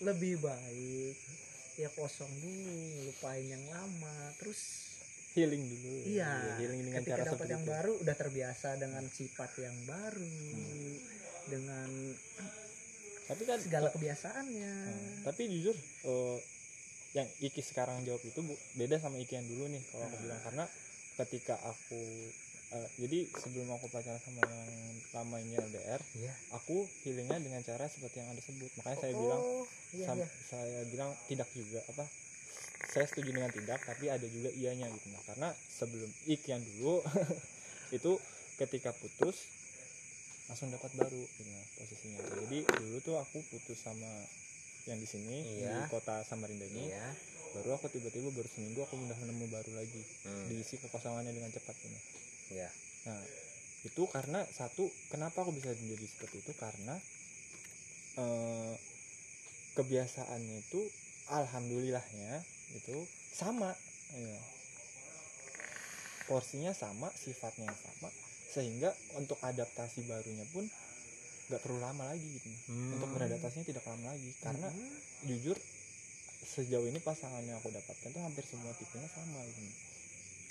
Lebih 0.05 0.43
baik 0.43 1.17
ya 1.79 1.89
kosong 1.97 2.29
dulu 2.45 3.09
lupain 3.09 3.47
yang 3.47 3.63
lama 3.73 4.17
terus 4.37 4.90
healing 5.31 5.63
dulu. 5.67 6.03
Iya 6.05 6.59
healing 6.59 6.81
dengan 6.85 7.01
ketika 7.03 7.17
cara 7.23 7.31
dapat 7.33 7.47
yang 7.49 7.63
itu. 7.63 7.71
baru 7.71 7.93
udah 8.03 8.17
terbiasa 8.19 8.69
dengan 8.77 9.05
sifat 9.07 9.51
yang 9.63 9.77
baru 9.87 10.31
dengan 11.47 11.89
tapi 13.31 13.43
kan 13.47 13.59
segala 13.63 13.95
kebiasaannya. 13.95 14.75
Hmm, 14.91 15.23
tapi 15.23 15.47
jujur 15.47 15.77
eh, 15.79 16.39
yang 17.15 17.31
Iki 17.39 17.63
sekarang 17.63 18.03
jawab 18.03 18.23
itu 18.23 18.39
bu, 18.43 18.55
beda 18.75 18.99
sama 18.99 19.23
Iki 19.23 19.39
yang 19.39 19.47
dulu 19.47 19.71
nih 19.71 19.83
kalau 19.87 20.07
aku 20.11 20.17
Hmm. 20.19 20.25
bilang. 20.27 20.41
Karena 20.43 20.65
ketika 21.15 21.55
aku 21.63 22.31
eh, 22.71 22.89
jadi 22.99 23.19
sebelum 23.35 23.71
aku 23.71 23.87
pacaran 23.87 24.19
sama 24.19 24.43
yang 24.43 24.63
lama 25.11 25.37
ini 25.43 25.59
LDR 25.59 26.03
Iya. 26.15 26.35
aku 26.51 26.87
healingnya 27.03 27.43
dengan 27.43 27.63
cara 27.63 27.87
seperti 27.87 28.23
yang 28.23 28.31
anda 28.31 28.43
sebut. 28.43 28.71
Makanya 28.79 28.99
saya 28.99 29.15
bilang 29.15 29.41
oh, 29.43 29.67
iya, 29.91 30.07
iya. 30.15 30.27
saya 30.41 30.79
bilang 30.87 31.15
tidak 31.27 31.51
juga 31.51 31.83
apa 31.87 32.07
saya 32.89 33.05
setuju 33.07 33.31
dengan 33.37 33.53
tidak 33.53 33.81
tapi 33.85 34.09
ada 34.09 34.25
juga 34.25 34.49
ianya 34.57 34.89
gitu 34.89 35.07
nah 35.13 35.23
karena 35.29 35.49
sebelum 35.53 36.11
ik 36.27 36.41
yang 36.49 36.63
dulu 36.63 37.05
itu 37.97 38.13
ketika 38.61 38.93
putus 38.97 39.61
langsung 40.51 40.75
dapat 40.75 40.91
baru 40.99 41.23
gitu 41.39 41.47
nah, 41.47 41.65
posisinya. 41.79 42.21
Jadi 42.43 42.59
dulu 42.67 42.99
tuh 43.07 43.17
aku 43.23 43.39
putus 43.55 43.79
sama 43.79 44.11
yang 44.91 44.99
di 44.99 45.07
sini 45.07 45.47
Iya. 45.47 45.87
di 45.87 45.95
kota 45.95 46.27
Samarinda 46.27 46.67
ini. 46.67 46.91
Iya. 46.91 47.07
Baru 47.55 47.79
aku 47.79 47.87
tiba-tiba 47.87 48.35
baru 48.35 48.51
seminggu 48.51 48.83
aku 48.83 48.99
udah 48.99 49.15
nemu 49.15 49.47
baru 49.47 49.71
lagi. 49.79 50.03
Hmm, 50.27 50.51
diisi 50.51 50.75
kekosongannya 50.83 51.31
dengan 51.31 51.55
cepat 51.55 51.79
ini 51.87 52.01
iya. 52.51 52.67
Nah, 53.07 53.23
itu 53.87 54.03
karena 54.11 54.43
satu, 54.51 54.91
kenapa 55.09 55.47
aku 55.47 55.55
bisa 55.55 55.71
menjadi 55.71 56.05
seperti 56.05 56.43
itu? 56.43 56.53
Karena 56.59 56.99
eh, 58.19 58.75
kebiasaannya 59.79 60.57
itu, 60.67 60.81
alhamdulillahnya 61.31 62.43
itu 62.73 62.97
sama, 63.31 63.71
ya. 64.13 64.39
porsinya 66.25 66.71
sama, 66.71 67.11
sifatnya 67.13 67.67
sama, 67.75 68.07
sehingga 68.47 68.91
untuk 69.15 69.35
adaptasi 69.41 70.07
barunya 70.07 70.47
pun 70.49 70.63
nggak 71.51 71.59
perlu 71.59 71.83
lama 71.83 72.07
lagi 72.07 72.23
gitu. 72.23 72.47
Untuk 72.95 73.11
Hmm. 73.11 73.17
beradaptasinya 73.19 73.67
tidak 73.67 73.83
lama 73.83 74.15
lagi, 74.15 74.31
karena 74.39 74.71
Hmm. 74.71 74.95
jujur 75.27 75.59
sejauh 76.41 76.87
ini 76.87 76.99
pasangan 76.99 77.43
yang 77.43 77.59
aku 77.59 77.69
dapatkan 77.69 78.09
tuh 78.09 78.23
hampir 78.23 78.47
semua 78.47 78.71
tipenya 78.73 79.11
sama 79.11 79.43
gitu. 79.45 79.63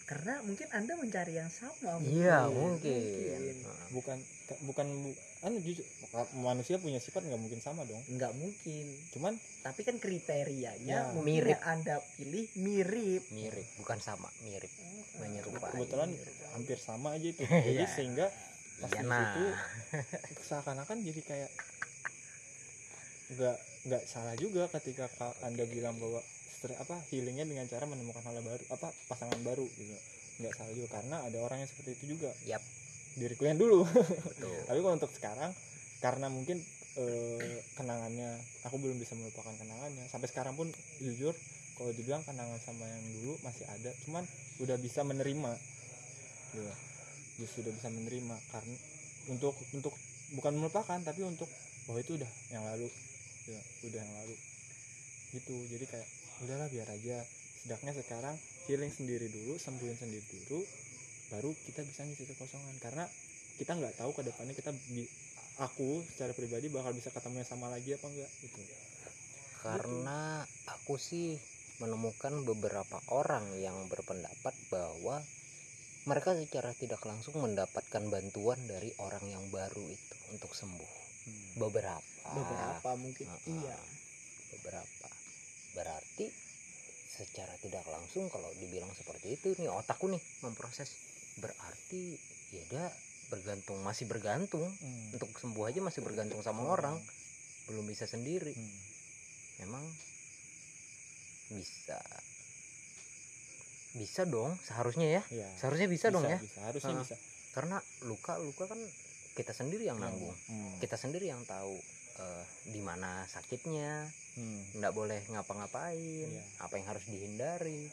karena 0.05 0.41
mungkin 0.41 0.65
anda 0.73 0.97
mencari 0.97 1.37
yang 1.37 1.53
sama 1.53 2.01
iya 2.01 2.49
mungkin. 2.49 2.81
mungkin 2.81 3.01
Mungkin. 3.13 3.55
Bukan 3.93 4.17
bukan 4.65 4.87
bu- 5.05 5.19
kan 5.39 5.55
jujur 5.55 5.87
manusia 6.35 6.75
punya 6.75 6.97
sifat 6.97 7.23
nggak 7.23 7.37
mungkin 7.37 7.59
sama 7.59 7.83
dong 7.83 8.03
nggak 8.09 8.33
mungkin 8.33 8.85
cuman 9.09 9.33
tapi 9.61 9.81
kan 9.81 9.95
kriterianya 9.95 10.75
Ya. 10.81 11.15
Mirip. 11.15 11.55
yang 11.55 11.63
anda 11.65 11.95
pilih 12.13 12.43
mirip 12.55 13.23
mirip 13.29 13.67
bukan 13.75 13.99
sama 13.99 14.27
mirip 14.41 14.67
menyerupai 15.15 15.71
kebetulan 15.71 16.09
Menyerupai. 16.09 16.51
hampir 16.51 16.77
sama 16.77 17.15
aja 17.15 17.23
itu 17.25 17.39
jadi 17.67 17.71
Iya. 17.77 17.87
sehingga 17.87 18.27
pas 18.79 18.89
di 18.89 18.99
nah 19.01 19.19
situ 19.21 19.43
seakan-akan 20.41 20.97
jadi 21.01 21.21
kayak 21.21 21.51
nggak 23.29 23.57
nggak 23.85 24.03
salah 24.05 24.35
juga 24.35 24.67
ketika 24.69 25.07
ka- 25.09 25.37
anda 25.41 25.63
bilang 25.63 25.95
bahwa 25.95 26.19
apa 26.75 26.99
healingnya 27.07 27.47
dengan 27.47 27.63
cara 27.65 27.85
menemukan 27.85 28.19
hal 28.19 28.35
baru 28.37 28.63
apa 28.69 28.91
pasangan 29.07 29.39
baru 29.39 29.63
gitu 29.73 29.95
nggak 30.37 30.51
salah 30.53 30.73
juga 30.73 30.87
karena 30.93 31.23
ada 31.23 31.39
orang 31.39 31.63
yang 31.63 31.69
seperti 31.69 31.95
itu 31.95 32.19
juga 32.19 32.31
Yap. 32.43 32.59
Diriku 33.19 33.43
yang 33.45 33.59
dulu. 33.59 33.83
Betul. 33.83 34.57
Tapi 34.67 34.79
kalau 34.79 34.95
untuk 34.95 35.11
sekarang 35.11 35.51
karena 35.99 36.31
mungkin 36.31 36.63
eh, 36.95 37.59
kenangannya 37.75 38.39
aku 38.63 38.79
belum 38.79 38.97
bisa 38.97 39.13
melupakan 39.19 39.51
kenangannya. 39.59 40.07
Sampai 40.07 40.31
sekarang 40.31 40.55
pun 40.55 40.71
jujur 41.03 41.35
kalau 41.75 41.91
dibilang 41.95 42.23
kenangan 42.23 42.59
sama 42.63 42.87
yang 42.87 43.03
dulu 43.19 43.35
masih 43.43 43.67
ada. 43.67 43.91
Cuman 44.07 44.23
udah 44.63 44.77
bisa 44.79 45.03
menerima. 45.03 45.51
Gitu. 46.55 46.73
Justru 47.43 47.67
udah 47.67 47.73
bisa 47.75 47.87
menerima. 47.91 48.35
Karena 48.55 48.75
untuk 49.29 49.53
untuk 49.75 49.93
bukan 50.39 50.55
melupakan 50.55 50.99
tapi 51.03 51.21
untuk 51.27 51.51
bahwa 51.85 51.99
itu 51.99 52.15
udah 52.15 52.31
yang 52.55 52.63
lalu. 52.63 52.87
Ya, 53.51 53.61
udah 53.91 53.99
yang 53.99 54.13
lalu. 54.23 54.35
Gitu. 55.35 55.55
Jadi 55.67 55.85
kayak 55.85 56.07
udahlah 56.47 56.67
biar 56.71 56.87
aja. 56.87 57.19
Sedangnya 57.59 57.91
sekarang 57.91 58.39
healing 58.69 58.93
sendiri 58.93 59.27
dulu 59.27 59.57
sembuhin 59.57 59.97
sendiri 59.97 60.23
dulu 60.29 60.61
baru 61.29 61.53
kita 61.65 61.85
bisa 61.85 62.05
ngisi 62.05 62.25
kekosongan. 62.29 62.75
Karena 62.81 63.05
kita 63.57 63.75
nggak 63.75 63.99
tahu 63.99 64.11
ke 64.15 64.21
depannya 64.25 64.53
kita 64.55 64.71
aku 65.59 66.03
secara 66.07 66.31
pribadi 66.31 66.71
bakal 66.71 66.95
bisa 66.95 67.11
ketemu 67.11 67.43
yang 67.43 67.49
sama 67.49 67.67
lagi 67.67 67.95
apa 67.95 68.05
enggak 68.07 68.31
gitu. 68.43 68.59
Karena 69.59 70.43
aku 70.71 70.95
sih 70.95 71.35
menemukan 71.83 72.43
beberapa 72.47 72.99
orang 73.11 73.43
yang 73.59 73.75
berpendapat 73.91 74.55
bahwa 74.71 75.19
mereka 76.07 76.31
secara 76.35 76.71
tidak 76.75 77.03
langsung 77.03 77.43
mendapatkan 77.43 78.03
bantuan 78.07 78.59
dari 78.67 78.91
orang 79.03 79.23
yang 79.27 79.43
baru 79.51 79.83
itu 79.83 80.15
untuk 80.31 80.55
sembuh. 80.55 80.93
Beberapa. 81.59 82.29
Beberapa 82.35 82.89
mungkin. 82.95 83.27
Ah, 83.27 83.35
ah. 83.35 83.43
iya. 83.51 83.77
Beberapa. 84.55 85.07
Berarti 85.75 86.25
secara 87.19 87.51
tidak 87.59 87.83
langsung 87.91 88.31
kalau 88.31 88.47
dibilang 88.55 88.89
seperti 88.95 89.35
itu 89.35 89.51
nih 89.59 89.67
otakku 89.67 90.07
nih 90.07 90.23
memproses 90.39 91.08
berarti 91.39 92.19
ya 92.53 92.63
dia 92.69 92.85
bergantung 93.29 93.79
masih 93.85 94.09
bergantung. 94.09 94.65
Hmm. 94.65 95.15
untuk 95.15 95.29
sembuh 95.37 95.69
aja 95.69 95.79
masih 95.79 96.01
bergantung 96.01 96.41
sama 96.41 96.65
orang. 96.65 96.97
Belum 97.69 97.85
bisa 97.85 98.09
sendiri. 98.09 98.51
Hmm. 98.53 98.77
memang 99.59 99.83
bisa. 101.51 101.99
Bisa 103.91 104.21
dong 104.23 104.55
seharusnya 104.63 105.19
ya. 105.19 105.23
Iya. 105.29 105.49
seharusnya 105.59 105.89
bisa, 105.89 106.07
dong 106.09 106.25
ya. 106.25 106.39
bisa. 106.41 106.59
Harusnya 106.65 106.95
Ah. 106.97 107.01
bisa. 107.05 107.15
Karena 107.53 107.77
luka 108.07 108.37
luka 108.39 108.65
kan 108.69 108.79
kita 109.37 109.53
sendiri 109.53 109.85
yang 109.87 110.01
nanggung. 110.01 110.35
Hmm. 110.49 110.75
kita 110.81 110.97
sendiri 110.97 111.29
yang 111.29 111.41
tahu 111.45 111.77
eh, 112.19 112.43
di 112.73 112.81
mana 112.81 113.23
sakitnya. 113.29 114.09
Hmm. 114.39 114.61
nggak 114.79 114.93
boleh 114.95 115.21
ngapa-ngapain. 115.29 116.29
Iya. 116.31 116.43
apa 116.65 116.73
yang 116.79 116.87
harus 116.87 117.05
dihindari. 117.05 117.91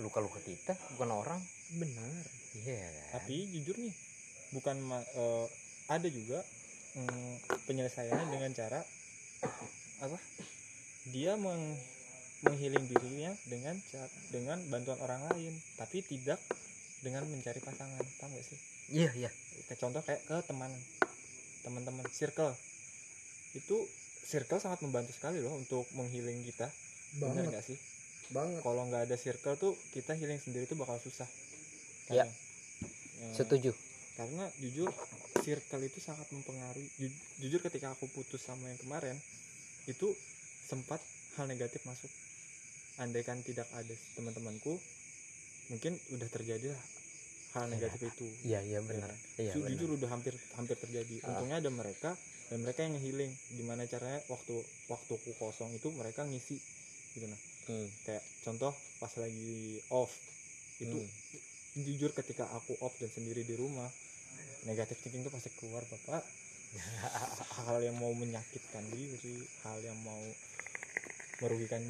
Luka-luka 0.00 0.40
kita 0.40 0.72
bukan 0.96 1.10
orang. 1.12 1.40
Benar 1.76 2.41
iya 2.60 2.84
kan? 2.84 3.20
tapi 3.20 3.48
jujur 3.48 3.76
nih 3.80 3.94
bukan 4.52 4.76
eh, 4.92 5.46
ada 5.88 6.08
juga 6.08 6.44
mm, 6.96 7.64
penyelesaiannya 7.66 8.26
dengan 8.28 8.50
cara 8.52 8.80
apa? 10.02 10.18
Dia 11.10 11.34
meng 11.38 11.76
menghealing 12.42 12.90
dirinya 12.90 13.30
dengan 13.46 13.78
dengan 14.34 14.58
bantuan 14.66 14.98
orang 14.98 15.22
lain 15.30 15.54
tapi 15.78 16.02
tidak 16.02 16.42
dengan 17.02 17.22
mencari 17.30 17.62
pasangan 17.62 18.02
tahu 18.18 18.30
gak 18.34 18.46
sih? 18.46 18.58
Iya 18.90 19.10
iya. 19.14 19.30
Kayak 19.70 19.78
contoh 19.78 20.02
kayak 20.02 20.22
ke 20.26 20.36
teman 20.46 20.70
teman-teman 21.62 22.06
circle. 22.10 22.54
Itu 23.54 23.86
circle 24.26 24.58
sangat 24.58 24.82
membantu 24.82 25.14
sekali 25.14 25.38
loh 25.38 25.54
untuk 25.54 25.86
menghealing 25.94 26.42
kita. 26.46 26.66
Benar 27.18 27.46
banget. 27.46 27.50
nggak 27.54 27.64
sih? 27.64 27.78
Banget. 28.34 28.60
Kalau 28.62 28.82
nggak 28.90 29.02
ada 29.10 29.16
circle 29.18 29.54
tuh 29.58 29.72
kita 29.94 30.18
healing 30.18 30.42
sendiri 30.42 30.66
tuh 30.66 30.78
bakal 30.78 30.98
susah 30.98 31.26
Ya. 32.08 32.24
Kadang. 32.24 32.30
Ya, 33.14 33.26
setuju 33.32 33.70
karena 34.12 34.44
jujur 34.58 34.90
circle 35.38 35.82
itu 35.82 35.98
sangat 35.98 36.26
mempengaruhi 36.28 36.84
Ju- 36.96 37.16
jujur 37.38 37.60
ketika 37.60 37.90
aku 37.90 38.04
putus 38.08 38.40
sama 38.40 38.66
yang 38.66 38.76
kemarin 38.76 39.16
itu 39.84 40.10
sempat 40.60 40.98
hal 41.32 41.46
negatif 41.46 41.80
masuk 41.82 42.10
andaikan 42.96 43.40
tidak 43.40 43.64
ada 43.72 43.94
teman-temanku 44.12 44.76
mungkin 45.68 45.96
udah 46.10 46.28
terjadi 46.28 46.74
lah 46.74 46.82
hal 47.54 47.64
Iya. 47.64 47.72
negatif 47.72 48.00
itu 48.10 48.26
iya 48.44 48.60
iya 48.60 48.80
benar 48.80 49.08
iya 49.38 49.52
Ju- 49.52 49.62
benar. 49.62 49.70
jujur 49.72 49.88
udah 49.96 50.08
hampir 50.10 50.34
hampir 50.52 50.76
terjadi 50.76 51.14
Ah. 51.22 51.28
untungnya 51.32 51.56
ada 51.58 51.70
mereka 51.70 52.10
dan 52.48 52.58
mereka 52.60 52.82
yang 52.82 52.92
ngehealing 52.92 53.32
gimana 53.54 53.86
caranya 53.86 54.20
waktu 54.26 54.54
waktuku 54.86 55.30
kosong 55.32 55.72
itu 55.72 55.88
mereka 55.90 56.26
ngisi 56.26 56.58
gitu 57.14 57.26
nah 57.26 57.40
Hmm. 57.62 57.86
kayak 58.02 58.20
contoh 58.42 58.74
pas 58.98 59.12
lagi 59.16 59.54
off 59.88 60.10
itu 60.76 60.98
Hmm. 60.98 61.08
Jujur 61.74 62.12
ketika 62.12 62.44
aku 62.52 62.76
off 62.78 62.92
dan 62.96 63.08
sendiri 63.08 63.42
di 63.42 63.54
rumah 63.54 63.88
negatif 64.62 65.00
thinking 65.00 65.22
itu 65.22 65.32
pasti 65.32 65.48
keluar 65.54 65.82
bapak 65.82 66.20
hal 67.58 67.80
yang 67.80 67.96
mau 67.96 68.12
menyakitkan 68.12 68.84
diri 68.88 69.36
hal 69.62 69.78
yang 69.80 69.96
mau 69.98 70.20
merugikan 71.38 71.82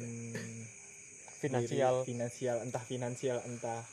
Finansial. 1.35 1.95
diri, 2.01 2.07
finansial 2.07 2.57
entah 2.63 2.83
finansial 2.83 3.37
entah 3.43 3.83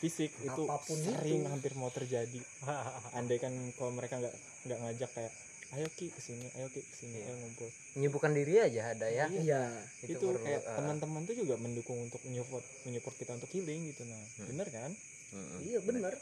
fisik 0.00 0.32
itu 0.40 0.62
Apa 0.64 0.80
pun 0.80 0.96
sering 0.96 1.44
itu. 1.44 1.48
hampir 1.48 1.72
mau 1.76 1.88
terjadi 1.88 2.40
andai 3.18 3.36
kan 3.36 3.52
kalau 3.76 3.92
mereka 3.92 4.16
nggak 4.18 4.34
nggak 4.64 4.78
ngajak 4.80 5.10
kayak 5.12 5.32
ayo 5.74 5.88
ki 5.90 6.08
ke 6.08 6.20
sini 6.20 6.48
ayo 6.54 6.68
ki 6.68 6.80
ke 6.80 6.94
sini 6.94 7.18
Iya. 7.18 7.28
ayo 7.28 7.34
ngumpul 7.36 7.68
menyibukkan 7.94 8.32
diri 8.32 8.54
aja 8.58 8.82
ada 8.90 9.06
ya 9.06 9.26
iya 9.28 9.68
itu, 10.00 10.16
perlu, 10.16 10.40
kayak 10.40 10.62
eh, 10.62 10.76
teman-teman 10.76 11.22
tuh 11.24 11.34
juga 11.34 11.54
mendukung 11.56 11.98
untuk 12.00 12.20
menyupport 12.24 12.64
menyupport 12.84 13.16
kita 13.16 13.32
untuk 13.34 13.50
healing 13.50 13.84
gitu 13.86 14.02
nah 14.04 14.22
Hmm. 14.34 14.48
bener 14.48 14.68
kan 14.68 14.90
mm-mm. 15.34 15.58
iya 15.66 15.78
bener. 15.82 16.14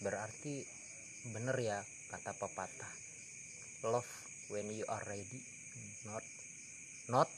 Berarti 0.00 0.64
bener 1.32 1.56
ya 1.56 1.78
kata 2.08 2.32
pepatah. 2.36 2.92
Love 3.88 4.08
when 4.52 4.68
you 4.72 4.84
are 4.88 5.00
ready 5.08 5.40
not 6.04 6.24
not 7.08 7.28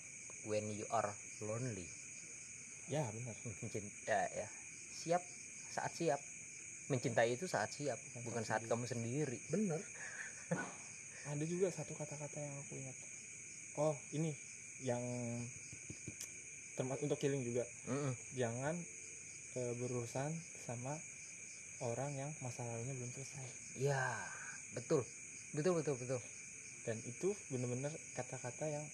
when 0.46 0.66
you 0.74 0.86
are 0.90 1.10
lonely. 1.42 1.86
Ya 2.90 3.06
bener. 3.08 3.34
Mencinta 3.62 4.20
ya. 4.34 4.48
Siap 5.02 5.22
saat 5.72 5.92
siap. 5.94 6.20
Mencintai 6.90 7.38
itu 7.38 7.46
saat 7.46 7.70
siap 7.70 7.96
Saat 7.96 8.22
bukan 8.26 8.42
saat 8.42 8.60
sendiri. 8.66 8.70
kamu 8.74 8.84
sendiri. 8.90 9.38
Bener. 9.48 9.80
Ada 11.32 11.44
juga 11.46 11.70
satu 11.70 11.94
kata-kata 11.94 12.38
yang 12.42 12.54
aku 12.58 12.74
ingat. 12.76 12.96
Oh 13.78 13.94
ini 14.12 14.34
yang 14.82 15.00
termasuk 16.74 17.06
untuk 17.06 17.20
healing 17.22 17.46
juga. 17.46 17.62
Mm-mm. 17.88 18.12
jangan 18.34 18.74
eh, 19.54 19.72
berurusan 19.78 20.30
sama 20.66 20.94
orang 21.82 22.10
yang 22.14 22.30
masa 22.38 22.62
lalunya 22.62 22.94
belum 22.94 23.10
selesai. 23.10 23.46
Ya 23.76 24.14
betul. 24.72 25.02
Betul 25.52 25.82
betul 25.82 25.94
betul. 25.98 26.20
Dan 26.82 26.96
itu 27.04 27.28
bener-bener 27.50 27.92
kata-kata 28.14 28.64
yang 28.66 28.84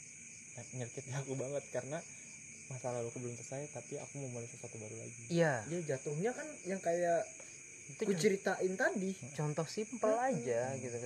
nyerkit 0.75 1.05
di 1.05 1.13
aku 1.21 1.37
banget 1.37 1.63
karena 1.71 2.01
masa 2.69 2.93
lalu 2.93 3.09
aku 3.09 3.19
belum 3.23 3.35
selesai 3.35 3.73
tapi 3.73 3.97
aku 3.97 4.21
mau 4.21 4.41
mulai 4.41 4.49
sesuatu 4.49 4.77
baru 4.77 4.97
lagi. 4.97 5.23
Iya. 5.33 5.65
Ya 5.69 5.79
jatuhnya 5.87 6.33
kan 6.33 6.49
yang 6.65 6.81
kayak 6.81 7.25
itu 7.89 8.03
ku 8.05 8.13
ceritain 8.13 8.73
tadi. 8.77 9.13
Contoh 9.33 9.65
simpel 9.65 10.13
aja 10.13 10.77
gitu 10.77 10.97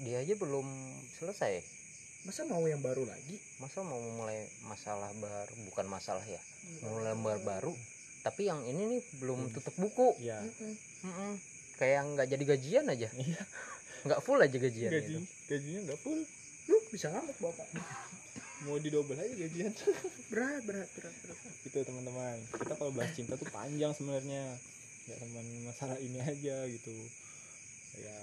dia 0.00 0.16
aja 0.24 0.34
belum 0.36 0.64
selesai. 1.20 1.60
Masa 2.24 2.44
mau 2.44 2.64
yang 2.64 2.80
baru 2.80 3.04
lagi? 3.04 3.36
Masa 3.60 3.80
mau 3.84 4.00
mulai 4.00 4.48
masalah 4.64 5.12
baru? 5.16 5.52
Bukan 5.68 5.88
masalah 5.88 6.24
ya 6.24 6.40
mau 6.84 7.00
lembar 7.00 7.40
baru 7.40 7.72
tapi 8.20 8.52
yang 8.52 8.60
ini 8.68 8.84
nih 8.84 9.00
belum 9.16 9.48
Hmm. 9.48 9.52
tutup 9.56 9.72
buku. 9.80 10.16
Ya 10.20 10.40
Mm-mm. 11.00 11.08
Mm-mm. 11.10 11.32
kayak 11.76 12.00
nggak 12.06 12.28
jadi 12.28 12.44
gajian 12.46 12.84
aja. 12.86 13.08
Iya. 13.10 13.42
Nggak 14.00 14.20
full 14.20 14.36
aja 14.36 14.52
gajian 14.52 14.90
gaji 14.90 15.06
gitu. 15.06 15.20
gajinya 15.46 15.80
nggak 15.86 16.00
full. 16.00 16.20
Lu 16.66 16.76
bisa 16.88 17.08
ngamuk 17.08 17.36
bapak. 17.38 17.68
Mau 18.62 18.76
didobel 18.76 19.16
aja 19.16 19.34
gajian. 19.34 19.72
Berat 20.30 20.62
berat 20.64 20.88
berat 20.90 21.14
berat. 21.18 21.38
Itu 21.62 21.78
teman-teman. 21.80 22.36
Kita 22.50 22.74
kalau 22.74 22.92
bahas 22.92 23.12
cinta 23.12 23.34
tuh 23.34 23.48
panjang 23.48 23.92
sebenarnya. 23.92 24.44
Nggak 25.04 25.16
cuma 25.18 25.40
masalah 25.66 25.98
ini 25.98 26.18
aja 26.18 26.56
gitu. 26.66 26.92
Ya 27.98 28.18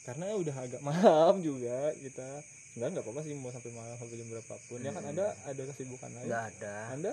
karena 0.00 0.32
udah 0.32 0.56
agak 0.56 0.80
malam 0.88 1.40
juga 1.40 1.92
kita. 1.96 2.28
Nggak 2.70 2.88
nggak 2.90 3.04
apa-apa 3.04 3.20
sih 3.20 3.34
mau 3.34 3.50
sampai 3.50 3.72
malam 3.72 3.96
sampai 3.96 4.16
jam 4.16 4.28
berapapun. 4.28 4.78
Ya 4.78 4.90
kan 4.90 5.02
Hmm. 5.02 5.12
ada 5.12 5.26
ada 5.44 5.62
kesibukan 5.66 6.08
lain. 6.10 6.24
Nggak 6.24 6.44
ada. 6.54 6.76
Anda? 6.92 7.12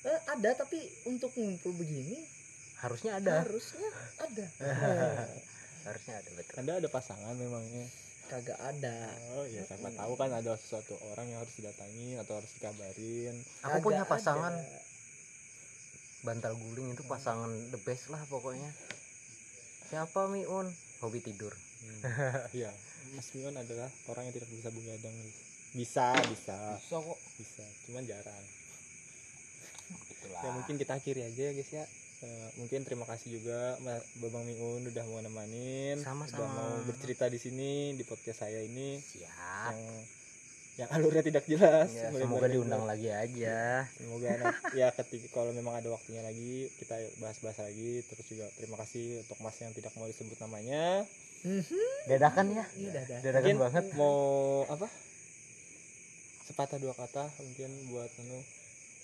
Eh, 0.00 0.20
ada 0.28 0.50
tapi 0.54 0.78
untuk 1.04 1.34
ngumpul 1.34 1.74
begini 1.74 2.22
harusnya 2.82 3.12
ada. 3.18 3.42
Harusnya 3.42 3.88
ada. 4.22 4.46
Harusnya 5.88 6.14
ada 6.20 6.30
betul. 6.36 6.54
Anda 6.60 6.72
ada 6.84 6.88
pasangan 6.92 7.34
memangnya 7.38 7.86
kagak 8.28 8.60
ada. 8.60 9.08
Oh 9.40 9.44
ya 9.48 9.64
siapa 9.64 9.88
tahu 9.88 10.12
kan 10.20 10.30
ada 10.36 10.52
sesuatu 10.60 10.92
orang 11.10 11.32
yang 11.32 11.40
harus 11.40 11.54
didatangi 11.56 12.20
atau 12.20 12.36
harus 12.36 12.50
dikabarin. 12.60 13.34
Aku 13.64 13.80
Kagak 13.80 13.84
punya 13.84 14.02
ada. 14.04 14.12
pasangan. 14.12 14.54
Bantal 16.28 16.52
guling 16.60 16.92
itu 16.92 17.02
pasangan 17.08 17.48
the 17.72 17.80
best 17.88 18.12
lah 18.12 18.20
pokoknya. 18.28 18.68
Siapa 19.88 20.28
miun 20.28 20.68
hobi 21.00 21.24
tidur. 21.24 21.56
Hmm. 21.56 22.00
iya 22.58 22.68
Mas 23.16 23.32
Mion 23.32 23.54
adalah 23.56 23.88
orang 24.12 24.28
yang 24.28 24.34
tidak 24.36 24.50
bisa 24.52 24.68
begadang 24.68 25.14
bisa 25.72 26.12
bisa. 26.28 26.56
Bisa 26.76 26.96
kok. 27.00 27.18
Bisa 27.40 27.64
cuman 27.88 28.04
jarang. 28.04 28.44
Itulah. 29.88 30.42
ya 30.44 30.50
mungkin 30.52 30.76
kita 30.76 31.00
akhiri 31.00 31.24
aja 31.24 31.48
ya 31.48 31.52
guys 31.56 31.72
ya 31.72 31.84
Eh, 32.18 32.48
mungkin 32.58 32.82
terima 32.82 33.06
kasih 33.06 33.38
juga 33.38 33.78
Babang 34.18 34.42
Miun 34.42 34.82
udah 34.82 35.04
mau 35.06 35.22
nemanin 35.22 36.02
Sama-sama. 36.02 36.34
udah 36.34 36.48
mau 36.50 36.70
bercerita 36.82 37.30
di 37.30 37.38
sini 37.38 37.94
di 37.94 38.02
podcast 38.02 38.42
saya 38.42 38.58
ini. 38.58 38.98
Siap. 38.98 39.70
Yang 39.70 39.82
yang 40.78 40.88
alurnya 40.90 41.22
tidak 41.22 41.46
jelas. 41.46 41.90
Ya, 41.90 42.10
Melebar-lebar. 42.10 42.22
semoga 42.26 42.46
diundang 42.50 42.84
lagi 42.90 43.08
aja. 43.14 43.86
Semoga 43.94 44.30
ya 44.78 44.90
ketika 44.90 45.30
kalau 45.30 45.54
memang 45.54 45.78
ada 45.78 45.94
waktunya 45.94 46.22
lagi 46.26 46.66
kita 46.74 46.98
bahas-bahas 47.22 47.62
lagi. 47.62 48.02
Terus 48.02 48.26
juga 48.26 48.50
terima 48.58 48.74
kasih 48.82 49.22
untuk 49.22 49.38
mas 49.38 49.58
yang 49.62 49.70
tidak 49.70 49.94
mau 49.94 50.06
disebut 50.06 50.38
namanya. 50.42 51.06
Dadakan 52.10 52.46
ya? 52.50 52.64
Iya 52.74 52.90
dadakan 53.22 53.30
Mungkin 53.46 53.58
banget. 53.62 53.84
mau 53.94 54.18
apa? 54.66 54.90
Sepatah 56.50 56.82
dua 56.82 56.98
kata 56.98 57.30
mungkin 57.38 57.70
buat 57.94 58.10
anu 58.18 58.42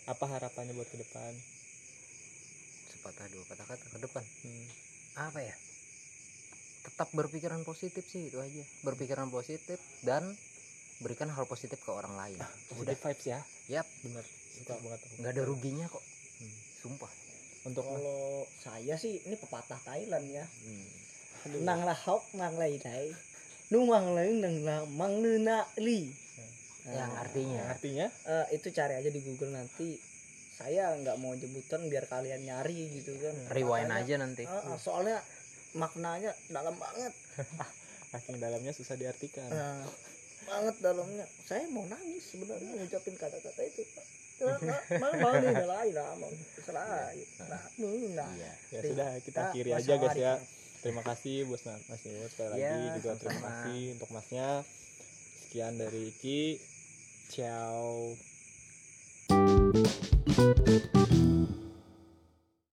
apa 0.05 0.25
harapannya 0.27 0.75
buat 0.75 0.91
ke 0.91 0.99
depan 0.99 1.31
sepatah 3.05 3.29
dua 3.29 3.45
kata-kata 3.53 3.85
ke 3.85 3.99
depan. 4.01 4.25
Hmm. 4.25 4.67
apa 5.29 5.45
ya? 5.45 5.53
Tetap 6.89 7.13
berpikiran 7.13 7.61
positif 7.61 8.01
sih 8.09 8.33
itu 8.33 8.41
aja. 8.41 8.65
Berpikiran 8.81 9.29
positif 9.29 9.77
dan 10.01 10.25
berikan 11.05 11.29
hal 11.29 11.45
positif 11.45 11.77
ke 11.85 11.91
orang 11.93 12.17
lain. 12.17 12.41
Positive 12.73 12.97
vibes 12.97 13.27
ya? 13.29 13.41
Yap. 13.69 13.85
bener 14.01 14.25
suka 14.55 14.79
banget 14.81 15.01
nggak 15.21 15.33
ada 15.37 15.43
ruginya 15.45 15.85
kok. 15.93 16.01
Hmm. 16.01 16.57
sumpah. 16.81 17.13
Untuk 17.69 17.85
kalau 17.85 18.49
saya 18.65 18.97
sih 18.97 19.21
ini 19.21 19.37
pepatah 19.37 19.81
Thailand 19.85 20.25
ya. 20.33 20.49
Aduh. 21.45 21.61
nang 21.61 21.85
lah 21.85 21.99
hok 22.09 22.25
nang 22.41 22.57
lay 22.57 22.81
thai 22.81 23.13
nu 23.69 23.85
mang 23.85 24.17
lay 24.17 24.33
nang 24.33 24.65
lah 24.65 24.81
mang 24.89 25.21
nu 25.21 25.37
na 25.45 25.61
li 25.77 26.09
yang 26.89 27.13
Nah, 27.13 27.21
artinya. 27.21 27.61
Yang 27.61 27.69
artinya? 27.69 28.07
Eh, 28.29 28.47
itu 28.61 28.69
cari 28.73 28.95
aja 28.97 29.09
di 29.13 29.21
Google 29.25 29.57
nanti 29.57 29.97
saya 30.55 30.95
nggak 31.03 31.19
mau 31.19 31.35
jemputan 31.35 31.91
biar 31.91 32.07
kalian 32.07 32.47
nyari 32.47 32.95
gitu 32.95 33.19
kan. 33.19 33.35
Rewind 33.51 33.91
Makanya, 33.91 34.07
aja 34.07 34.15
nanti. 34.23 34.45
Eh, 34.47 34.79
soalnya 34.79 35.19
maknanya 35.75 36.31
dalam 36.47 36.79
banget. 36.79 37.11
Saking 38.15 38.39
dalamnya 38.39 38.71
susah 38.71 38.95
diartikan. 38.95 39.51
Nah, 39.51 39.83
banget 40.47 40.77
dalamnya. 40.79 41.27
Saya 41.43 41.67
mau 41.75 41.83
nangis 41.91 42.23
sebenarnya 42.31 42.71
ngucapin 42.79 43.15
kata-kata 43.19 43.63
itu. 43.67 43.83
Mau 44.99 45.15
mau 45.23 45.31
nih 45.39 45.47
udah 45.47 45.69
lain 45.79 45.95
lah 45.95 46.11
mau 46.19 46.27
salah 46.67 47.07
nah 47.47 47.55
nah. 47.55 47.63
Iya. 48.35 48.53
Ya 48.75 48.81
sudah 48.83 49.09
kita 49.23 49.41
akhiri 49.55 49.71
masalah 49.71 49.87
aja 49.87 49.95
guys 49.95 50.19
ya. 50.19 50.35
terima 50.83 51.03
kasih 51.07 51.47
bos 51.47 51.63
Mas 51.63 52.03
Niwot 52.03 52.31
sekali 52.35 52.59
Ya, 52.59 52.75
lagi 52.75 52.99
juga 52.99 53.15
terima 53.15 53.31
sama-sama. 53.39 53.47
kasih 53.63 53.83
untuk 53.95 54.11
masnya. 54.11 54.49
Sekian 55.39 55.75
dari 55.79 56.11
Iki. 56.11 56.43
Ciao 57.31 58.19
Thank 60.37 61.12
you. 61.12 61.24